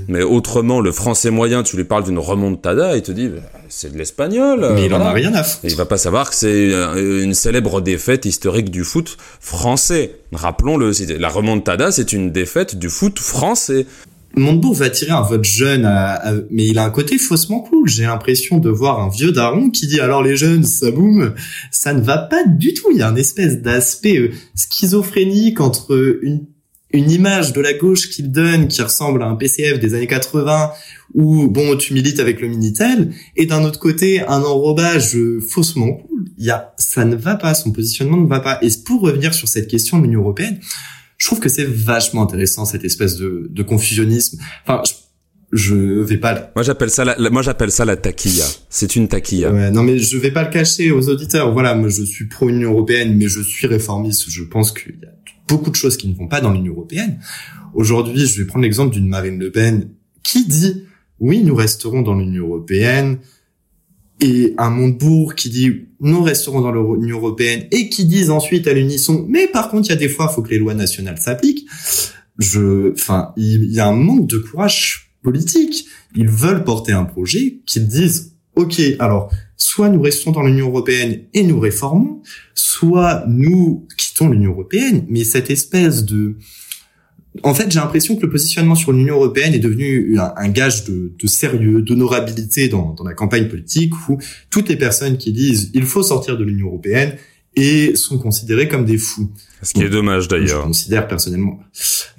Mais 0.08 0.24
autrement, 0.24 0.82
le 0.82 0.92
français 0.92 1.32
moyen, 1.32 1.64
tu 1.64 1.78
lui 1.78 1.84
parles 1.84 2.04
d'une 2.04 2.20
remontada, 2.20 2.96
il 2.96 3.02
te 3.02 3.12
dit 3.12 3.30
bah, 3.30 3.42
c'est 3.72 3.92
de 3.92 3.98
l'espagnol. 3.98 4.74
Mais 4.76 4.86
il 4.86 4.94
en 4.94 5.02
a 5.02 5.12
rien 5.12 5.34
à 5.34 5.44
foutre. 5.44 5.64
il 5.64 5.76
va 5.76 5.86
pas 5.86 5.98
savoir 5.98 6.30
que 6.30 6.36
c'est 6.36 6.72
une 6.72 7.34
célèbre 7.34 7.82
défaite 7.82 8.26
historique 8.26 8.70
du 8.70 8.84
foot 8.84 9.18
français. 9.40 10.20
Rappelons-le, 10.34 10.92
la 11.18 11.30
remontada, 11.30 11.92
c'est 11.92 12.14
une 12.14 12.32
défaite 12.32 12.78
du 12.78 12.90
foot 12.90 13.20
français. 13.20 13.86
Montebourg 14.36 14.76
va 14.76 14.86
attirer 14.86 15.12
un 15.12 15.22
vote 15.22 15.44
jeune, 15.44 15.90
mais 16.50 16.66
il 16.66 16.78
a 16.80 16.86
un 16.86 16.90
côté 16.90 17.18
faussement 17.18 17.60
cool. 17.60 17.90
J'ai 17.90 18.04
l'impression 18.04 18.60
de 18.60 18.70
voir 18.70 19.00
un 19.00 19.10
vieux 19.10 19.32
daron 19.32 19.70
qui 19.70 19.88
dit 19.88 20.00
alors 20.00 20.24
les 20.24 20.38
jeunes, 20.38 20.64
ça 20.64 20.92
boum, 20.92 21.34
ça 21.72 21.94
ne 21.94 22.02
va 22.02 22.18
pas 22.18 22.44
du 22.46 22.74
tout. 22.74 22.88
Il 22.92 22.98
y 22.98 23.02
a 23.02 23.10
un 23.10 23.16
espèce 23.16 23.62
d'aspect 23.62 24.18
euh, 24.18 24.32
schizophrénique 24.56 25.60
entre 25.60 26.20
une, 26.22 26.46
une 26.94 27.12
image 27.12 27.54
de 27.54 27.62
la 27.62 27.74
gauche 27.74 28.10
qu'il 28.10 28.32
donne 28.32 28.68
qui 28.68 28.82
ressemble 28.82 29.24
à 29.24 29.28
un 29.28 29.36
PCF 29.36 29.80
des 29.80 29.94
années 29.94 30.08
80 30.08 30.72
où 31.14 31.48
bon 31.48 31.76
tu 31.78 31.94
milites 31.94 32.20
avec 32.20 32.42
le 32.42 32.48
minitel 32.48 33.14
et 33.36 33.46
d'un 33.46 33.64
autre 33.64 33.80
côté 33.80 34.22
un 34.22 34.42
enrobage 34.42 35.18
faussement 35.50 35.94
cool. 35.94 36.26
Il 36.38 36.46
y 36.46 36.52
a 36.52 36.74
ça 36.78 37.06
ne 37.06 37.16
va 37.16 37.36
pas, 37.36 37.54
son 37.54 37.72
positionnement 37.72 38.18
ne 38.18 38.28
va 38.28 38.40
pas. 38.40 38.60
Et 38.62 38.70
pour 38.86 39.02
revenir 39.02 39.34
sur 39.34 39.48
cette 39.48 39.68
question 39.68 40.00
de 40.00 40.04
l'Union 40.04 40.22
européenne 40.22 40.60
je 41.22 41.28
trouve 41.28 41.40
que 41.40 41.50
c'est 41.50 41.68
vachement 41.68 42.24
intéressant 42.24 42.66
cette 42.66 42.84
espèce 42.84 43.16
de, 43.16 43.48
de 43.52 43.62
confusionnisme. 43.62 44.40
Enfin, 44.66 44.82
je, 45.52 45.76
vais 45.76 46.18
pas. 46.18 46.52
Moi 46.56 46.64
j'appelle 46.64 46.90
ça 46.90 47.06
la, 47.06 47.30
moi 47.30 47.44
j'appelle 47.44 47.70
ça 47.70 47.86
la 47.86 47.96
taquilla. 47.96 48.46
C'est 48.70 48.96
une 48.96 49.08
taquilla. 49.08 49.52
Ouais, 49.52 49.70
non 49.70 49.84
mais 49.84 50.00
je 50.00 50.18
vais 50.18 50.32
pas 50.32 50.44
le 50.44 50.50
cacher 50.50 50.92
aux 50.92 51.10
auditeurs. 51.10 51.54
Voilà, 51.54 51.76
moi 51.76 51.90
je 51.90 52.02
suis 52.02 52.26
pro 52.26 52.50
Union 52.50 52.72
européenne, 52.72 53.16
mais 53.18 53.28
je 53.28 53.40
suis 53.40 53.68
réformiste. 53.68 54.32
Je 54.32 54.42
pense 54.42 54.72
qu'il 54.72 54.96
y 55.00 55.06
a 55.06 55.14
beaucoup 55.52 55.70
de 55.70 55.76
choses 55.76 55.98
qui 55.98 56.08
ne 56.08 56.16
vont 56.16 56.28
pas 56.28 56.42
dans 56.42 56.52
l'Union 56.52 56.74
européenne. 56.74 57.20
Aujourd'hui, 57.74 58.26
je 58.26 58.42
vais 58.42 58.48
prendre 58.48 58.64
l'exemple 58.64 58.94
d'une 58.94 59.08
Marine 59.08 59.38
Le 59.38 59.52
Pen 59.52 59.90
qui 60.24 60.46
dit 60.46 60.84
oui, 61.20 61.44
nous 61.44 61.56
resterons 61.56 62.02
dans 62.02 62.16
l'Union 62.16 62.46
européenne 62.48 63.20
et 64.22 64.54
un 64.58 64.70
Montebourg 64.70 65.36
qui 65.36 65.50
dit 65.50 65.88
nous 66.00 66.24
resterons 66.24 66.62
dans 66.62 66.72
l'Union 66.72 67.18
européenne 67.18 67.66
et 67.72 67.90
qui 67.90 68.06
disent 68.06 68.30
ensuite 68.30 68.68
à 68.68 68.74
l'unisson 68.74 69.26
mais 69.28 69.48
par 69.48 69.70
contre 69.70 69.88
il 69.88 69.90
y 69.90 69.94
a 69.94 69.98
des 69.98 70.10
fois 70.10 70.28
il 70.30 70.34
faut 70.34 70.44
que 70.44 70.52
les 70.52 70.60
lois 70.60 70.76
nationales 70.76 71.18
s'appliquent 71.18 71.68
je 72.38 72.94
enfin 72.94 73.34
il 73.36 73.72
y 73.72 73.80
a 73.80 73.88
un 73.88 73.94
manque 73.94 74.28
de 74.28 74.38
courage 74.38 75.16
politique 75.24 75.88
ils 76.16 76.30
veulent 76.30 76.64
porter 76.64 76.92
un 76.92 77.06
projet 77.06 77.62
qu'ils 77.66 77.88
disent 77.88 78.36
ok 78.56 78.80
alors 79.00 79.32
soit 79.62 79.90
nous 79.90 80.02
restons 80.02 80.32
dans 80.32 80.44
l'Union 80.44 80.68
européenne 80.68 81.22
et 81.34 81.44
nous 81.44 81.60
réformons 81.60 82.22
soit 82.54 83.24
nous 83.28 83.88
quittons 83.98 84.30
l'Union 84.30 84.52
européenne 84.52 85.06
mais 85.10 85.24
cette 85.24 85.50
espèce 85.50 86.04
de 86.06 86.38
en 87.44 87.54
fait, 87.54 87.72
j'ai 87.72 87.80
l'impression 87.80 88.18
que 88.18 88.24
le 88.24 88.30
positionnement 88.30 88.76
sur 88.76 88.92
l'Union 88.92 89.16
européenne 89.16 89.54
est 89.54 89.60
devenu 89.60 90.18
un, 90.20 90.50
gage 90.50 90.84
de, 90.84 91.14
de 91.18 91.28
sérieux, 91.28 91.82
d'honorabilité 91.82 92.68
dans, 92.68 92.94
dans, 92.94 93.06
la 93.06 93.14
campagne 93.14 93.48
politique, 93.48 93.94
où 94.10 94.18
toutes 94.50 94.68
les 94.68 94.76
personnes 94.76 95.18
qui 95.18 95.32
disent 95.32 95.72
il 95.74 95.86
faut 95.86 96.04
sortir 96.04 96.38
de 96.38 96.44
l'Union 96.44 96.68
européenne 96.68 97.16
et 97.56 97.96
sont 97.96 98.18
considérées 98.18 98.68
comme 98.68 98.86
des 98.86 98.98
fous. 98.98 99.30
Ce 99.62 99.74
qui 99.74 99.84
est 99.84 99.90
dommage 99.90 100.28
d'ailleurs. 100.28 100.62
Je 100.62 100.68
considère 100.68 101.08
personnellement 101.08 101.60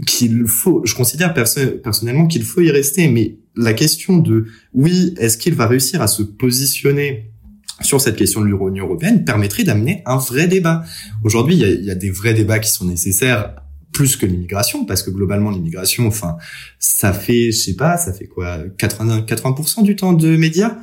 qu'il 0.07 0.47
faut, 0.47 0.83
je 0.85 0.95
considère 0.95 1.35
personnellement 1.35 2.27
qu'il 2.27 2.45
faut 2.45 2.61
y 2.61 2.71
rester, 2.71 3.09
mais 3.09 3.37
la 3.57 3.73
question 3.73 4.19
de 4.19 4.47
oui, 4.75 5.15
est-ce 5.19 5.39
qu'il 5.39 5.55
va 5.55 5.67
réussir 5.67 6.03
à 6.03 6.07
se 6.07 6.23
positionner 6.23 7.32
sur 7.81 8.01
cette 8.01 8.17
question 8.17 8.41
de 8.41 8.47
l'Union 8.47 8.85
européenne 8.85 9.25
permettrait 9.25 9.65
d'amener 9.65 10.03
un 10.07 10.17
vrai 10.17 10.47
débat. 10.47 10.85
Aujourd'hui, 11.25 11.57
il 11.57 11.85
y 11.85 11.91
a, 11.91 11.95
des 11.95 12.11
vrais 12.11 12.35
débats 12.35 12.59
qui 12.59 12.71
sont 12.71 12.85
nécessaires 12.85 13.57
plus 13.93 14.17
que 14.17 14.27
l'immigration 14.27 14.85
parce 14.87 15.03
que 15.03 15.11
globalement 15.11 15.51
l'immigration 15.51 16.07
enfin 16.07 16.39
ça 16.79 17.13
fait 17.13 17.53
je 17.53 17.59
sais 17.59 17.77
pas 17.77 17.99
ça 17.99 18.15
fait 18.15 18.27
quoi 18.27 18.61
80 18.79 19.27
80% 19.27 19.83
du 19.83 19.97
temps 19.97 20.15
de 20.15 20.35
médias 20.35 20.79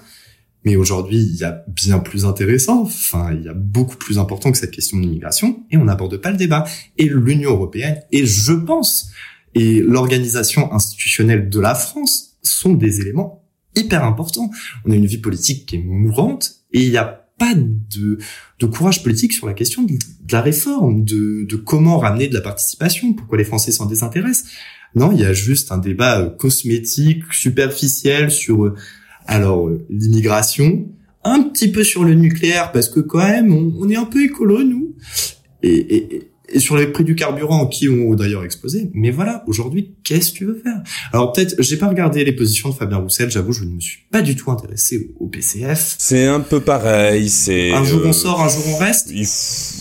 mais 0.64 0.76
aujourd'hui 0.76 1.18
il 1.18 1.36
y 1.36 1.44
a 1.44 1.64
bien 1.68 1.98
plus 1.98 2.26
intéressant 2.26 2.84
enfin 2.84 3.34
il 3.34 3.44
y 3.44 3.50
a 3.50 3.56
beaucoup 3.56 3.96
plus 3.96 4.20
important 4.20 4.52
que 4.52 4.60
cette 4.60 4.70
question 4.70 4.98
de 4.98 5.02
l'immigration 5.02 5.64
et 5.72 5.78
on 5.78 5.86
n'aborde 5.86 6.18
pas 6.18 6.30
le 6.30 6.38
débat 6.38 6.66
et 7.00 7.06
l'Union 7.06 7.50
européenne 7.50 8.00
et 8.12 8.28
je 8.28 8.54
pense 8.54 9.10
et 9.56 9.82
l'organisation 9.82 10.72
institutionnelle 10.72 11.50
de 11.50 11.60
la 11.60 11.74
France 11.74 12.38
sont 12.44 12.74
des 12.74 13.02
éléments 13.02 13.39
hyper 13.76 14.04
importants 14.04 14.50
on 14.86 14.92
a 14.92 14.96
une 14.96 15.06
vie 15.06 15.18
politique 15.18 15.66
qui 15.66 15.76
est 15.78 15.84
mourante 15.84 16.56
et 16.74 16.84
il 16.84 16.90
y 16.90 16.98
a 16.98 17.30
pas 17.40 17.56
de, 17.56 18.20
de 18.60 18.66
courage 18.68 19.02
politique 19.02 19.34
sur 19.34 19.48
la 19.48 19.54
question 19.54 19.84
de, 19.84 19.98
la 20.32 20.42
réforme, 20.42 21.04
de, 21.04 21.56
comment 21.56 21.98
ramener 21.98 22.28
de 22.28 22.36
la 22.36 22.42
participation, 22.42 23.14
pourquoi 23.14 23.40
les 23.40 23.46
Français 23.46 23.72
s'en 23.72 23.88
désintéressent. 23.88 24.52
Non, 24.96 25.12
il 25.12 25.22
y 25.22 25.26
a 25.26 25.34
juste 25.34 25.72
un 25.72 25.78
débat 25.78 26.20
euh, 26.20 26.30
cosmétique, 26.30 27.24
superficiel 27.32 28.30
sur 28.30 28.66
euh, 28.66 28.76
alors 29.26 29.68
euh, 29.68 29.86
l'immigration, 29.90 30.88
un 31.24 31.42
petit 31.44 31.72
peu 31.72 31.84
sur 31.84 32.04
le 32.04 32.14
nucléaire 32.14 32.72
parce 32.72 32.90
que 32.90 33.00
quand 33.00 33.20
même 33.20 33.54
on, 33.54 33.90
est 33.90 33.96
un 33.96 34.06
peu 34.06 34.24
écolo 34.24 34.64
nous, 34.64 34.96
et 36.52 36.60
sur 36.60 36.78
les 36.78 36.88
prix 36.88 37.04
du 37.04 37.16
carburant 37.16 37.68
qui 37.68 37.90
ont 37.90 38.16
d'ailleurs 38.16 38.44
explosé. 38.44 38.90
Mais 38.94 39.12
voilà, 39.12 39.44
aujourd'hui, 39.48 39.96
qu'est-ce 40.04 40.32
que 40.32 40.38
tu 40.38 40.46
veux 40.46 40.62
faire? 40.64 40.82
Alors 41.14 41.32
peut-être, 41.34 41.56
j'ai 41.60 41.78
pas 41.78 41.88
regardé 41.88 42.24
les 42.24 42.32
positions 42.32 42.70
de 42.70 42.76
Fabien 42.76 42.98
Roussel, 42.98 43.30
j'avoue, 43.30 43.54
je 43.54 43.64
ne 43.64 43.72
me 43.72 43.80
suis 43.80 44.00
pas 44.12 44.22
du 44.22 44.36
tout 44.36 44.52
intéressé 44.52 45.12
au, 45.20 45.28
PCF. 45.28 45.96
C'est 46.00 46.26
un 46.26 46.40
peu 46.40 46.60
pareil, 46.60 47.30
c'est... 47.30 47.72
Un 47.72 47.84
jour 47.84 48.02
on 48.04 48.10
euh, 48.10 48.14
sort, 48.14 48.42
un 48.42 48.50
jour 48.50 48.64
on 48.68 48.78
reste? 48.78 49.12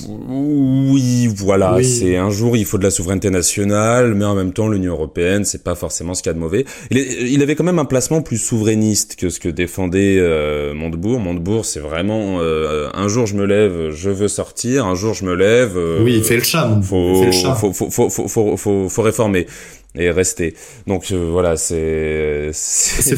Oui, 0.08 1.26
voilà, 1.34 1.78
c'est 1.82 2.16
un 2.16 2.30
jour 2.30 2.56
il 2.56 2.66
faut 2.66 2.76
de 2.76 2.84
la 2.84 2.90
souveraineté 2.90 3.30
nationale, 3.30 4.14
mais 4.14 4.26
en 4.26 4.34
même 4.34 4.52
temps 4.52 4.68
l'Union 4.68 4.92
Européenne, 4.92 5.44
c'est 5.44 5.64
pas 5.64 5.74
forcément 5.74 6.12
ce 6.12 6.22
qu'il 6.22 6.30
y 6.30 6.32
a 6.32 6.34
de 6.34 6.38
mauvais. 6.38 6.66
Il, 6.90 6.98
il, 6.98 7.42
avait 7.42 7.54
quand 7.54 7.64
même 7.64 7.78
un 7.78 7.86
placement 7.86 8.20
plus 8.20 8.36
souverainiste 8.36 9.16
que 9.16 9.30
ce 9.30 9.40
que 9.40 9.48
défendait 9.48 10.18
euh, 10.18 10.74
Montebourg. 10.74 11.18
Montebourg, 11.18 11.64
c'est 11.64 11.80
vraiment 11.80 12.40
euh, 12.40 12.88
un 12.92 13.08
jour 13.08 13.26
je 13.26 13.34
me 13.34 13.46
lève, 13.46 13.90
je 13.90 14.10
veux 14.10 14.28
sortir, 14.28 14.84
un 14.84 14.94
jour 14.94 15.14
je 15.14 15.24
me 15.24 15.34
lève... 15.34 15.78
oui, 16.02 16.16
il 16.16 16.24
fait 16.24 16.36
le 16.36 16.42
chat 16.42 16.57
faut, 16.82 17.32
faut, 17.54 17.90
faut, 17.90 18.28
faut, 18.28 18.56
faut, 18.56 18.88
faut, 18.88 19.02
réformer 19.02 19.46
et 19.94 20.10
rester. 20.10 20.54
Donc 20.86 21.10
euh, 21.10 21.28
voilà, 21.30 21.56
c'est 21.56 22.50
c'est 22.52 23.16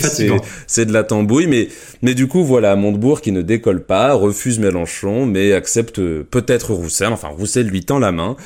c'est 0.66 0.86
de 0.86 0.92
la 0.92 1.04
tambouille, 1.04 1.46
mais 1.46 1.68
mais 2.02 2.14
du 2.14 2.26
coup 2.28 2.44
voilà, 2.44 2.76
Montebourg 2.76 3.20
qui 3.20 3.32
ne 3.32 3.42
décolle 3.42 3.84
pas, 3.84 4.14
refuse 4.14 4.58
Mélenchon, 4.58 5.26
mais 5.26 5.52
accepte 5.52 6.00
peut-être 6.22 6.72
Roussel. 6.72 7.12
Enfin, 7.12 7.28
Roussel 7.28 7.66
lui 7.66 7.84
tend 7.84 7.98
la 7.98 8.12
main, 8.12 8.36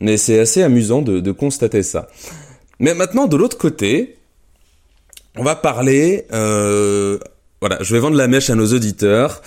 mais 0.00 0.16
c'est 0.16 0.38
assez 0.38 0.62
amusant 0.62 1.02
de, 1.02 1.20
de 1.20 1.32
constater 1.32 1.82
ça. 1.82 2.08
Mais 2.80 2.94
maintenant, 2.94 3.26
de 3.26 3.36
l'autre 3.36 3.58
côté, 3.58 4.16
on 5.36 5.44
va 5.44 5.54
parler. 5.54 6.26
Euh, 6.32 7.18
voilà, 7.60 7.76
je 7.82 7.94
vais 7.94 8.00
vendre 8.00 8.16
la 8.16 8.26
mèche 8.26 8.48
à 8.50 8.54
nos 8.54 8.72
auditeurs. 8.72 9.42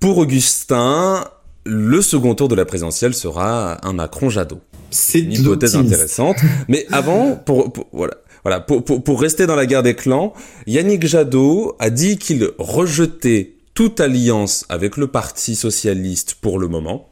Pour 0.00 0.18
Augustin, 0.18 1.24
le 1.64 2.02
second 2.02 2.34
tour 2.34 2.48
de 2.48 2.54
la 2.54 2.64
présidentielle 2.64 3.14
sera 3.14 3.86
un 3.86 3.92
Macron-Jadot. 3.92 4.60
C'est 4.90 5.20
une 5.20 5.32
hypothèse 5.32 5.76
intéressante. 5.76 6.36
Mais 6.68 6.86
avant, 6.90 7.36
pour, 7.36 7.72
voilà, 7.92 8.14
voilà, 8.44 8.60
pour, 8.60 8.84
pour, 8.84 9.02
pour, 9.02 9.20
rester 9.20 9.46
dans 9.46 9.54
la 9.54 9.66
guerre 9.66 9.82
des 9.82 9.94
clans, 9.94 10.32
Yannick 10.66 11.06
Jadot 11.06 11.76
a 11.78 11.90
dit 11.90 12.18
qu'il 12.18 12.50
rejetait 12.58 13.54
toute 13.74 14.00
alliance 14.00 14.66
avec 14.68 14.96
le 14.96 15.06
Parti 15.06 15.54
socialiste 15.54 16.34
pour 16.40 16.58
le 16.58 16.68
moment. 16.68 17.08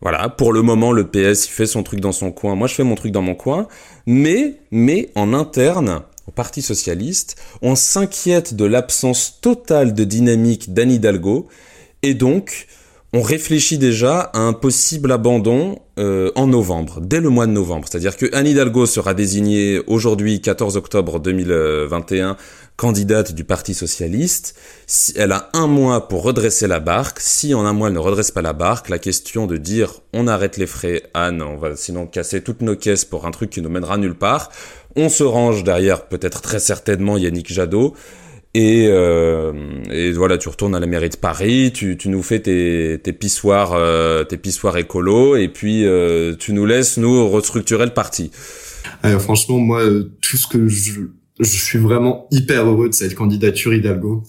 Voilà, 0.00 0.28
pour 0.28 0.52
le 0.52 0.62
moment, 0.62 0.90
le 0.90 1.06
PS, 1.06 1.46
il 1.46 1.50
fait 1.50 1.66
son 1.66 1.84
truc 1.84 2.00
dans 2.00 2.10
son 2.10 2.32
coin, 2.32 2.56
moi 2.56 2.66
je 2.66 2.74
fais 2.74 2.82
mon 2.82 2.96
truc 2.96 3.12
dans 3.12 3.22
mon 3.22 3.36
coin, 3.36 3.68
mais, 4.04 4.56
mais 4.72 5.10
en 5.14 5.32
interne, 5.32 6.02
au 6.26 6.32
Parti 6.32 6.60
Socialiste, 6.60 7.36
on 7.62 7.76
s'inquiète 7.76 8.54
de 8.54 8.64
l'absence 8.64 9.38
totale 9.40 9.94
de 9.94 10.02
dynamique 10.02 10.74
d'Anne 10.74 10.90
Hidalgo, 10.90 11.46
et 12.02 12.14
donc, 12.14 12.66
on 13.14 13.20
réfléchit 13.20 13.76
déjà 13.76 14.20
à 14.20 14.38
un 14.38 14.54
possible 14.54 15.12
abandon 15.12 15.78
euh, 15.98 16.30
en 16.34 16.46
novembre, 16.46 17.00
dès 17.02 17.20
le 17.20 17.28
mois 17.28 17.46
de 17.46 17.52
novembre. 17.52 17.86
C'est-à-dire 17.90 18.16
que 18.16 18.34
Anne 18.34 18.46
Hidalgo 18.46 18.86
sera 18.86 19.12
désignée 19.12 19.82
aujourd'hui, 19.86 20.40
14 20.40 20.78
octobre 20.78 21.20
2021, 21.20 22.38
candidate 22.78 23.32
du 23.32 23.44
Parti 23.44 23.74
socialiste. 23.74 24.54
Si 24.86 25.12
elle 25.16 25.32
a 25.32 25.50
un 25.52 25.66
mois 25.66 26.08
pour 26.08 26.22
redresser 26.22 26.66
la 26.66 26.80
barque. 26.80 27.20
Si 27.20 27.52
en 27.52 27.66
un 27.66 27.74
mois 27.74 27.88
elle 27.88 27.94
ne 27.94 27.98
redresse 27.98 28.30
pas 28.30 28.40
la 28.40 28.54
barque, 28.54 28.88
la 28.88 28.98
question 28.98 29.46
de 29.46 29.58
dire 29.58 30.00
on 30.14 30.26
arrête 30.26 30.56
les 30.56 30.66
frais, 30.66 31.02
Anne, 31.12 31.42
on 31.42 31.58
va 31.58 31.76
sinon 31.76 32.06
casser 32.06 32.42
toutes 32.42 32.62
nos 32.62 32.76
caisses 32.76 33.04
pour 33.04 33.26
un 33.26 33.30
truc 33.30 33.50
qui 33.50 33.60
nous 33.60 33.68
mènera 33.68 33.98
nulle 33.98 34.16
part. 34.16 34.50
On 34.96 35.10
se 35.10 35.22
range 35.22 35.64
derrière 35.64 36.06
peut-être 36.06 36.40
très 36.40 36.60
certainement 36.60 37.18
Yannick 37.18 37.52
Jadot. 37.52 37.94
Et, 38.54 38.86
euh, 38.88 39.52
et, 39.90 40.12
voilà, 40.12 40.36
tu 40.36 40.48
retournes 40.48 40.74
à 40.74 40.80
la 40.80 40.86
mairie 40.86 41.08
de 41.08 41.16
Paris, 41.16 41.72
tu, 41.72 41.96
tu 41.96 42.10
nous 42.10 42.22
fais 42.22 42.40
tes, 42.40 43.00
tes 43.02 43.14
pissoirs, 43.14 43.72
euh, 43.72 44.24
tes 44.24 44.36
pissoirs 44.36 44.76
écolos, 44.76 45.36
et 45.36 45.48
puis 45.48 45.86
euh, 45.86 46.36
tu 46.38 46.52
nous 46.52 46.66
laisses 46.66 46.98
nous 46.98 47.30
restructurer 47.30 47.86
le 47.86 47.94
parti. 47.94 48.30
franchement, 49.20 49.58
moi, 49.58 49.82
tout 50.20 50.36
ce 50.36 50.46
que 50.46 50.68
je, 50.68 51.00
je 51.40 51.44
suis 51.44 51.78
vraiment 51.78 52.26
hyper 52.30 52.66
heureux 52.66 52.90
de 52.90 52.94
cette 52.94 53.14
candidature 53.14 53.72
Hidalgo, 53.72 54.22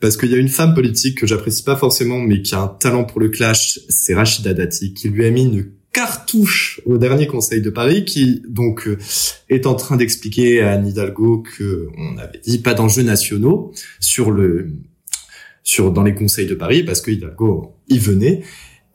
parce 0.00 0.16
qu'il 0.16 0.30
y 0.30 0.34
a 0.34 0.38
une 0.38 0.48
femme 0.48 0.74
politique 0.74 1.18
que 1.18 1.26
j'apprécie 1.26 1.62
pas 1.62 1.76
forcément, 1.76 2.18
mais 2.18 2.40
qui 2.40 2.54
a 2.54 2.60
un 2.62 2.68
talent 2.68 3.04
pour 3.04 3.20
le 3.20 3.28
clash, 3.28 3.80
c'est 3.90 4.14
Rachida 4.14 4.54
Dati, 4.54 4.94
qui 4.94 5.10
lui 5.10 5.26
a 5.26 5.30
mis 5.30 5.44
une 5.44 5.70
cartouche 5.96 6.82
au 6.84 6.98
dernier 6.98 7.26
Conseil 7.26 7.62
de 7.62 7.70
Paris, 7.70 8.04
qui 8.04 8.42
donc 8.46 8.86
euh, 8.86 8.98
est 9.48 9.64
en 9.64 9.74
train 9.74 9.96
d'expliquer 9.96 10.60
à 10.60 10.72
Anne 10.72 10.86
Hidalgo 10.86 11.42
que 11.56 11.88
avait 12.18 12.38
dit 12.44 12.58
pas 12.58 12.74
d'enjeux 12.74 13.02
nationaux 13.02 13.72
sur 13.98 14.30
le 14.30 14.68
sur 15.62 15.90
dans 15.92 16.02
les 16.02 16.14
conseils 16.14 16.46
de 16.46 16.54
Paris 16.54 16.82
parce 16.82 17.00
que 17.00 17.10
Hidalgo 17.10 17.76
y 17.88 17.98
venait. 17.98 18.42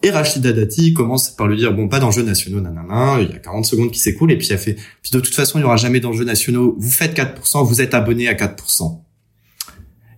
Et 0.03 0.11
Rachida 0.11 0.53
Dati 0.53 0.93
commence 0.93 1.31
par 1.31 1.47
lui 1.47 1.57
dire 1.57 1.73
bon 1.73 1.87
pas 1.87 1.99
d'enjeux 1.99 2.21
nationaux 2.21 2.61
nanana, 2.61 3.17
il 3.19 3.31
y 3.31 3.33
a 3.33 3.39
40 3.39 3.65
secondes 3.65 3.89
qui 3.89 3.99
s'écoulent 3.99 4.31
et 4.31 4.37
puis 4.37 4.49
elle 4.51 4.59
fait 4.59 4.75
puis 5.01 5.11
de 5.11 5.19
toute 5.19 5.33
façon 5.33 5.57
il 5.57 5.63
y 5.63 5.65
aura 5.65 5.77
jamais 5.77 6.01
d'enjeux 6.01 6.23
nationaux, 6.23 6.75
vous 6.77 6.91
faites 6.91 7.17
4%, 7.17 7.65
vous 7.65 7.81
êtes 7.81 7.95
abonné 7.95 8.27
à 8.27 8.35
4%. 8.35 9.01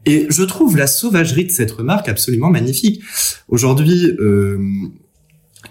Et 0.05 0.27
je 0.29 0.43
trouve 0.43 0.75
la 0.75 0.87
sauvagerie 0.87 1.45
de 1.45 1.51
cette 1.51 1.71
remarque 1.71 2.09
absolument 2.09 2.49
magnifique. 2.49 3.01
Aujourd'hui, 3.47 4.17
euh, 4.19 4.59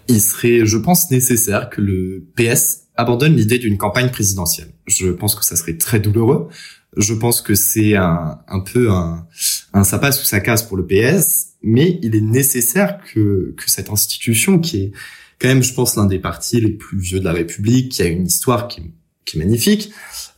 il 0.08 0.20
serait, 0.20 0.66
je 0.66 0.78
pense, 0.78 1.10
nécessaire 1.10 1.70
que 1.70 1.80
le 1.80 2.26
PS 2.36 2.88
abandonne 2.96 3.36
l'idée 3.36 3.58
d'une 3.58 3.78
campagne 3.78 4.10
présidentielle. 4.10 4.72
Je 4.86 5.08
pense 5.08 5.34
que 5.34 5.44
ça 5.44 5.56
serait 5.56 5.76
très 5.76 6.00
douloureux. 6.00 6.48
Je 6.96 7.14
pense 7.14 7.40
que 7.40 7.54
c'est 7.54 7.96
un, 7.96 8.40
un 8.48 8.60
peu 8.60 8.90
un, 8.90 9.26
un 9.72 9.84
ça 9.84 9.98
passe 9.98 10.20
ou 10.22 10.26
ça 10.26 10.40
casse 10.40 10.62
pour 10.62 10.76
le 10.76 10.86
PS, 10.86 11.54
mais 11.62 11.98
il 12.02 12.14
est 12.14 12.20
nécessaire 12.20 12.98
que, 13.12 13.54
que 13.56 13.70
cette 13.70 13.88
institution 13.88 14.58
qui 14.58 14.78
est 14.78 14.92
quand 15.38 15.48
même, 15.48 15.62
je 15.62 15.72
pense, 15.72 15.96
l'un 15.96 16.06
des 16.06 16.18
partis 16.18 16.60
les 16.60 16.72
plus 16.72 16.98
vieux 16.98 17.18
de 17.18 17.24
la 17.24 17.32
République, 17.32 17.92
qui 17.92 18.02
a 18.02 18.06
une 18.06 18.26
histoire 18.26 18.68
qui, 18.68 18.82
qui 19.24 19.36
est 19.36 19.40
magnifique, 19.40 19.90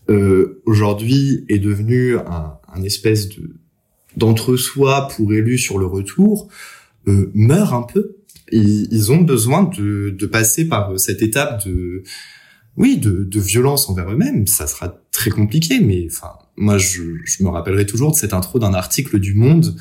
euh, 0.08 0.62
aujourd'hui 0.64 1.44
est 1.48 1.58
devenu 1.58 2.16
un, 2.16 2.54
un 2.72 2.82
espèce 2.82 3.28
de 3.28 3.50
d'entre-soi 4.16 5.08
pour 5.08 5.32
élus 5.34 5.58
sur 5.58 5.76
le 5.76 5.86
retour, 5.86 6.48
euh, 7.08 7.32
meurt 7.34 7.72
un 7.72 7.82
peu 7.82 8.16
ils, 8.54 9.12
ont 9.12 9.20
besoin 9.20 9.64
de, 9.64 10.10
de, 10.10 10.26
passer 10.26 10.68
par 10.68 10.98
cette 10.98 11.22
étape 11.22 11.66
de 11.66 12.02
oui 12.76 12.98
de, 12.98 13.24
de 13.24 13.40
violence 13.40 13.88
envers 13.88 14.10
eux-mêmes. 14.10 14.46
Ça 14.46 14.66
sera 14.66 15.00
très 15.12 15.30
compliqué 15.30 15.80
mais 15.80 16.06
enfin 16.10 16.32
moi 16.56 16.78
je, 16.78 17.02
je 17.24 17.42
me 17.42 17.48
rappellerai 17.48 17.86
toujours 17.86 18.12
de 18.12 18.16
cette 18.16 18.32
intro 18.32 18.58
d'un 18.58 18.74
article 18.74 19.18
du 19.18 19.34
Monde 19.34 19.76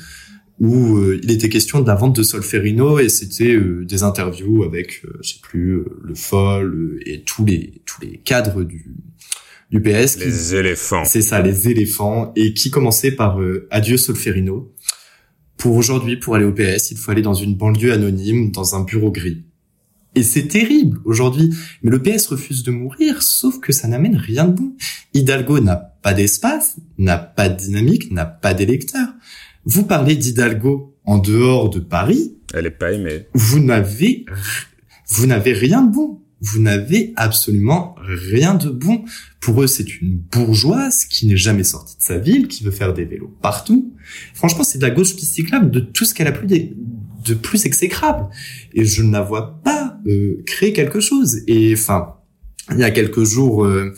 où 0.60 0.96
euh, 0.96 1.20
il 1.22 1.30
était 1.32 1.48
question 1.48 1.80
de 1.80 1.86
la 1.86 1.94
vente 1.94 2.14
de 2.16 2.22
Solferino 2.22 2.98
et 2.98 3.08
c'était 3.08 3.54
euh, 3.54 3.84
des 3.84 4.02
interviews 4.02 4.62
avec 4.62 5.02
euh, 5.04 5.18
je 5.22 5.30
sais 5.30 5.40
plus 5.42 5.82
le 6.02 6.14
Foll 6.14 7.00
et 7.04 7.22
tous 7.22 7.44
les 7.44 7.82
tous 7.84 8.00
les 8.00 8.18
cadres 8.18 8.62
du 8.62 8.94
du 9.70 9.80
PS 9.80 10.18
les 10.18 10.54
éléphants. 10.54 11.04
C'est 11.04 11.22
ça 11.22 11.40
les 11.40 11.68
éléphants 11.68 12.32
et 12.36 12.54
qui 12.54 12.70
commençaient 12.70 13.12
par 13.12 13.40
adieu 13.70 13.96
Solferino 13.96 14.72
pour 15.64 15.76
aujourd'hui, 15.76 16.18
pour 16.18 16.34
aller 16.34 16.44
au 16.44 16.52
PS, 16.52 16.90
il 16.90 16.98
faut 16.98 17.10
aller 17.10 17.22
dans 17.22 17.32
une 17.32 17.54
banlieue 17.54 17.94
anonyme, 17.94 18.50
dans 18.50 18.74
un 18.74 18.84
bureau 18.84 19.10
gris. 19.10 19.44
Et 20.14 20.22
c'est 20.22 20.46
terrible 20.46 21.00
aujourd'hui. 21.06 21.54
Mais 21.82 21.90
le 21.90 22.02
PS 22.02 22.26
refuse 22.26 22.64
de 22.64 22.70
mourir, 22.70 23.22
sauf 23.22 23.60
que 23.60 23.72
ça 23.72 23.88
n'amène 23.88 24.14
rien 24.14 24.44
de 24.44 24.52
bon. 24.52 24.74
Hidalgo 25.14 25.60
n'a 25.60 25.76
pas 25.76 26.12
d'espace, 26.12 26.76
n'a 26.98 27.16
pas 27.16 27.48
de 27.48 27.56
dynamique, 27.56 28.12
n'a 28.12 28.26
pas 28.26 28.52
d'électeurs. 28.52 29.08
Vous 29.64 29.84
parlez 29.84 30.16
d'Hidalgo 30.16 30.98
en 31.06 31.16
dehors 31.16 31.70
de 31.70 31.80
Paris. 31.80 32.36
Elle 32.52 32.66
est 32.66 32.70
pas 32.70 32.92
aimée. 32.92 33.28
Vous 33.32 33.58
n'avez, 33.58 34.26
vous 35.08 35.24
n'avez 35.24 35.54
rien 35.54 35.80
de 35.80 35.94
bon. 35.94 36.20
Vous 36.44 36.60
n'avez 36.60 37.14
absolument 37.16 37.94
rien 38.02 38.54
de 38.54 38.68
bon. 38.68 39.04
Pour 39.40 39.62
eux, 39.62 39.66
c'est 39.66 40.00
une 40.00 40.16
bourgeoise 40.16 41.06
qui 41.06 41.26
n'est 41.26 41.38
jamais 41.38 41.64
sortie 41.64 41.96
de 41.96 42.02
sa 42.02 42.18
ville, 42.18 42.48
qui 42.48 42.64
veut 42.64 42.70
faire 42.70 42.92
des 42.92 43.06
vélos 43.06 43.34
partout. 43.40 43.94
Franchement, 44.34 44.62
c'est 44.62 44.76
de 44.78 44.82
la 44.82 44.90
gauche 44.90 45.14
cyclable 45.16 45.70
de 45.70 45.80
tout 45.80 46.04
ce 46.04 46.12
qu'elle 46.12 46.26
a 46.26 46.32
plus 46.32 46.46
de 46.46 47.34
plus 47.34 47.64
exécrable. 47.64 48.26
Et 48.74 48.84
je 48.84 49.02
ne 49.02 49.10
la 49.10 49.22
vois 49.22 49.60
pas 49.62 49.98
euh, 50.06 50.42
créer 50.46 50.74
quelque 50.74 51.00
chose. 51.00 51.40
Et 51.46 51.72
enfin, 51.72 52.16
il 52.72 52.78
y 52.78 52.84
a 52.84 52.90
quelques 52.90 53.24
jours, 53.24 53.64
euh, 53.64 53.94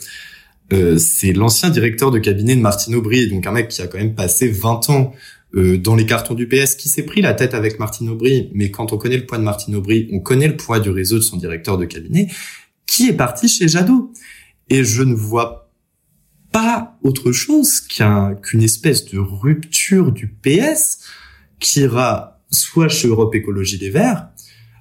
euh, 0.71 0.97
c'est 0.97 1.33
l'ancien 1.33 1.69
directeur 1.69 2.11
de 2.11 2.19
cabinet 2.19 2.55
de 2.55 2.61
Martine 2.61 2.95
Aubry, 2.95 3.27
donc 3.29 3.45
un 3.45 3.51
mec 3.51 3.67
qui 3.67 3.81
a 3.81 3.87
quand 3.87 3.97
même 3.97 4.15
passé 4.15 4.47
20 4.47 4.89
ans 4.89 5.13
dans 5.53 5.95
les 5.95 6.05
cartons 6.05 6.33
du 6.33 6.47
PS, 6.47 6.75
qui 6.75 6.89
s'est 6.89 7.03
pris 7.03 7.21
la 7.21 7.33
tête 7.33 7.53
avec 7.53 7.79
Martine 7.79 8.09
Aubry. 8.09 8.51
Mais 8.53 8.69
quand 8.69 8.93
on 8.93 8.97
connaît 8.97 9.17
le 9.17 9.25
poids 9.25 9.37
de 9.37 9.43
Martine 9.43 9.75
Aubry, 9.75 10.09
on 10.11 10.19
connaît 10.19 10.47
le 10.47 10.57
poids 10.57 10.79
du 10.79 10.89
réseau 10.89 11.15
de 11.15 11.23
son 11.23 11.37
directeur 11.37 11.77
de 11.77 11.85
cabinet, 11.85 12.27
qui 12.85 13.07
est 13.07 13.13
parti 13.13 13.47
chez 13.47 13.67
Jadot. 13.67 14.11
Et 14.69 14.83
je 14.83 15.03
ne 15.03 15.15
vois 15.15 15.71
pas 16.51 16.97
autre 17.03 17.31
chose 17.31 17.79
qu'une 17.79 18.61
espèce 18.61 19.05
de 19.05 19.19
rupture 19.19 20.11
du 20.11 20.27
PS 20.27 20.99
qui 21.59 21.81
ira 21.81 22.41
soit 22.51 22.89
chez 22.89 23.07
Europe 23.07 23.33
Écologie 23.35 23.77
des 23.77 23.89
Verts. 23.89 24.29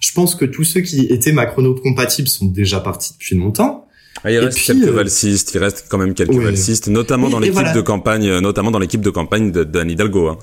Je 0.01 0.13
pense 0.13 0.35
que 0.35 0.45
tous 0.45 0.65
ceux 0.65 0.81
qui 0.81 1.07
étaient 1.07 1.33
macrono-compatibles 1.33 2.29
sont 2.29 2.47
déjà 2.47 2.81
partis 2.81 3.13
depuis 3.15 3.37
longtemps. 3.37 3.86
Ah, 4.27 4.33
il 4.33 4.39
reste 4.39 4.59
quelques 4.59 4.89
euh, 4.89 4.93
valsistes, 4.93 5.55
il 5.55 5.59
reste 5.59 5.87
quand 5.89 5.99
même 5.99 6.13
quelques 6.13 6.35
valsistes, 6.35 6.89
notamment 6.89 7.29
dans 7.29 7.39
l'équipe 7.39 7.73
de 7.75 7.81
campagne, 7.81 8.39
notamment 8.41 8.73
dans 8.73 8.81
l'équipe 8.81 9.01
de 9.01 9.11
campagne 9.11 9.53
d'Anne 9.53 9.91
Hidalgo. 9.91 10.29
Hein. 10.29 10.39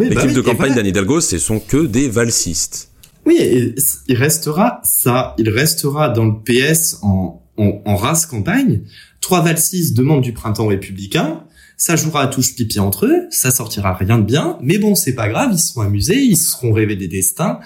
l'équipe 0.00 0.16
bah 0.16 0.32
de 0.32 0.40
campagne 0.40 0.74
d'Anne 0.74 0.86
Hidalgo, 0.86 1.20
ce 1.20 1.38
sont 1.38 1.60
que 1.60 1.86
des 1.86 2.08
valsistes. 2.08 2.90
Oui, 3.24 3.36
et 3.38 3.74
il 4.08 4.16
restera 4.16 4.80
ça, 4.82 5.36
il 5.38 5.48
restera 5.50 6.08
dans 6.08 6.24
le 6.24 6.32
PS 6.44 6.98
en 7.02 7.42
en, 7.56 7.96
race 7.96 8.26
campagne. 8.26 8.82
Trois 9.20 9.42
Valsis 9.42 9.92
demandent 9.92 10.22
du 10.22 10.32
printemps 10.32 10.66
républicain. 10.66 11.44
Ça 11.76 11.96
jouera 11.96 12.22
à 12.22 12.26
touche 12.26 12.54
pipi 12.54 12.78
entre 12.78 13.06
eux. 13.06 13.26
Ça 13.30 13.50
sortira 13.50 13.94
rien 13.94 14.18
de 14.18 14.24
bien. 14.24 14.58
Mais 14.62 14.78
bon, 14.78 14.94
c'est 14.94 15.14
pas 15.14 15.28
grave. 15.28 15.50
Ils 15.52 15.58
se 15.58 15.68
seront 15.68 15.82
amusés. 15.82 16.20
Ils 16.20 16.36
se 16.36 16.50
seront 16.50 16.72
rêvés 16.72 16.96
des 16.96 17.08
destins. 17.08 17.60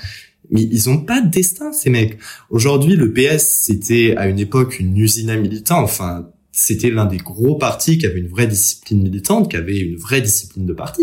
Mais 0.50 0.62
ils 0.62 0.88
ont 0.88 0.98
pas 0.98 1.20
de 1.20 1.28
destin, 1.28 1.72
ces 1.72 1.90
mecs. 1.90 2.18
Aujourd'hui, 2.50 2.96
le 2.96 3.12
PS, 3.12 3.64
c'était 3.64 4.14
à 4.16 4.28
une 4.28 4.38
époque 4.38 4.78
une 4.78 4.96
usine 4.96 5.30
à 5.30 5.36
militants. 5.36 5.82
Enfin, 5.82 6.30
c'était 6.52 6.90
l'un 6.90 7.06
des 7.06 7.18
gros 7.18 7.56
partis 7.56 7.98
qui 7.98 8.06
avait 8.06 8.20
une 8.20 8.28
vraie 8.28 8.46
discipline 8.46 9.02
militante, 9.02 9.50
qui 9.50 9.56
avait 9.56 9.78
une 9.78 9.96
vraie 9.96 10.20
discipline 10.20 10.66
de 10.66 10.72
parti. 10.72 11.02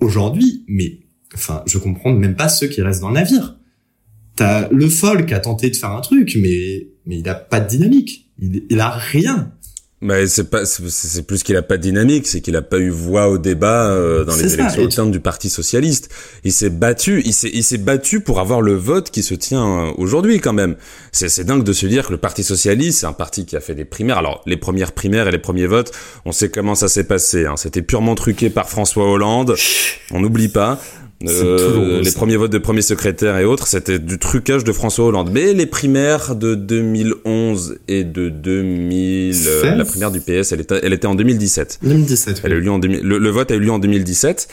Aujourd'hui, 0.00 0.64
mais, 0.68 1.00
enfin, 1.34 1.62
je 1.66 1.78
comprends 1.78 2.12
même 2.12 2.36
pas 2.36 2.48
ceux 2.48 2.68
qui 2.68 2.82
restent 2.82 3.00
dans 3.00 3.08
le 3.08 3.14
navire. 3.14 3.56
T'as 4.36 4.68
le 4.70 4.88
folk 4.88 5.26
qui 5.26 5.34
a 5.34 5.40
tenté 5.40 5.70
de 5.70 5.76
faire 5.76 5.90
un 5.90 6.00
truc, 6.00 6.36
mais 6.40 6.88
mais 7.06 7.18
il 7.18 7.28
a 7.28 7.34
pas 7.34 7.58
de 7.58 7.68
dynamique. 7.68 8.30
Il, 8.38 8.64
il 8.68 8.80
a 8.80 8.90
rien. 8.90 9.52
Mais 10.00 10.28
c'est 10.28 10.48
pas, 10.48 10.64
c'est 10.64 11.26
plus 11.26 11.42
qu'il 11.42 11.56
a 11.56 11.62
pas 11.62 11.76
de 11.76 11.82
dynamique, 11.82 12.28
c'est 12.28 12.40
qu'il 12.40 12.54
a 12.54 12.62
pas 12.62 12.78
eu 12.78 12.88
voix 12.88 13.28
au 13.28 13.36
débat 13.36 13.86
euh, 13.86 14.24
dans 14.24 14.36
les 14.36 14.54
élections 14.54 14.84
internes 14.84 15.10
du 15.10 15.18
Parti 15.18 15.50
socialiste. 15.50 16.08
Il 16.44 16.52
s'est 16.52 16.70
battu, 16.70 17.20
il 17.24 17.34
s'est, 17.34 17.50
il 17.52 17.64
s'est 17.64 17.78
battu 17.78 18.20
pour 18.20 18.38
avoir 18.38 18.60
le 18.60 18.74
vote 18.74 19.10
qui 19.10 19.24
se 19.24 19.34
tient 19.34 19.66
euh, 19.66 19.92
aujourd'hui 19.96 20.38
quand 20.38 20.52
même. 20.52 20.76
C'est, 21.10 21.28
c'est 21.28 21.42
dingue 21.42 21.64
de 21.64 21.72
se 21.72 21.86
dire 21.86 22.06
que 22.06 22.12
le 22.12 22.18
Parti 22.18 22.44
socialiste, 22.44 23.00
c'est 23.00 23.06
un 23.06 23.12
parti 23.12 23.44
qui 23.44 23.56
a 23.56 23.60
fait 23.60 23.74
des 23.74 23.84
primaires. 23.84 24.18
Alors 24.18 24.42
les 24.46 24.56
premières 24.56 24.92
primaires 24.92 25.26
et 25.26 25.32
les 25.32 25.38
premiers 25.38 25.66
votes, 25.66 25.90
on 26.24 26.30
sait 26.30 26.48
comment 26.48 26.76
ça 26.76 26.86
s'est 26.86 27.04
passé. 27.04 27.46
Hein. 27.46 27.56
C'était 27.56 27.82
purement 27.82 28.14
truqué 28.14 28.50
par 28.50 28.68
François 28.68 29.10
Hollande. 29.10 29.56
On 30.12 30.20
n'oublie 30.20 30.48
pas. 30.48 30.80
Euh, 31.26 32.00
les 32.00 32.12
premiers 32.12 32.36
votes 32.36 32.52
de 32.52 32.58
premiers 32.58 32.82
secrétaires 32.82 33.36
et 33.38 33.44
autres, 33.44 33.66
c'était 33.66 33.98
du 33.98 34.18
trucage 34.18 34.62
de 34.62 34.72
François 34.72 35.06
Hollande. 35.06 35.30
Mais 35.32 35.52
les 35.52 35.66
primaires 35.66 36.36
de 36.36 36.54
2011 36.54 37.78
et 37.88 38.04
de 38.04 38.28
2000, 38.28 39.34
euh, 39.48 39.74
la 39.74 39.84
primaire 39.84 40.12
du 40.12 40.20
PS, 40.20 40.52
elle 40.52 40.60
était, 40.60 40.78
elle 40.80 40.92
était 40.92 41.08
en 41.08 41.16
2017. 41.16 41.80
2017. 41.82 42.40
Elle 42.44 42.52
a 42.52 42.56
eu 42.56 42.60
lieu 42.60 42.70
en 42.70 42.78
le, 42.78 43.30
vote 43.30 43.50
a 43.50 43.54
eu 43.56 43.58
lieu 43.58 43.72
en 43.72 43.80
2017. 43.80 44.48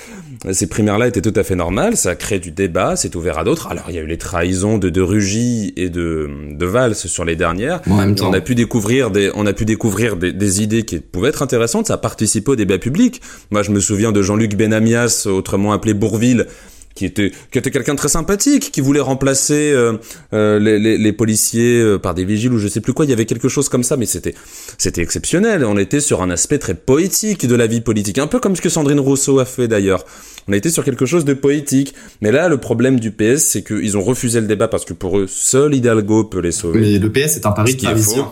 ces 0.52 0.68
primaires-là 0.68 1.08
étaient 1.08 1.22
tout 1.22 1.34
à 1.36 1.44
fait 1.44 1.56
normales, 1.56 1.98
ça 1.98 2.12
a 2.12 2.16
créé 2.16 2.40
du 2.40 2.50
débat, 2.50 2.96
c'est 2.96 3.16
ouvert 3.16 3.38
à 3.38 3.44
d'autres. 3.44 3.68
Alors 3.68 3.86
il 3.90 3.96
y 3.96 4.00
a 4.00 4.02
eu 4.02 4.08
les 4.08 4.18
trahisons 4.18 4.80
de 4.80 4.90
De 4.90 5.02
Rugy 5.02 5.72
et 5.78 5.90
de, 5.90 6.30
de 6.52 6.66
Valls 6.66 6.96
sur 6.96 7.26
les 7.26 7.36
dernières. 7.36 7.82
On 7.88 8.34
a 8.34 8.42
pu 8.42 8.56
découvrir 8.56 9.12
des, 9.12 9.30
on 9.36 9.46
a 9.46 9.54
pu 9.54 9.66
découvrir 9.66 10.16
des, 10.16 10.34
des, 10.34 10.64
idées 10.64 10.84
qui 10.84 11.00
pouvaient 11.00 11.30
être 11.30 11.44
intéressantes, 11.44 11.88
ça 11.88 11.94
a 11.94 11.98
participé 11.98 12.52
au 12.52 12.56
débat 12.56 12.80
public. 12.80 13.22
Moi 13.52 13.62
je 13.62 13.70
me 13.70 13.80
souviens 13.80 14.12
de 14.12 14.24
Jean-Luc 14.24 14.56
Benamias, 14.56 15.28
autrement 15.28 15.72
appelé 15.72 15.94
Bourville, 15.94 16.48
qui 16.96 17.06
était 17.06 17.32
qui 17.52 17.60
était 17.60 17.72
quelqu'un 17.72 17.94
de 17.94 17.98
très 17.98 18.10
sympathique, 18.10 18.72
qui 18.72 18.82
voulait 18.82 19.02
remplacer 19.02 19.72
euh, 19.74 19.98
euh, 20.34 20.60
les, 20.60 20.80
les, 20.80 20.98
les, 20.98 21.14
policiers 21.14 21.80
euh, 21.82 22.00
par 22.00 22.14
des 22.14 22.24
vigiles 22.24 22.54
ou 22.54 22.58
je 22.58 22.70
sais 22.70 22.80
plus 22.80 22.94
quoi. 22.94 23.06
Il 23.06 23.10
y 23.10 23.14
avait 23.14 23.26
quelque 23.26 23.50
chose 23.50 23.68
comme 23.68 23.84
ça, 23.84 23.98
mais 23.98 24.06
c'était 24.06 24.34
c'était 24.78 25.02
exceptionnel. 25.02 25.66
On 25.66 25.78
était 25.78 26.00
sur 26.00 26.22
un 26.22 26.30
aspect 26.30 26.58
très 26.58 26.74
poétique 26.74 27.46
de 27.46 27.56
la 27.56 27.68
vie 27.68 27.82
politique, 27.82 28.18
un 28.18 28.28
peu 28.28 28.40
comme 28.40 28.56
ce 28.56 28.62
que 28.62 28.70
Sandrine 28.70 29.02
Rousseau 29.02 29.40
a 29.40 29.46
fait 29.46 29.68
d'ailleurs. 29.68 30.06
On 30.48 30.54
a 30.54 30.58
été 30.58 30.70
sur 30.70 30.84
quelque 30.84 31.06
chose 31.06 31.26
de 31.26 31.34
poétique. 31.34 31.96
Mais 32.22 32.32
là, 32.32 32.48
le 32.48 32.58
problème 32.58 33.00
du 33.00 33.12
PS, 33.12 33.44
c'est 33.44 33.64
qu'ils 33.64 33.98
ont 33.98 34.04
refusé 34.04 34.40
le 34.40 34.48
débat 34.48 34.68
parce 34.68 34.86
que 34.86 34.94
pour 34.94 35.20
eux, 35.20 35.28
seul 35.28 35.74
Hidalgo 35.74 36.24
peut 36.24 36.40
les 36.40 36.52
sauver. 36.52 36.80
Mais 36.80 37.00
le 37.00 37.12
PS 37.12 37.38
est 37.38 37.46
un 37.46 37.52
pari 37.52 37.76
parisien. 37.76 38.32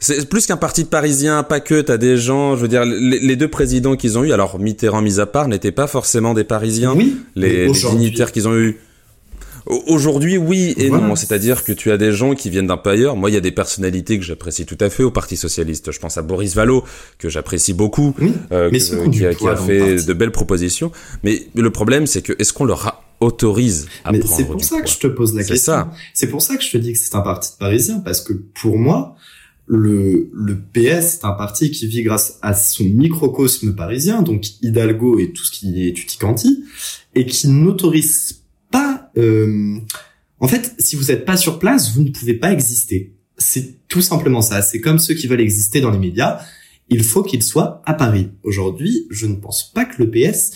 C'est 0.00 0.28
plus 0.28 0.46
qu'un 0.46 0.56
parti 0.56 0.84
de 0.84 0.88
Parisiens, 0.88 1.42
pas 1.42 1.58
que, 1.58 1.80
t'as 1.80 1.96
des 1.96 2.16
gens, 2.16 2.54
je 2.54 2.62
veux 2.62 2.68
dire, 2.68 2.84
les, 2.84 3.34
deux 3.34 3.48
présidents 3.48 3.96
qu'ils 3.96 4.16
ont 4.16 4.22
eu, 4.22 4.32
alors 4.32 4.58
Mitterrand 4.60 5.02
mis 5.02 5.18
à 5.18 5.26
part, 5.26 5.48
n'étaient 5.48 5.72
pas 5.72 5.88
forcément 5.88 6.34
des 6.34 6.44
Parisiens. 6.44 6.94
Oui. 6.94 7.16
Les, 7.34 7.66
les 7.66 7.72
dignitaires 7.72 8.30
qu'ils 8.30 8.46
ont 8.46 8.56
eu. 8.56 8.78
Aujourd'hui, 9.66 10.38
oui 10.38 10.72
et 10.78 10.88
non. 10.88 11.14
C'est-à-dire 11.16 11.64
que 11.64 11.72
tu 11.72 11.90
as 11.90 11.98
des 11.98 12.12
gens 12.12 12.34
qui 12.34 12.48
viennent 12.48 12.68
d'un 12.68 12.76
peu 12.76 12.90
ailleurs. 12.90 13.16
Moi, 13.16 13.28
il 13.30 13.34
y 13.34 13.36
a 13.36 13.40
des 13.40 13.50
personnalités 13.50 14.18
que 14.18 14.24
j'apprécie 14.24 14.64
tout 14.64 14.78
à 14.80 14.88
fait 14.88 15.02
au 15.02 15.10
Parti 15.10 15.36
Socialiste. 15.36 15.90
Je 15.90 15.98
pense 15.98 16.16
à 16.16 16.22
Boris 16.22 16.54
Vallot, 16.54 16.84
que 17.18 17.28
j'apprécie 17.28 17.74
beaucoup, 17.74 18.14
euh, 18.52 18.70
mais 18.72 18.78
qui, 18.78 19.26
a, 19.26 19.34
qui 19.34 19.48
a 19.48 19.56
fait 19.56 20.06
de 20.06 20.12
belles 20.12 20.32
propositions. 20.32 20.90
Mais 21.22 21.48
le 21.54 21.70
problème, 21.70 22.06
c'est 22.06 22.22
que 22.22 22.32
est-ce 22.38 22.52
qu'on 22.52 22.64
leur 22.64 23.02
autorise 23.20 23.88
à 24.04 24.12
mais 24.12 24.20
C'est 24.24 24.44
pour 24.44 24.62
ça 24.62 24.80
que 24.80 24.88
je 24.88 24.98
te 24.98 25.06
pose 25.08 25.34
la 25.34 25.44
question. 25.44 25.88
C'est 26.14 26.28
pour 26.28 26.40
ça 26.40 26.56
que 26.56 26.62
je 26.62 26.70
te 26.70 26.78
dis 26.78 26.92
que 26.92 26.98
c'est 26.98 27.14
un 27.14 27.20
parti 27.20 27.52
de 27.52 27.56
Parisien, 27.56 27.98
parce 27.98 28.20
que 28.20 28.32
pour 28.32 28.78
moi, 28.78 29.16
le, 29.68 30.30
le 30.32 30.56
PS 30.56 31.16
est 31.16 31.24
un 31.24 31.32
parti 31.32 31.70
qui 31.70 31.86
vit 31.86 32.02
grâce 32.02 32.38
à 32.42 32.54
son 32.54 32.84
microcosme 32.84 33.74
parisien, 33.74 34.22
donc 34.22 34.46
Hidalgo 34.62 35.18
et 35.18 35.32
tout 35.32 35.44
ce 35.44 35.50
qui 35.50 35.86
est 35.86 35.92
tutti 35.92 36.18
et 37.14 37.26
qui 37.26 37.48
n'autorise 37.48 38.42
pas... 38.70 39.10
Euh, 39.16 39.76
en 40.40 40.48
fait, 40.48 40.74
si 40.78 40.96
vous 40.96 41.04
n'êtes 41.04 41.24
pas 41.24 41.36
sur 41.36 41.58
place, 41.58 41.92
vous 41.94 42.02
ne 42.02 42.10
pouvez 42.10 42.34
pas 42.34 42.52
exister. 42.52 43.14
C'est 43.36 43.86
tout 43.88 44.00
simplement 44.00 44.40
ça. 44.40 44.62
C'est 44.62 44.80
comme 44.80 44.98
ceux 44.98 45.14
qui 45.14 45.26
veulent 45.26 45.40
exister 45.40 45.80
dans 45.80 45.90
les 45.90 45.98
médias. 45.98 46.40
Il 46.88 47.04
faut 47.04 47.22
qu'ils 47.22 47.42
soient 47.42 47.82
à 47.84 47.94
Paris. 47.94 48.30
Aujourd'hui, 48.44 49.06
je 49.10 49.26
ne 49.26 49.34
pense 49.34 49.70
pas 49.72 49.84
que 49.84 50.02
le 50.02 50.10
PS 50.10 50.52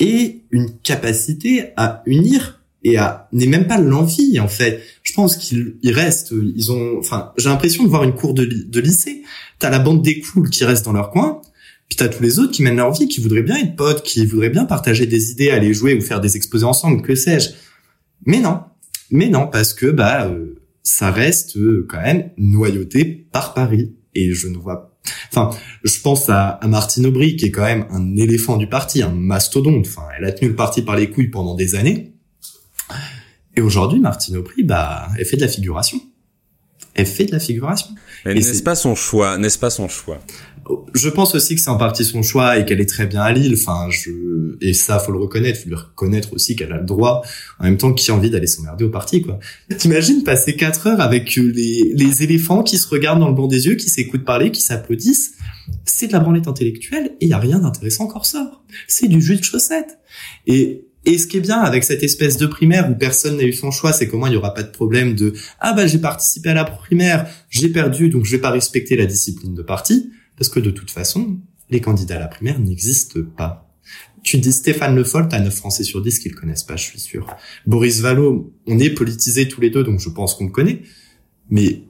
ait 0.00 0.42
une 0.50 0.78
capacité 0.80 1.72
à 1.76 2.02
unir 2.06 2.59
et 2.82 2.96
n'est 3.32 3.46
même 3.46 3.66
pas 3.66 3.78
l'envie 3.78 4.40
en 4.40 4.48
fait. 4.48 4.82
Je 5.02 5.12
pense 5.12 5.36
qu'ils 5.36 5.78
restent, 5.84 6.32
ils 6.32 6.72
ont, 6.72 6.98
enfin, 6.98 7.32
j'ai 7.36 7.48
l'impression 7.48 7.84
de 7.84 7.88
voir 7.88 8.04
une 8.04 8.14
cour 8.14 8.34
de, 8.34 8.44
de 8.44 8.80
lycée. 8.80 9.22
T'as 9.58 9.70
la 9.70 9.78
bande 9.78 10.02
des 10.02 10.20
cools 10.20 10.48
qui 10.48 10.64
reste 10.64 10.84
dans 10.84 10.92
leur 10.92 11.10
coin, 11.10 11.40
puis 11.88 11.96
t'as 11.96 12.08
tous 12.08 12.22
les 12.22 12.38
autres 12.38 12.52
qui 12.52 12.62
mènent 12.62 12.76
leur 12.76 12.92
vie, 12.92 13.08
qui 13.08 13.20
voudraient 13.20 13.42
bien 13.42 13.56
être 13.56 13.76
potes, 13.76 14.02
qui 14.02 14.24
voudraient 14.24 14.50
bien 14.50 14.64
partager 14.64 15.06
des 15.06 15.32
idées, 15.32 15.50
aller 15.50 15.74
jouer 15.74 15.94
ou 15.94 16.00
faire 16.00 16.20
des 16.20 16.36
exposés 16.36 16.64
ensemble, 16.64 17.02
que 17.02 17.14
sais-je. 17.14 17.50
Mais 18.24 18.40
non, 18.40 18.60
mais 19.10 19.28
non, 19.28 19.46
parce 19.46 19.74
que 19.74 19.86
bah 19.86 20.26
euh, 20.26 20.60
ça 20.82 21.10
reste 21.10 21.56
euh, 21.56 21.86
quand 21.88 22.00
même 22.00 22.30
noyauté 22.38 23.04
par 23.04 23.54
Paris 23.54 23.94
et 24.14 24.32
je 24.32 24.48
ne 24.48 24.56
vois 24.56 24.86
Enfin, 25.32 25.50
je 25.82 26.00
pense 26.00 26.28
à, 26.28 26.48
à 26.48 26.66
Martine 26.66 27.06
Aubry, 27.06 27.36
qui 27.36 27.46
est 27.46 27.50
quand 27.50 27.64
même 27.64 27.86
un 27.90 28.16
éléphant 28.16 28.56
du 28.56 28.68
parti, 28.68 29.02
un 29.02 29.12
mastodonte. 29.12 29.86
Enfin, 29.86 30.02
elle 30.18 30.24
a 30.24 30.32
tenu 30.32 30.50
le 30.50 30.56
parti 30.56 30.82
par 30.82 30.96
les 30.96 31.08
couilles 31.08 31.30
pendant 31.30 31.54
des 31.54 31.74
années. 31.74 32.14
Et 33.56 33.60
aujourd'hui, 33.60 34.00
Martine 34.00 34.36
Aubry, 34.36 34.62
bah, 34.62 35.08
elle 35.18 35.24
fait 35.24 35.36
de 35.36 35.42
la 35.42 35.48
figuration. 35.48 36.00
Elle 36.94 37.06
fait 37.06 37.24
de 37.24 37.32
la 37.32 37.40
figuration. 37.40 37.88
n'est-ce 38.26 38.62
pas 38.62 38.74
son 38.74 38.94
choix 38.94 39.38
N'est-ce 39.38 39.58
pas 39.58 39.70
son 39.70 39.88
choix? 39.88 40.18
Je 40.94 41.08
pense 41.08 41.34
aussi 41.34 41.54
que 41.54 41.60
c'est 41.60 41.70
en 41.70 41.78
partie 41.78 42.04
son 42.04 42.22
choix 42.22 42.58
et 42.58 42.64
qu'elle 42.64 42.80
est 42.80 42.88
très 42.88 43.06
bien 43.06 43.22
à 43.22 43.32
Lille. 43.32 43.54
Enfin, 43.54 43.88
je 43.90 44.10
et 44.60 44.74
ça, 44.74 44.98
faut 44.98 45.12
le 45.12 45.18
reconnaître. 45.18 45.60
Faut 45.60 45.68
lui 45.68 45.76
reconnaître 45.76 46.32
aussi 46.32 46.54
qu'elle 46.54 46.72
a 46.72 46.78
le 46.78 46.84
droit. 46.84 47.22
En 47.58 47.64
même 47.64 47.76
temps, 47.76 47.92
qui 47.92 48.10
a 48.10 48.14
envie 48.14 48.30
d'aller 48.30 48.46
s'emmerder 48.46 48.84
au 48.84 48.90
parti, 48.90 49.22
quoi 49.22 49.38
T'imagines 49.78 50.22
passer 50.22 50.56
quatre 50.56 50.86
heures 50.86 51.00
avec 51.00 51.34
les 51.36 51.92
les 51.94 52.22
éléphants 52.22 52.62
qui 52.62 52.76
se 52.76 52.86
regardent 52.88 53.20
dans 53.20 53.28
le 53.28 53.34
blanc 53.34 53.46
des 53.46 53.66
yeux, 53.66 53.76
qui 53.76 53.88
s'écoutent 53.88 54.24
parler, 54.24 54.50
qui 54.50 54.60
s'applaudissent. 54.60 55.32
C'est 55.84 56.08
de 56.08 56.12
la 56.12 56.20
branlette 56.20 56.48
intellectuelle 56.48 57.12
et 57.20 57.26
il 57.26 57.28
y 57.28 57.32
a 57.32 57.38
rien 57.38 57.60
d'intéressant 57.60 58.04
encore 58.04 58.26
sort. 58.26 58.64
C'est 58.86 59.08
du 59.08 59.20
jus 59.20 59.36
de 59.36 59.44
chaussette. 59.44 59.98
Et 60.46 60.89
et 61.04 61.18
ce 61.18 61.26
qui 61.26 61.38
est 61.38 61.40
bien 61.40 61.58
avec 61.60 61.84
cette 61.84 62.02
espèce 62.02 62.36
de 62.36 62.46
primaire 62.46 62.90
où 62.90 62.94
personne 62.94 63.36
n'a 63.38 63.44
eu 63.44 63.52
son 63.52 63.70
choix, 63.70 63.92
c'est 63.92 64.06
comment 64.06 64.26
il 64.26 64.30
n'y 64.30 64.36
aura 64.36 64.52
pas 64.52 64.62
de 64.62 64.70
problème 64.70 65.14
de 65.14 65.32
ah 65.58 65.72
bah 65.72 65.86
j'ai 65.86 65.98
participé 65.98 66.50
à 66.50 66.54
la 66.54 66.64
primaire, 66.64 67.26
j'ai 67.48 67.68
perdu 67.68 68.10
donc 68.10 68.24
je 68.24 68.32
vais 68.32 68.40
pas 68.40 68.50
respecter 68.50 68.96
la 68.96 69.06
discipline 69.06 69.54
de 69.54 69.62
parti 69.62 70.10
parce 70.36 70.48
que 70.48 70.60
de 70.60 70.70
toute 70.70 70.90
façon 70.90 71.38
les 71.70 71.80
candidats 71.80 72.16
à 72.16 72.20
la 72.20 72.28
primaire 72.28 72.58
n'existent 72.58 73.20
pas. 73.36 73.66
Tu 74.22 74.36
dis 74.36 74.52
Stéphane 74.52 74.94
Le 74.94 75.04
Foll, 75.04 75.28
t'as 75.28 75.40
9 75.40 75.54
Français 75.54 75.82
sur 75.82 76.02
10 76.02 76.18
qui 76.18 76.28
le 76.28 76.36
connaissent 76.36 76.64
pas, 76.64 76.76
je 76.76 76.84
suis 76.84 77.00
sûr. 77.00 77.26
Boris 77.66 78.00
Vallot, 78.00 78.52
on 78.66 78.78
est 78.78 78.90
politisés 78.90 79.48
tous 79.48 79.60
les 79.62 79.70
deux, 79.70 79.82
donc 79.82 79.98
je 80.00 80.10
pense 80.10 80.34
qu'on 80.34 80.44
le 80.44 80.50
connaît. 80.50 80.82
Mais 81.48 81.84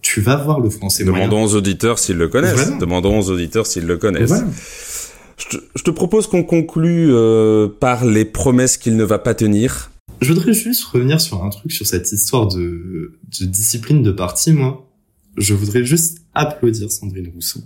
tu 0.00 0.20
vas 0.20 0.36
voir 0.36 0.60
le 0.60 0.70
français 0.70 1.04
Demandons 1.04 1.44
aux 1.44 1.54
auditeurs 1.54 1.98
s'ils 1.98 2.16
le 2.16 2.28
connaissent. 2.28 2.78
Demandons 2.78 3.18
aux 3.18 3.30
auditeurs 3.30 3.66
s'ils 3.66 3.86
le 3.86 3.98
connaissent. 3.98 5.12
Je 5.36 5.82
te, 5.82 5.90
propose 5.90 6.26
qu'on 6.26 6.44
conclue 6.44 7.12
euh, 7.12 7.68
par 7.68 8.04
les 8.04 8.24
promesses 8.24 8.76
qu'il 8.76 8.96
ne 8.96 9.04
va 9.04 9.18
pas 9.18 9.34
tenir. 9.34 9.90
Je 10.20 10.32
voudrais 10.32 10.52
juste 10.52 10.84
revenir 10.84 11.20
sur 11.20 11.44
un 11.44 11.50
truc, 11.50 11.72
sur 11.72 11.86
cette 11.86 12.10
histoire 12.12 12.48
de, 12.48 13.18
de 13.40 13.46
discipline 13.46 14.02
de 14.02 14.12
parti, 14.12 14.52
moi. 14.52 14.90
Je 15.36 15.54
voudrais 15.54 15.84
juste 15.84 16.18
applaudir 16.34 16.90
Sandrine 16.90 17.30
Rousseau. 17.34 17.60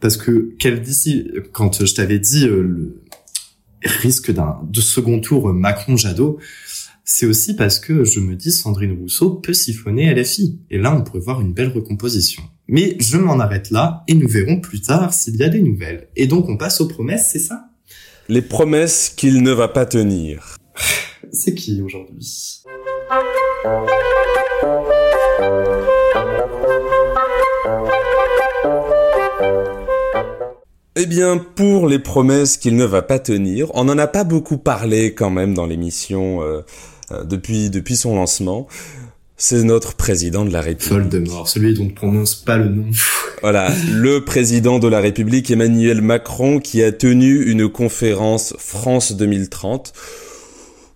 Parce 0.00 0.16
que 0.16 0.54
quand 1.52 1.84
je 1.84 1.94
t'avais 1.94 2.18
dit 2.18 2.46
euh, 2.46 2.62
le 2.62 3.02
risque 3.84 4.32
d'un 4.32 4.60
de 4.68 4.80
second 4.80 5.20
tour 5.20 5.52
Macron-Jadot, 5.52 6.38
c'est 7.04 7.26
aussi 7.26 7.54
parce 7.54 7.78
que 7.78 8.04
je 8.04 8.20
me 8.20 8.36
dis 8.36 8.52
Sandrine 8.52 8.96
Rousseau 8.98 9.30
peut 9.30 9.52
siphonner 9.52 10.14
LFI. 10.14 10.58
Et 10.70 10.78
là, 10.78 10.94
on 10.94 11.02
pourrait 11.02 11.20
voir 11.20 11.40
une 11.40 11.52
belle 11.52 11.68
recomposition. 11.68 12.42
Mais 12.74 12.96
je 12.98 13.18
m'en 13.18 13.38
arrête 13.38 13.70
là 13.70 14.02
et 14.08 14.14
nous 14.14 14.26
verrons 14.26 14.58
plus 14.58 14.80
tard 14.80 15.12
s'il 15.12 15.36
y 15.36 15.42
a 15.42 15.50
des 15.50 15.60
nouvelles. 15.60 16.08
Et 16.16 16.26
donc 16.26 16.48
on 16.48 16.56
passe 16.56 16.80
aux 16.80 16.88
promesses, 16.88 17.28
c'est 17.30 17.38
ça? 17.38 17.66
Les 18.30 18.40
promesses 18.40 19.10
qu'il 19.14 19.42
ne 19.42 19.52
va 19.52 19.68
pas 19.68 19.84
tenir. 19.84 20.56
C'est 21.32 21.54
qui 21.54 21.82
aujourd'hui? 21.82 22.62
Eh 30.96 31.06
bien, 31.06 31.36
pour 31.36 31.86
les 31.86 31.98
promesses 31.98 32.56
qu'il 32.56 32.76
ne 32.76 32.84
va 32.84 33.02
pas 33.02 33.18
tenir, 33.18 33.70
on 33.74 33.84
n'en 33.84 33.98
a 33.98 34.06
pas 34.06 34.24
beaucoup 34.24 34.56
parlé 34.56 35.14
quand 35.14 35.30
même 35.30 35.52
dans 35.52 35.66
l'émission 35.66 36.42
euh, 36.42 36.62
euh, 37.10 37.24
depuis 37.24 37.68
depuis 37.68 37.96
son 37.96 38.16
lancement 38.16 38.66
c'est 39.36 39.62
notre 39.62 39.94
président 39.94 40.44
de 40.44 40.52
la 40.52 40.60
République. 40.60 41.08
de 41.08 41.18
mort, 41.18 41.48
celui 41.48 41.74
dont 41.74 41.84
on 41.84 41.86
ne 41.86 41.92
prononce 41.92 42.34
pas 42.34 42.56
le 42.56 42.68
nom. 42.68 42.86
Voilà, 43.42 43.72
le 43.90 44.24
président 44.24 44.78
de 44.78 44.86
la 44.86 45.00
République, 45.00 45.50
Emmanuel 45.50 46.00
Macron, 46.00 46.60
qui 46.60 46.80
a 46.80 46.92
tenu 46.92 47.42
une 47.50 47.68
conférence 47.68 48.54
France 48.56 49.16
2030 49.16 49.92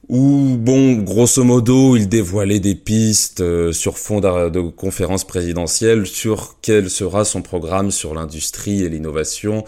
où, 0.09 0.57
bon, 0.59 0.93
grosso 0.99 1.43
modo, 1.43 1.97
il 1.97 2.09
dévoilait 2.09 2.61
des 2.61 2.77
pistes 2.77 3.41
euh, 3.41 3.73
sur 3.73 3.99
fond 3.99 4.21
de 4.21 4.61
conférence 4.71 5.25
présidentielle 5.25 6.07
sur 6.07 6.57
quel 6.63 6.91
sera 6.91 7.25
son 7.25 7.43
programme 7.43 7.91
sur 7.91 8.15
l'industrie 8.15 8.85
et 8.85 8.89
l'innovation 8.89 9.65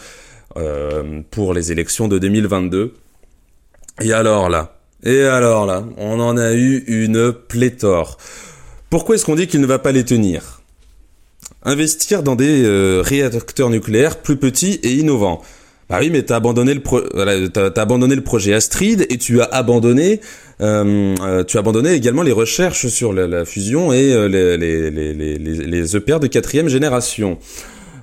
euh, 0.56 1.22
pour 1.30 1.54
les 1.54 1.72
élections 1.72 2.06
de 2.08 2.18
2022. 2.18 2.94
Et 4.00 4.12
alors 4.12 4.48
là, 4.48 4.78
et 5.02 5.22
alors 5.22 5.66
là, 5.66 5.84
on 5.96 6.20
en 6.20 6.36
a 6.36 6.52
eu 6.52 6.84
une 6.86 7.32
pléthore. 7.32 8.16
Pourquoi 8.90 9.16
est-ce 9.16 9.26
qu'on 9.26 9.34
dit 9.34 9.46
qu'il 9.46 9.60
ne 9.60 9.66
va 9.66 9.78
pas 9.78 9.92
les 9.92 10.04
tenir? 10.04 10.62
Investir 11.62 12.22
dans 12.22 12.36
des 12.36 12.64
euh, 12.64 13.02
réacteurs 13.04 13.68
nucléaires 13.68 14.16
plus 14.16 14.36
petits 14.36 14.80
et 14.82 14.94
innovants. 14.94 15.42
Bah 15.90 15.98
oui, 16.00 16.08
mais 16.10 16.22
t'as 16.22 16.36
abandonné 16.36 16.72
le 16.74 16.80
pro 16.80 17.00
t'as, 17.00 17.70
abandonné 17.76 18.14
le 18.14 18.22
projet 18.22 18.52
Astrid 18.54 19.06
et 19.08 19.18
tu 19.18 19.40
as 19.40 19.44
abandonné 19.44 20.20
euh, 20.60 21.14
euh, 21.22 21.44
tu 21.44 21.56
as 21.56 21.60
abandonné 21.60 21.92
également 21.92 22.22
les 22.22 22.32
recherches 22.32 22.88
sur 22.88 23.12
la, 23.12 23.44
fusion 23.44 23.92
et 23.92 24.28
les, 24.28 24.56
les, 24.58 24.90
les, 24.90 25.38
les, 25.38 25.96
EPR 25.96 26.18
de 26.18 26.26
quatrième 26.26 26.68
génération. 26.68 27.38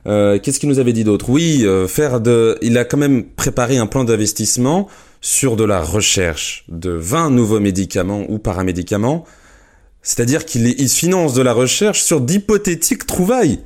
qu'est-ce 0.05 0.59
qu'il 0.59 0.69
nous 0.69 0.79
avait 0.79 0.93
dit 0.93 1.03
d'autre? 1.03 1.29
Oui, 1.29 1.65
faire 1.87 2.21
de. 2.21 2.57
Il 2.61 2.77
a 2.77 2.85
quand 2.85 2.97
même 2.97 3.23
préparé 3.23 3.77
un 3.77 3.87
plan 3.87 4.03
d'investissement 4.03 4.87
sur 5.21 5.55
de 5.55 5.63
la 5.63 5.81
recherche 5.81 6.65
de 6.69 6.91
20 6.91 7.31
nouveaux 7.31 7.59
médicaments 7.59 8.25
ou 8.29 8.39
paramédicaments 8.39 9.25
c'est-à-dire 10.05 10.45
qu'il 10.45 10.87
finance 10.87 11.33
de 11.33 11.41
la 11.41 11.51
recherche 11.51 12.03
sur 12.03 12.21
d'hypothétiques 12.21 13.07
trouvailles. 13.07 13.59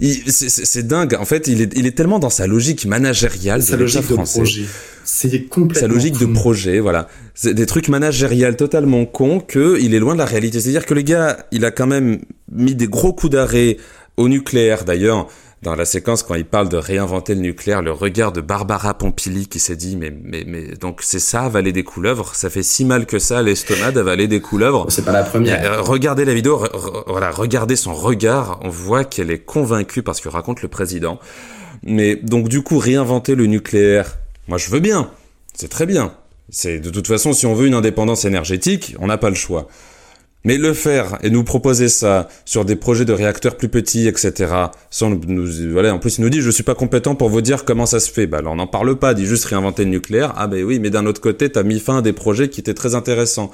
C'est 0.00 0.88
dingue. 0.88 1.14
En 1.14 1.26
fait, 1.26 1.46
il 1.46 1.60
est, 1.60 1.72
il 1.76 1.86
est 1.86 1.92
tellement 1.92 2.18
dans 2.18 2.30
sa 2.30 2.48
logique 2.48 2.86
managériale 2.86 3.62
sa 3.62 3.76
logique 3.76 4.08
de 4.08 4.16
projet. 4.16 4.64
C'est 5.04 5.44
complètement. 5.44 5.80
Sa 5.80 5.86
logique 5.86 6.18
de 6.18 6.26
projet, 6.26 6.80
voilà. 6.80 7.08
C'est 7.34 7.54
des 7.54 7.66
trucs 7.66 7.88
managériels 7.88 8.56
totalement 8.56 9.04
cons 9.04 9.38
que 9.38 9.78
il 9.80 9.94
est 9.94 10.00
loin 10.00 10.14
de 10.14 10.18
la 10.18 10.24
réalité. 10.24 10.60
C'est-à-dire 10.60 10.86
que 10.86 10.94
le 10.94 11.02
gars, 11.02 11.46
il 11.52 11.64
a 11.64 11.70
quand 11.70 11.86
même 11.86 12.22
mis 12.50 12.74
des 12.74 12.88
gros 12.88 13.12
coups 13.12 13.32
d'arrêt 13.32 13.76
au 14.16 14.28
nucléaire. 14.28 14.84
D'ailleurs, 14.84 15.28
dans 15.64 15.74
la 15.74 15.86
séquence 15.86 16.22
quand 16.22 16.34
il 16.34 16.44
parle 16.44 16.68
de 16.68 16.76
réinventer 16.76 17.34
le 17.34 17.40
nucléaire, 17.40 17.80
le 17.80 17.90
regard 17.90 18.32
de 18.32 18.42
Barbara 18.42 18.92
Pompili 18.94 19.48
qui 19.48 19.58
s'est 19.58 19.76
dit 19.76 19.96
mais 19.96 20.12
mais 20.22 20.44
mais 20.46 20.74
donc 20.76 21.00
c'est 21.02 21.18
ça 21.18 21.40
avaler 21.40 21.72
des 21.72 21.82
couleuvres, 21.82 22.34
ça 22.34 22.50
fait 22.50 22.62
si 22.62 22.84
mal 22.84 23.06
que 23.06 23.18
ça 23.18 23.42
l'estomac 23.42 23.92
d'avaler 23.92 24.28
des 24.28 24.40
couleuvres? 24.40 24.86
C'est 24.90 25.04
pas 25.04 25.12
la 25.12 25.24
première. 25.24 25.64
Euh, 25.64 25.80
regardez 25.80 26.26
la 26.26 26.34
vidéo, 26.34 26.62
voilà, 27.06 27.30
regardez 27.30 27.76
son 27.76 27.94
regard, 27.94 28.60
on 28.62 28.68
voit 28.68 29.04
qu'elle 29.04 29.30
est 29.30 29.38
convaincue 29.38 30.02
parce 30.02 30.20
que 30.20 30.28
raconte 30.28 30.60
le 30.62 30.68
président. 30.68 31.18
Mais 31.82 32.16
donc 32.16 32.48
du 32.48 32.62
coup 32.62 32.78
réinventer 32.78 33.34
le 33.34 33.46
nucléaire, 33.46 34.18
moi 34.48 34.58
je 34.58 34.68
veux 34.70 34.80
bien, 34.80 35.10
c'est 35.54 35.68
très 35.68 35.86
bien. 35.86 36.12
C'est 36.50 36.78
de 36.78 36.90
toute 36.90 37.08
façon 37.08 37.32
si 37.32 37.46
on 37.46 37.54
veut 37.54 37.66
une 37.66 37.74
indépendance 37.74 38.26
énergétique, 38.26 38.94
on 39.00 39.06
n'a 39.06 39.16
pas 39.16 39.30
le 39.30 39.34
choix. 39.34 39.66
Mais 40.44 40.58
le 40.58 40.74
faire 40.74 41.18
et 41.22 41.30
nous 41.30 41.42
proposer 41.42 41.88
ça 41.88 42.28
sur 42.44 42.66
des 42.66 42.76
projets 42.76 43.06
de 43.06 43.14
réacteurs 43.14 43.56
plus 43.56 43.70
petits, 43.70 44.06
etc. 44.06 44.52
Sans 44.90 45.08
nous, 45.08 45.48
voilà, 45.72 45.94
en 45.94 45.98
plus 45.98 46.18
il 46.18 46.20
nous 46.20 46.28
dit 46.28 46.42
je 46.42 46.50
suis 46.50 46.62
pas 46.62 46.74
compétent 46.74 47.14
pour 47.14 47.30
vous 47.30 47.40
dire 47.40 47.64
comment 47.64 47.86
ça 47.86 47.98
se 47.98 48.10
fait. 48.10 48.26
Bah 48.26 48.38
alors 48.38 48.52
on 48.52 48.56
n'en 48.56 48.66
parle 48.66 48.96
pas, 48.96 49.14
dit 49.14 49.24
juste 49.24 49.46
réinventer 49.46 49.84
le 49.84 49.90
nucléaire. 49.90 50.34
Ah 50.36 50.46
ben 50.46 50.62
oui, 50.62 50.78
mais 50.78 50.90
d'un 50.90 51.06
autre 51.06 51.22
côté 51.22 51.50
t'as 51.50 51.62
mis 51.62 51.80
fin 51.80 51.98
à 51.98 52.02
des 52.02 52.12
projets 52.12 52.50
qui 52.50 52.60
étaient 52.60 52.74
très 52.74 52.94
intéressants. 52.94 53.50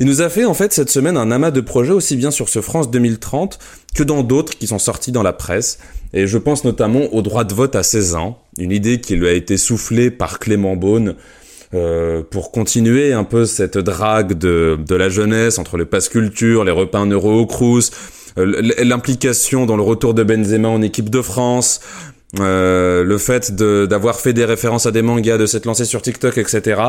Il 0.00 0.06
nous 0.06 0.20
a 0.20 0.28
fait 0.28 0.44
en 0.44 0.54
fait 0.54 0.72
cette 0.72 0.90
semaine 0.90 1.16
un 1.16 1.30
amas 1.30 1.52
de 1.52 1.60
projets 1.60 1.92
aussi 1.92 2.16
bien 2.16 2.32
sur 2.32 2.48
ce 2.48 2.60
France 2.60 2.90
2030 2.90 3.60
que 3.94 4.02
dans 4.02 4.24
d'autres 4.24 4.58
qui 4.58 4.66
sont 4.66 4.80
sortis 4.80 5.12
dans 5.12 5.22
la 5.22 5.32
presse. 5.32 5.78
Et 6.12 6.26
je 6.26 6.38
pense 6.38 6.64
notamment 6.64 7.12
au 7.12 7.22
droit 7.22 7.44
de 7.44 7.54
vote 7.54 7.76
à 7.76 7.84
16 7.84 8.16
ans, 8.16 8.40
une 8.58 8.72
idée 8.72 9.00
qui 9.00 9.14
lui 9.14 9.28
a 9.28 9.32
été 9.32 9.56
soufflée 9.56 10.10
par 10.10 10.40
Clément 10.40 10.74
Beaune 10.74 11.14
euh, 11.74 12.22
pour 12.28 12.52
continuer 12.52 13.12
un 13.12 13.24
peu 13.24 13.46
cette 13.46 13.78
drague 13.78 14.34
de, 14.34 14.78
de 14.86 14.94
la 14.94 15.08
jeunesse 15.08 15.58
entre 15.58 15.76
le 15.76 15.84
pass 15.84 16.08
culture, 16.08 16.64
les 16.64 16.70
repas 16.70 17.00
en 17.00 17.06
euro 17.06 17.40
au 17.40 17.46
crous, 17.46 17.90
euh, 18.38 18.62
l'implication 18.82 19.66
dans 19.66 19.76
le 19.76 19.82
retour 19.82 20.14
de 20.14 20.22
Benzema 20.22 20.68
en 20.68 20.82
équipe 20.82 21.10
de 21.10 21.22
France, 21.22 21.80
euh, 22.40 23.04
le 23.04 23.18
fait 23.18 23.54
d'avoir 23.54 24.20
fait 24.20 24.32
des 24.32 24.44
références 24.44 24.86
à 24.86 24.90
des 24.90 25.02
mangas, 25.02 25.38
de 25.38 25.46
s'être 25.46 25.66
lancé 25.66 25.84
sur 25.84 26.02
TikTok, 26.02 26.38
etc. 26.38 26.80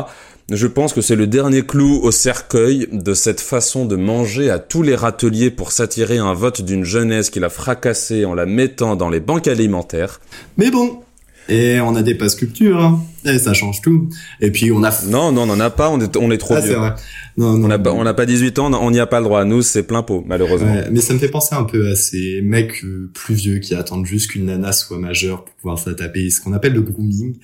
Je 0.50 0.66
pense 0.66 0.92
que 0.92 1.00
c'est 1.00 1.16
le 1.16 1.26
dernier 1.26 1.62
clou 1.62 2.00
au 2.02 2.10
cercueil 2.10 2.88
de 2.92 3.14
cette 3.14 3.40
façon 3.40 3.84
de 3.84 3.96
manger 3.96 4.50
à 4.50 4.58
tous 4.58 4.82
les 4.82 4.94
râteliers 4.94 5.50
pour 5.50 5.72
s'attirer 5.72 6.18
un 6.18 6.34
vote 6.34 6.62
d'une 6.62 6.84
jeunesse 6.84 7.30
qu'il 7.30 7.44
a 7.44 7.48
fracassé 7.48 8.24
en 8.24 8.34
la 8.34 8.46
mettant 8.46 8.96
dans 8.96 9.08
les 9.08 9.20
banques 9.20 9.48
alimentaires. 9.48 10.20
Mais 10.56 10.70
bon, 10.70 11.00
et 11.48 11.80
on 11.80 11.94
a 11.94 12.02
des 12.02 12.14
passes 12.14 12.34
culture, 12.34 12.82
hein. 12.82 13.02
et 13.24 13.38
ça 13.38 13.52
change 13.54 13.80
tout. 13.80 14.08
Et 14.40 14.50
puis 14.50 14.72
on 14.72 14.82
a... 14.82 14.90
Non, 15.06 15.32
non, 15.32 15.42
on 15.42 15.46
n'en 15.46 15.60
a 15.60 15.70
pas, 15.70 15.90
on 15.90 16.00
est, 16.00 16.16
on 16.16 16.30
est 16.30 16.38
trop 16.38 16.54
ah, 16.54 16.60
vieux. 16.60 16.74
Vrai. 16.74 16.94
Non, 17.36 17.52
non, 17.58 17.66
on 17.66 17.68
n'a 17.68 17.78
pas, 17.78 17.92
on 17.92 18.02
n'a 18.02 18.14
pas 18.14 18.26
18 18.26 18.58
ans, 18.58 18.72
on 18.72 18.90
n'y 18.90 18.98
a 18.98 19.06
pas 19.06 19.18
le 19.20 19.24
droit. 19.24 19.44
Nous, 19.44 19.62
c'est 19.62 19.82
plein 19.82 20.02
pot, 20.02 20.24
malheureusement. 20.26 20.72
Ouais, 20.72 20.88
mais 20.90 21.00
ça 21.00 21.12
me 21.12 21.18
fait 21.18 21.28
penser 21.28 21.54
un 21.54 21.64
peu 21.64 21.88
à 21.88 21.94
ces 21.94 22.40
mecs 22.42 22.82
euh, 22.84 23.10
plus 23.12 23.34
vieux 23.34 23.58
qui 23.58 23.74
attendent 23.74 24.06
juste 24.06 24.30
qu'une 24.30 24.46
nana 24.46 24.72
soit 24.72 24.98
majeure 24.98 25.44
pour 25.44 25.54
pouvoir 25.54 25.78
se 25.78 25.90
taper, 25.90 26.30
ce 26.30 26.40
qu'on 26.40 26.52
appelle 26.54 26.72
le 26.72 26.82
grooming. 26.82 27.36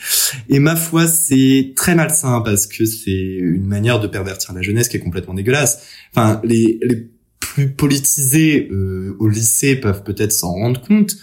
Et 0.48 0.59
ma 0.59 0.76
foi, 0.76 1.07
c'est 1.07 1.72
très 1.76 1.94
malsain 1.94 2.40
parce 2.40 2.66
que 2.66 2.84
c'est 2.86 3.11
une 3.11 3.66
manière 3.66 4.00
de 4.00 4.07
pervertir 4.07 4.55
la 4.55 4.62
jeunesse 4.62 4.88
qui 4.88 4.96
est 4.96 5.00
complètement 5.00 5.34
dégueulasse. 5.34 5.82
Enfin, 6.14 6.40
les, 6.42 6.78
les 6.82 7.09
plus 7.38 7.70
politisés 7.70 8.68
euh, 8.72 9.14
au 9.18 9.28
lycée 9.28 9.76
peuvent 9.76 10.03
peut-être 10.03 10.32
s'en 10.32 10.53
rendre 10.53 10.80
compte, 10.80 11.16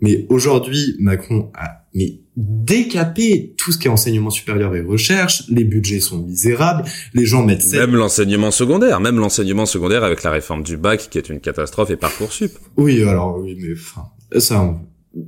mais 0.00 0.26
aujourd'hui, 0.28 0.96
Macron 0.98 1.50
a 1.54 1.77
mais 1.94 2.20
décapé 2.36 3.54
tout 3.56 3.72
ce 3.72 3.78
qui 3.78 3.88
est 3.88 3.90
enseignement 3.90 4.30
supérieur 4.30 4.74
et 4.76 4.80
recherche. 4.80 5.44
Les 5.48 5.64
budgets 5.64 6.00
sont 6.00 6.18
misérables. 6.18 6.84
Les 7.14 7.26
gens 7.26 7.44
mettent 7.44 7.70
même 7.72 7.94
l'enseignement 7.94 8.50
secondaire, 8.50 9.00
même 9.00 9.16
l'enseignement 9.16 9.66
secondaire 9.66 10.04
avec 10.04 10.22
la 10.22 10.30
réforme 10.30 10.62
du 10.62 10.76
bac 10.76 11.08
qui 11.10 11.18
est 11.18 11.28
une 11.28 11.40
catastrophe 11.40 11.90
et 11.90 11.96
parcoursup. 11.96 12.52
Oui, 12.76 13.02
alors 13.02 13.38
oui, 13.38 13.56
mais 13.60 13.72
enfin 13.72 14.08
ça, 14.38 14.78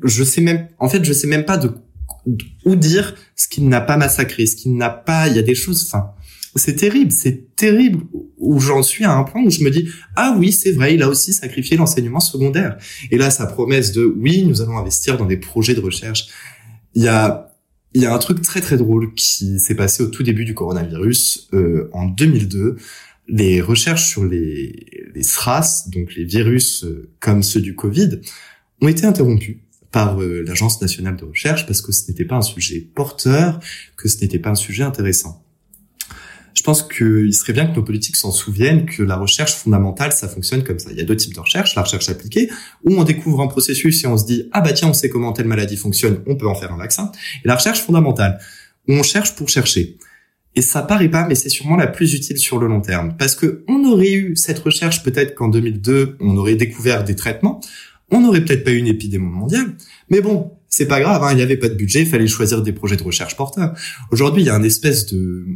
je 0.05 0.25
sais 0.25 0.41
même, 0.41 0.69
en 0.79 0.89
fait, 0.89 1.05
je 1.05 1.13
sais 1.13 1.27
même 1.27 1.45
pas 1.45 1.57
de 1.57 1.73
où 2.65 2.77
dire 2.77 3.15
ce 3.35 3.49
qu'il 3.49 3.69
n'a 3.69 3.81
pas 3.81 3.97
massacré, 3.97 4.47
ce 4.47 4.57
qu'il 4.57 4.77
n'a 4.77 4.91
pas. 4.91 5.29
Il 5.29 5.37
y 5.37 5.39
a 5.39 5.43
des 5.43 5.55
choses, 5.55 5.87
enfin 5.87 6.11
c'est 6.57 6.77
terrible, 6.77 7.13
c'est 7.13 7.55
terrible. 7.55 8.05
Où 8.39 8.59
j'en 8.59 8.83
suis 8.83 9.05
à 9.05 9.13
un 9.13 9.23
point 9.23 9.43
où 9.43 9.51
je 9.51 9.63
me 9.63 9.71
dis 9.71 9.89
ah 10.17 10.35
oui 10.39 10.53
c'est 10.53 10.73
vrai 10.73 10.95
il 10.95 11.03
a 11.03 11.09
aussi 11.09 11.33
sacrifié 11.33 11.77
l'enseignement 11.77 12.21
secondaire. 12.21 12.79
Et 13.11 13.19
là 13.19 13.31
sa 13.31 13.47
promesse 13.47 13.93
de 13.93 14.05
oui 14.05 14.45
nous 14.45 14.63
allons 14.63 14.79
investir 14.79 15.17
dans 15.17 15.27
des 15.27 15.37
projets 15.37 15.75
de 15.75 15.81
recherche. 15.81 16.29
Il 16.95 17.03
y 17.03 17.09
a 17.09 17.47
il 17.93 18.03
y 18.03 18.07
a 18.07 18.15
un 18.15 18.19
truc 18.19 18.41
très 18.43 18.61
très 18.61 18.77
drôle 18.77 19.15
qui 19.15 19.59
s'est 19.59 19.75
passé 19.75 20.03
au 20.03 20.07
tout 20.07 20.23
début 20.23 20.45
du 20.45 20.55
coronavirus 20.55 21.49
euh, 21.53 21.91
en 21.93 22.07
2002 22.07 22.77
les 23.29 23.61
recherches 23.61 24.09
sur 24.09 24.25
les 24.25 25.11
les 25.15 25.23
SRAS 25.23 25.89
donc 25.89 26.15
les 26.15 26.25
virus 26.25 26.85
euh, 26.85 27.11
comme 27.21 27.43
ceux 27.43 27.61
du 27.61 27.75
Covid 27.75 28.21
ont 28.81 28.89
été 28.89 29.05
interrompues 29.05 29.63
par 29.93 30.21
euh, 30.21 30.43
l'agence 30.47 30.81
nationale 30.81 31.17
de 31.17 31.25
recherche 31.25 31.67
parce 31.67 31.83
que 31.83 31.93
ce 31.93 32.09
n'était 32.09 32.25
pas 32.25 32.37
un 32.37 32.43
sujet 32.43 32.81
porteur 32.81 33.61
que 33.97 34.09
ce 34.09 34.21
n'était 34.21 34.39
pas 34.39 34.51
un 34.51 34.55
sujet 34.55 34.83
intéressant 34.83 35.45
je 36.55 36.63
pense 36.63 36.83
qu'il 36.83 37.33
serait 37.35 37.53
bien 37.53 37.67
que 37.67 37.77
nos 37.77 37.83
politiques 37.83 38.17
s'en 38.17 38.33
souviennent 38.33 38.87
que 38.87 39.03
la 39.03 39.17
recherche 39.17 39.55
fondamentale, 39.55 40.13
ça 40.13 40.29
fonctionne 40.29 40.65
comme 40.65 40.79
ça. 40.79 40.91
Il 40.91 40.99
y 40.99 41.01
a 41.01 41.05
deux 41.05 41.17
types 41.17 41.35
de 41.35 41.41
recherche. 41.41 41.75
La 41.75 41.83
recherche 41.83 42.09
appliquée, 42.09 42.51
où 42.85 42.95
on 42.99 43.05
découvre 43.05 43.41
un 43.41 43.47
processus 43.47 44.05
et 44.05 44.07
on 44.07 44.17
se 44.17 44.27
dit, 44.27 44.49
ah 44.53 44.61
bah 44.61 44.73
tiens, 44.73 44.89
on 44.89 44.95
sait 44.95 45.09
comment 45.09 45.33
telle 45.33 45.47
maladie 45.47 45.77
fonctionne, 45.77 46.23
on 46.27 46.37
peut 46.37 46.49
en 46.49 46.55
faire 46.55 46.73
un 46.73 46.79
vaccin. 46.79 47.13
Et 47.45 47.49
la 47.49 47.57
recherche 47.57 47.81
fondamentale, 47.81 48.39
où 48.89 48.95
on 48.95 49.03
cherche 49.03 49.35
pour 49.37 49.49
chercher. 49.49 49.99
Et 50.57 50.63
ça 50.63 50.83
paraît 50.83 51.09
pas, 51.09 51.27
mais 51.27 51.37
c'est 51.37 51.49
sûrement 51.49 51.77
la 51.77 51.87
plus 51.87 52.15
utile 52.15 52.39
sur 52.39 52.59
le 52.59 52.67
long 52.67 52.81
terme. 52.81 53.15
Parce 53.17 53.37
que 53.37 53.65
on 53.69 53.85
aurait 53.85 54.13
eu 54.13 54.35
cette 54.35 54.59
recherche 54.59 55.03
peut-être 55.03 55.35
qu'en 55.35 55.49
2002, 55.49 56.17
on 56.21 56.37
aurait 56.37 56.57
découvert 56.57 57.05
des 57.05 57.15
traitements. 57.15 57.61
On 58.11 58.21
n'aurait 58.21 58.45
peut-être 58.45 58.65
pas 58.65 58.73
eu 58.73 58.79
une 58.79 58.89
épidémie 58.89 59.25
mondiale. 59.25 59.77
Mais 60.09 60.21
bon, 60.21 60.51
c'est 60.69 60.87
pas 60.87 61.01
grave, 61.01 61.23
hein, 61.23 61.33
il 61.33 61.37
n'y 61.37 61.43
avait 61.43 61.57
pas 61.57 61.69
de 61.69 61.75
budget, 61.75 62.03
il 62.03 62.07
fallait 62.07 62.27
choisir 62.27 62.63
des 62.63 62.73
projets 62.73 62.97
de 62.97 63.03
recherche 63.03 63.37
porteurs. 63.37 63.75
Aujourd'hui, 64.11 64.43
il 64.43 64.47
y 64.47 64.51
a 64.51 64.55
un 64.55 64.63
espèce 64.63 65.07
de 65.07 65.47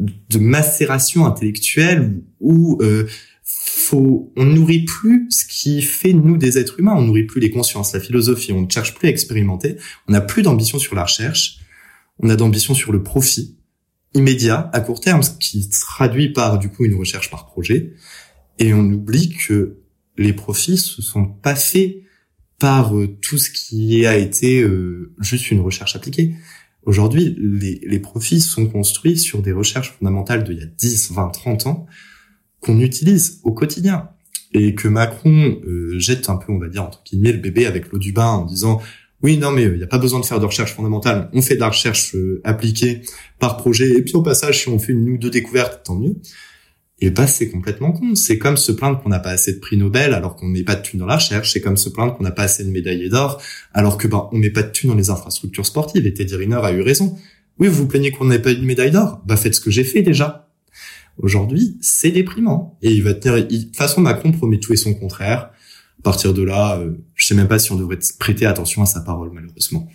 de 0.00 0.38
macération 0.38 1.26
intellectuelle 1.26 2.22
où 2.40 2.78
euh, 2.80 3.06
faut, 3.42 4.32
on 4.36 4.44
nourrit 4.44 4.84
plus 4.84 5.26
ce 5.30 5.44
qui 5.44 5.82
fait 5.82 6.12
nous 6.12 6.36
des 6.36 6.58
êtres 6.58 6.80
humains, 6.80 6.94
on 6.96 7.02
nourrit 7.02 7.24
plus 7.24 7.40
les 7.40 7.50
consciences, 7.50 7.92
la 7.92 8.00
philosophie, 8.00 8.52
on 8.52 8.62
ne 8.62 8.70
cherche 8.70 8.94
plus 8.94 9.08
à 9.08 9.10
expérimenter, 9.10 9.76
on 10.08 10.12
n'a 10.12 10.20
plus 10.20 10.42
d'ambition 10.42 10.78
sur 10.78 10.94
la 10.94 11.04
recherche, 11.04 11.58
on 12.18 12.28
a 12.28 12.36
d'ambition 12.36 12.74
sur 12.74 12.92
le 12.92 13.02
profit 13.02 13.56
immédiat, 14.14 14.70
à 14.72 14.80
court 14.80 15.00
terme, 15.00 15.22
ce 15.22 15.30
qui 15.30 15.62
se 15.62 15.80
traduit 15.80 16.32
par 16.32 16.58
du 16.58 16.68
coup 16.68 16.84
une 16.84 16.94
recherche 16.94 17.30
par 17.30 17.46
projet, 17.46 17.94
et 18.58 18.72
on 18.74 18.84
oublie 18.84 19.36
que 19.46 19.78
les 20.16 20.32
profits 20.32 20.78
se 20.78 21.02
sont 21.02 21.26
pas 21.26 21.54
faits 21.54 21.96
par 22.58 22.96
euh, 22.96 23.08
tout 23.22 23.38
ce 23.38 23.50
qui 23.50 24.06
a 24.06 24.16
été 24.16 24.62
euh, 24.62 25.12
juste 25.18 25.50
une 25.50 25.60
recherche 25.60 25.96
appliquée. 25.96 26.34
Aujourd'hui, 26.84 27.36
les, 27.38 27.80
les, 27.86 27.98
profits 27.98 28.40
sont 28.40 28.66
construits 28.66 29.18
sur 29.18 29.42
des 29.42 29.52
recherches 29.52 29.92
fondamentales 29.98 30.44
d'il 30.44 30.58
y 30.58 30.62
a 30.62 30.66
10, 30.66 31.12
20, 31.12 31.28
30 31.28 31.66
ans 31.66 31.86
qu'on 32.60 32.80
utilise 32.80 33.40
au 33.44 33.52
quotidien. 33.52 34.08
Et 34.52 34.74
que 34.74 34.88
Macron 34.88 35.60
euh, 35.64 35.98
jette 35.98 36.28
un 36.28 36.36
peu, 36.36 36.52
on 36.52 36.58
va 36.58 36.68
dire, 36.68 36.82
entre 36.82 37.02
guillemets, 37.04 37.32
le 37.32 37.38
bébé 37.38 37.66
avec 37.66 37.92
l'eau 37.92 37.98
du 37.98 38.12
bain 38.12 38.28
en 38.28 38.44
disant 38.44 38.80
oui, 39.22 39.36
non, 39.36 39.50
mais 39.50 39.64
il 39.64 39.76
n'y 39.76 39.82
a 39.82 39.86
pas 39.86 39.98
besoin 39.98 40.18
de 40.18 40.24
faire 40.24 40.40
de 40.40 40.46
recherche 40.46 40.74
fondamentale. 40.74 41.28
On 41.34 41.42
fait 41.42 41.54
de 41.54 41.60
la 41.60 41.68
recherche 41.68 42.14
euh, 42.14 42.40
appliquée 42.42 43.02
par 43.38 43.58
projet. 43.58 43.90
Et 43.90 44.02
puis 44.02 44.14
au 44.14 44.22
passage, 44.22 44.62
si 44.62 44.68
on 44.68 44.78
fait 44.78 44.92
une 44.92 45.10
ou 45.10 45.18
deux 45.18 45.30
découvertes, 45.30 45.82
tant 45.84 45.94
mieux 45.94 46.16
et 47.00 47.10
bah 47.10 47.26
c'est 47.26 47.48
complètement 47.48 47.92
con. 47.92 48.14
C'est 48.14 48.38
comme 48.38 48.56
se 48.56 48.72
plaindre 48.72 49.02
qu'on 49.02 49.08
n'a 49.08 49.20
pas 49.20 49.30
assez 49.30 49.54
de 49.54 49.58
prix 49.58 49.76
Nobel 49.76 50.12
alors 50.12 50.36
qu'on 50.36 50.46
met 50.46 50.62
pas 50.62 50.74
de 50.74 50.82
thunes 50.82 51.00
dans 51.00 51.06
la 51.06 51.16
recherche. 51.16 51.52
C'est 51.52 51.60
comme 51.60 51.76
se 51.76 51.88
plaindre 51.88 52.16
qu'on 52.16 52.24
n'a 52.24 52.30
pas 52.30 52.42
assez 52.42 52.64
de 52.64 52.70
médaillés 52.70 53.08
d'or 53.08 53.40
alors 53.72 53.96
que 53.96 54.06
bah 54.06 54.28
on 54.32 54.38
met 54.38 54.50
pas 54.50 54.62
de 54.62 54.70
thunes 54.70 54.90
dans 54.90 54.96
les 54.96 55.10
infrastructures 55.10 55.66
sportives. 55.66 56.06
Et 56.06 56.12
Teddy 56.12 56.36
Riner 56.36 56.60
a 56.62 56.72
eu 56.72 56.82
raison. 56.82 57.16
Oui, 57.58 57.68
vous 57.68 57.86
plaignez 57.86 58.10
qu'on 58.10 58.26
n'ait 58.26 58.38
pas 58.38 58.52
eu 58.52 58.56
de 58.56 58.64
médaille 58.64 58.90
d'or? 58.90 59.22
Bah 59.26 59.36
faites 59.36 59.54
ce 59.54 59.60
que 59.60 59.70
j'ai 59.70 59.84
fait 59.84 60.02
déjà. 60.02 60.50
Aujourd'hui, 61.18 61.78
c'est 61.80 62.10
déprimant. 62.10 62.78
Et 62.82 62.90
il 62.90 63.02
va 63.02 63.14
tenir. 63.14 63.46
de 63.46 63.56
toute 63.56 63.76
façon, 63.76 64.00
Macron 64.00 64.32
promet 64.32 64.58
tout 64.58 64.72
et 64.72 64.76
son 64.76 64.94
contraire. 64.94 65.50
À 65.98 66.02
partir 66.02 66.32
de 66.32 66.42
là, 66.42 66.78
euh, 66.78 66.92
je 67.14 67.26
sais 67.26 67.34
même 67.34 67.48
pas 67.48 67.58
si 67.58 67.72
on 67.72 67.76
devrait 67.76 67.98
prêter 68.18 68.46
attention 68.46 68.82
à 68.82 68.86
sa 68.86 69.00
parole, 69.00 69.30
malheureusement. 69.32 69.86